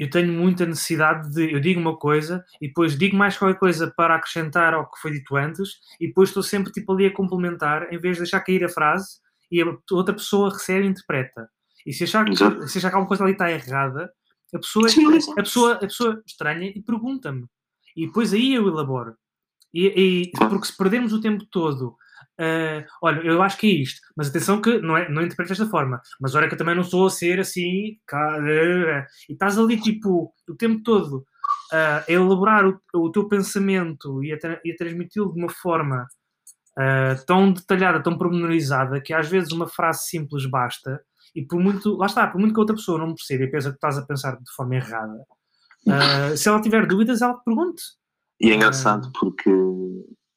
eu 0.02 0.10
tenho 0.10 0.32
muita 0.32 0.66
necessidade 0.66 1.30
de. 1.34 1.52
Eu 1.52 1.60
digo 1.60 1.80
uma 1.80 1.98
coisa 1.98 2.44
e 2.62 2.68
depois 2.68 2.98
digo 2.98 3.16
mais 3.18 3.38
qualquer 3.38 3.60
coisa 3.60 3.94
para 3.96 4.16
acrescentar 4.16 4.74
ao 4.74 4.90
que 4.90 5.00
foi 5.02 5.12
dito 5.12 5.36
antes 5.36 5.70
e 6.00 6.08
depois 6.08 6.30
estou 6.30 6.42
sempre 6.44 6.72
tipo 6.72 6.94
ali 6.94 7.06
a 7.08 7.14
complementar 7.14 7.92
em 7.94 8.00
vez 8.00 8.16
de 8.16 8.24
deixar 8.24 8.40
cair 8.42 8.64
a 8.64 8.70
frase 8.70 9.18
e 9.52 9.62
a 9.62 9.66
outra 9.92 10.14
pessoa 10.14 10.52
recebe 10.52 10.86
e 10.86 10.90
interpreta. 10.90 11.50
E 11.86 11.94
se 11.94 12.04
achar 12.04 12.24
que, 12.26 12.32
Exato. 12.32 12.68
se 12.68 12.78
achar 12.78 12.90
que 12.90 12.96
alguma 12.96 13.08
coisa 13.08 13.24
ali 13.24 13.34
está 13.34 13.52
errada, 13.52 14.12
a 14.54 14.58
pessoa, 14.60 14.88
a 15.38 15.44
pessoa, 15.44 15.74
a 15.74 15.78
pessoa 15.80 16.24
estranha 16.26 16.72
e 16.76 16.82
pergunta-me. 16.82 17.46
E 17.96 18.06
depois 18.08 18.34
aí 18.34 18.54
eu 18.54 18.68
elaboro. 18.68 19.16
E, 19.74 19.88
e- 19.88 20.32
porque 20.50 20.66
se 20.68 20.78
perdemos 20.78 21.14
o 21.14 21.22
tempo 21.22 21.46
todo 21.52 21.96
ah, 22.40 22.86
olha, 23.02 23.20
eu 23.22 23.42
acho 23.42 23.58
que 23.58 23.68
é 23.68 23.72
isto, 23.72 24.00
mas 24.16 24.30
atenção 24.30 24.62
que 24.62 24.80
não, 24.80 24.96
é, 24.96 25.10
não 25.10 25.22
interpreto 25.22 25.50
desta 25.50 25.66
forma, 25.68 26.02
mas 26.22 26.34
olha 26.36 26.48
que 26.48 26.54
eu 26.54 26.58
também 26.58 26.76
não 26.76 26.84
sou 26.84 27.08
a 27.08 27.10
ser 27.10 27.40
assim, 27.40 27.98
cá, 28.08 28.38
eh, 28.48 29.06
e 29.30 29.34
estás 29.34 29.58
ali 29.58 29.80
tipo 29.80 30.34
o 30.48 30.56
tempo 30.56 30.82
todo 30.82 31.26
ah, 31.74 32.04
a 32.08 32.12
elaborar 32.12 32.66
o, 32.66 32.80
o 32.96 33.12
teu 33.12 33.28
pensamento 33.28 34.24
e 34.24 34.32
a, 34.32 34.40
tra- 34.40 34.62
a 34.66 34.78
transmiti-lo 34.78 35.34
de 35.34 35.40
uma 35.40 35.50
forma 35.50 36.08
ah, 36.78 37.16
tão 37.28 37.52
detalhada, 37.52 38.02
tão 38.02 38.18
pormenorizada, 38.18 39.02
que 39.02 39.14
às 39.14 39.28
vezes 39.28 39.52
uma 39.52 39.68
frase 39.68 40.08
simples 40.08 40.46
basta, 40.46 41.02
e 41.36 41.46
por 41.46 41.60
muito, 41.60 41.96
lá 41.98 42.06
está, 42.06 42.26
por 42.26 42.40
muito 42.40 42.54
que 42.54 42.60
a 42.60 42.64
outra 42.64 42.76
pessoa 42.76 42.98
não 42.98 43.14
perceba 43.14 43.44
e 43.44 43.52
pensa 43.52 43.70
que 43.70 43.76
estás 43.76 43.98
a 43.98 44.06
pensar 44.06 44.38
de 44.38 44.52
forma 44.56 44.76
errada, 44.76 45.26
ah, 45.88 46.38
se 46.38 46.48
ela 46.48 46.62
tiver 46.62 46.86
dúvidas, 46.88 47.22
ela 47.22 47.36
te 47.36 47.44
pergunte. 47.44 47.84
E 48.42 48.50
é 48.50 48.56
engraçado 48.56 49.12
porque 49.20 49.52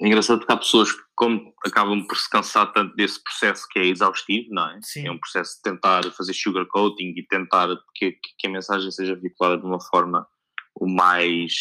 é 0.03 0.09
engraçado 0.09 0.39
porque 0.39 0.53
há 0.53 0.57
pessoas 0.57 0.91
que 0.91 1.03
como 1.15 1.55
acabam 1.65 2.05
por 2.07 2.17
se 2.17 2.29
cansar 2.29 2.73
tanto 2.73 2.97
desse 2.97 3.23
processo 3.23 3.67
que 3.71 3.79
é 3.79 3.87
exaustivo, 3.87 4.49
não 4.51 4.69
é? 4.71 4.81
Sim. 4.83 5.07
É 5.07 5.11
um 5.13 5.19
processo 5.19 5.57
de 5.57 5.63
tentar 5.63 6.03
fazer 6.11 6.35
sugarcoating 6.35 7.15
e 7.17 7.27
tentar 7.29 7.69
que, 7.95 8.19
que 8.39 8.47
a 8.49 8.51
mensagem 8.51 8.91
seja 8.91 9.15
veiculada 9.15 9.59
de 9.59 9.67
uma 9.67 9.81
forma 9.81 10.27
o 10.75 10.89
mais 10.89 11.53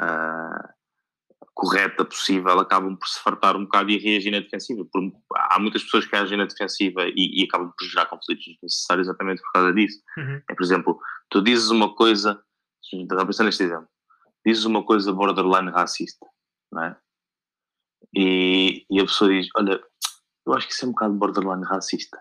ah, 0.00 0.70
correta 1.52 2.04
possível, 2.06 2.58
acabam 2.58 2.96
por 2.96 3.06
se 3.06 3.20
fartar 3.20 3.54
um 3.54 3.64
bocado 3.64 3.90
e 3.90 3.98
reagir 3.98 4.32
na 4.32 4.40
defensiva. 4.40 4.82
Por- 4.90 5.12
há 5.36 5.58
muitas 5.58 5.82
pessoas 5.82 6.06
que 6.06 6.16
agem 6.16 6.38
na 6.38 6.46
defensiva 6.46 7.04
e, 7.08 7.42
e 7.42 7.44
acabam 7.44 7.70
por 7.78 7.84
gerar 7.86 8.06
conflitos 8.06 8.46
desnecessários 8.46 9.06
exatamente 9.06 9.42
por 9.42 9.52
causa 9.52 9.74
disso. 9.74 10.00
Uhum. 10.16 10.40
É, 10.48 10.54
por 10.54 10.62
exemplo, 10.62 10.98
tu 11.28 11.42
dizes 11.42 11.68
uma 11.68 11.94
coisa, 11.94 12.42
estava 12.90 13.22
a 13.22 13.26
pensar 13.26 13.44
neste 13.44 13.62
exemplo, 13.62 13.88
dizes 14.46 14.64
uma 14.64 14.82
coisa 14.82 15.12
borderline 15.12 15.70
racista, 15.70 16.24
não 16.72 16.84
é? 16.84 16.96
E, 18.14 18.84
e 18.90 19.00
a 19.00 19.04
pessoa 19.04 19.30
diz: 19.30 19.48
Olha, 19.56 19.80
eu 20.46 20.54
acho 20.54 20.66
que 20.66 20.72
isso 20.72 20.84
é 20.84 20.88
um 20.88 20.92
bocado 20.92 21.14
borderline 21.14 21.64
racista. 21.64 22.18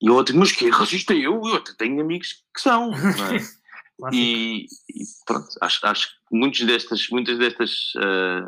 E 0.00 0.10
o 0.10 0.14
outro, 0.14 0.36
mas 0.36 0.52
que 0.52 0.66
é 0.66 0.70
racista 0.70 1.14
eu? 1.14 1.40
Eu 1.44 1.56
até 1.56 1.72
tenho 1.74 2.00
amigos 2.00 2.44
que 2.54 2.60
são, 2.60 2.92
é? 2.92 2.96
E, 4.12 4.66
e 4.90 5.04
pronto, 5.24 5.48
acho, 5.62 5.86
acho 5.86 6.08
que 6.08 6.36
muitas 6.36 6.66
destas, 6.66 7.08
muitas 7.10 7.38
destas 7.38 7.92
ah, 7.96 8.46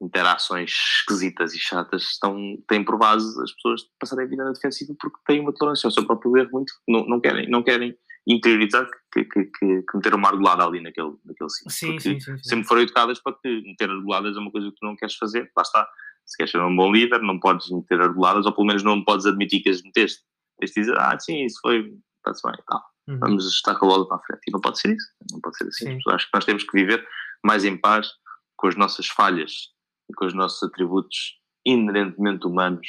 interações 0.00 0.70
esquisitas 0.70 1.54
e 1.54 1.58
chatas 1.58 2.02
estão, 2.02 2.36
têm 2.68 2.84
por 2.84 2.98
base 2.98 3.26
as 3.42 3.52
pessoas 3.52 3.82
passarem 3.98 4.26
a 4.26 4.28
vida 4.28 4.44
na 4.44 4.52
defensiva 4.52 4.94
porque 5.00 5.18
têm 5.26 5.40
uma 5.40 5.54
tolerância 5.54 5.86
ao 5.86 5.90
seu 5.90 6.06
próprio 6.06 6.36
erro 6.36 6.50
muito, 6.52 6.72
não, 6.86 7.06
não 7.06 7.20
querem, 7.20 7.48
não 7.48 7.62
querem 7.62 7.96
interiorizar 8.28 8.86
que, 9.12 9.24
que, 9.24 9.44
que, 9.44 9.82
que 9.82 9.96
meter 9.96 10.14
uma 10.14 10.28
argolada 10.28 10.64
ali 10.64 10.80
naquele, 10.82 11.14
naquele 11.24 11.50
sítio. 11.50 11.70
Sim, 11.70 11.98
sim, 11.98 12.20
sim, 12.20 12.36
sim. 12.36 12.42
Sempre 12.44 12.66
foram 12.68 12.82
educadas 12.82 13.20
para 13.20 13.36
que 13.42 13.62
meter 13.62 13.90
argoladas 13.90 14.36
é 14.36 14.40
uma 14.40 14.50
coisa 14.50 14.68
que 14.68 14.76
tu 14.76 14.84
não 14.86 14.96
queres 14.96 15.16
fazer, 15.16 15.50
lá 15.56 15.62
está. 15.62 15.88
Se 16.26 16.36
queres 16.36 16.50
ser 16.52 16.60
um 16.60 16.76
bom 16.76 16.92
líder, 16.92 17.22
não 17.22 17.40
podes 17.40 17.70
meter 17.70 18.00
argoladas, 18.00 18.44
ou 18.44 18.52
pelo 18.52 18.66
menos 18.66 18.82
não 18.82 19.02
podes 19.02 19.24
admitir 19.24 19.62
que 19.62 19.70
as 19.70 19.82
meteste. 19.82 20.22
Tens 20.60 20.72
de 20.72 20.80
dizer, 20.80 20.98
ah, 20.98 21.18
sim, 21.18 21.44
isso 21.44 21.58
foi, 21.62 21.96
está-se 22.18 22.42
bem, 22.46 22.58
tá 22.66 22.82
Uhum. 23.08 23.18
vamos 23.20 23.46
estar 23.46 23.74
com 23.76 23.86
a 23.86 23.88
bola 23.88 24.06
para 24.06 24.18
a 24.18 24.20
frente. 24.20 24.42
E 24.46 24.52
não 24.52 24.60
pode 24.60 24.78
ser 24.78 24.94
isso, 24.94 25.08
não 25.32 25.40
pode 25.40 25.56
ser 25.56 25.66
assim. 25.68 25.98
Sim. 25.98 26.10
Acho 26.10 26.26
que 26.26 26.34
nós 26.34 26.44
temos 26.44 26.62
que 26.62 26.78
viver 26.78 27.08
mais 27.44 27.64
em 27.64 27.76
paz 27.76 28.10
com 28.54 28.68
as 28.68 28.76
nossas 28.76 29.06
falhas 29.06 29.70
e 30.10 30.14
com 30.14 30.26
os 30.26 30.34
nossos 30.34 30.62
atributos 30.62 31.38
inerentemente 31.64 32.46
humanos. 32.46 32.86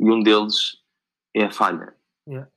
E 0.00 0.10
um 0.10 0.22
deles 0.22 0.78
é 1.36 1.44
a 1.44 1.50
falha. 1.50 1.94
Yeah. 2.26 2.50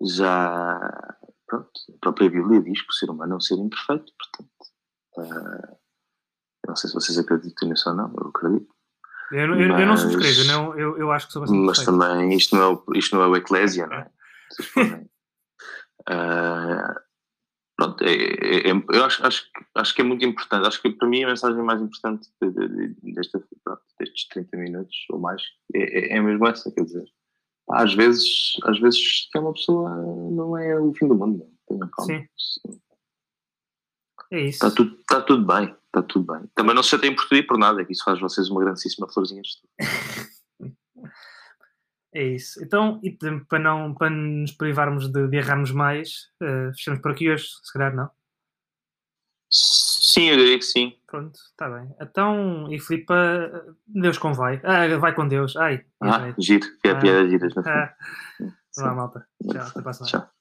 Já, 0.00 1.16
pronto, 1.52 1.70
a 1.94 1.98
própria 2.00 2.30
Bíblia 2.30 2.62
diz 2.62 2.80
que 2.80 2.88
o 2.90 2.92
ser 2.94 3.10
humano 3.10 3.34
é 3.34 3.36
um 3.36 3.40
ser 3.40 3.56
imperfeito, 3.56 4.10
portanto. 4.18 4.52
eu 6.64 6.68
não 6.68 6.76
sei 6.76 6.88
se 6.88 6.94
vocês 6.94 7.18
acreditam 7.18 7.68
nisso 7.68 7.90
ou 7.90 7.94
não, 7.96 8.12
eu 8.18 8.28
acredito. 8.28 8.72
Eu, 9.32 9.48
não- 9.48 9.54
eu, 9.60 9.62
eu 9.70 9.78
não 9.78 9.86
Mas- 9.88 10.00
subscrevo, 10.00 10.40
eu, 10.40 10.44
não, 10.46 10.78
eu, 10.78 10.98
eu 10.98 11.12
acho 11.12 11.26
que 11.26 11.32
sou 11.32 11.40
bastante 11.42 11.60
Mas 11.64 11.78
perfeito. 11.78 11.98
também 12.00 12.36
isto 12.36 12.56
não 12.56 12.62
é 12.62 12.68
o, 12.68 12.84
isto 12.96 13.16
não 13.16 13.22
é 13.22 13.26
o 13.28 13.36
Eclésia, 13.36 13.86
não 13.86 13.96
é? 13.96 14.10
Ah, 16.08 16.94
pronto, 17.76 18.02
é- 18.04 18.12
é- 18.12 18.70
é- 18.70 18.84
eu 18.92 19.04
acho, 19.04 19.24
acho, 19.24 19.44
que- 19.52 19.64
acho 19.76 19.94
que 19.94 20.00
é 20.00 20.04
muito 20.04 20.24
importante. 20.24 20.66
Acho 20.66 20.82
que 20.82 20.90
para 20.90 21.08
mim 21.08 21.22
a 21.22 21.28
mensagem 21.28 21.62
mais 21.62 21.80
importante 21.80 22.28
de- 22.40 22.50
de- 22.50 22.88
de- 22.94 23.14
desta, 23.14 23.40
pronto, 23.64 23.82
destes 24.00 24.26
30 24.28 24.56
minutos 24.56 24.96
ou 25.10 25.20
mais 25.20 25.40
é, 25.74 26.14
é- 26.14 26.16
é 26.18 26.20
mesmo 26.20 26.46
essa, 26.48 26.72
quer 26.72 26.84
dizer. 26.84 27.04
Às 27.72 27.94
vezes, 27.94 28.52
às 28.64 28.78
vezes 28.78 29.28
é 29.34 29.38
uma 29.38 29.52
pessoa 29.52 29.90
não 29.90 30.56
é 30.56 30.78
o 30.78 30.92
fim 30.94 31.08
do 31.08 31.14
mundo. 31.14 31.46
Tenham 31.66 31.88
calma. 31.88 32.24
É 34.30 34.40
isso. 34.40 34.64
Está 34.66 34.70
tudo, 34.70 34.96
está 35.00 35.20
tudo 35.20 35.46
bem, 35.46 35.76
está 35.86 36.02
tudo 36.02 36.32
bem. 36.32 36.42
Também 36.54 36.74
não 36.74 36.82
se 36.82 36.90
chateiem 36.90 37.14
por 37.14 37.24
tudo 37.24 37.36
e 37.36 37.42
por 37.42 37.58
nada, 37.58 37.84
que 37.84 37.92
isso 37.92 38.04
faz 38.04 38.18
vocês 38.20 38.48
uma 38.48 38.60
grandíssima 38.60 39.08
florzinha 39.08 39.42
de 39.42 39.48
estudo. 39.48 39.70
É 42.14 42.22
isso. 42.22 42.62
Então, 42.62 43.00
e 43.02 43.10
para, 43.48 43.58
não, 43.58 43.94
para 43.94 44.10
nos 44.10 44.52
privarmos 44.52 45.10
de, 45.10 45.28
de 45.28 45.36
errarmos 45.38 45.70
mais, 45.70 46.28
eh, 46.42 46.70
fechamos 46.74 47.00
por 47.00 47.12
aqui 47.12 47.30
hoje, 47.30 47.46
se 47.62 47.72
calhar 47.72 47.96
não. 47.96 48.10
Sim, 50.12 50.28
eu 50.28 50.36
diria 50.36 50.58
que 50.58 50.64
sim. 50.64 50.92
Pronto, 51.06 51.34
está 51.34 51.70
bem. 51.70 51.88
Então, 51.98 52.70
e 52.70 52.78
Filipe, 52.78 53.14
Deus 53.86 54.18
com 54.18 54.34
vai. 54.34 54.60
Ah, 54.62 54.98
vai 54.98 55.14
com 55.14 55.26
Deus. 55.26 55.56
Ai, 55.56 55.86
Ah, 56.02 56.34
giro, 56.38 56.66
que 56.82 56.88
é 56.88 56.90
Ah. 56.92 56.96
piada 56.96 57.26
giras 57.28 57.54
na 57.54 57.62
Ah, 57.64 57.94
vá, 58.76 58.94
malta. 58.94 59.26
Tchau, 59.50 59.62
até 59.74 59.88
a 59.88 59.92
semana. 59.94 60.06
Tchau. 60.10 60.31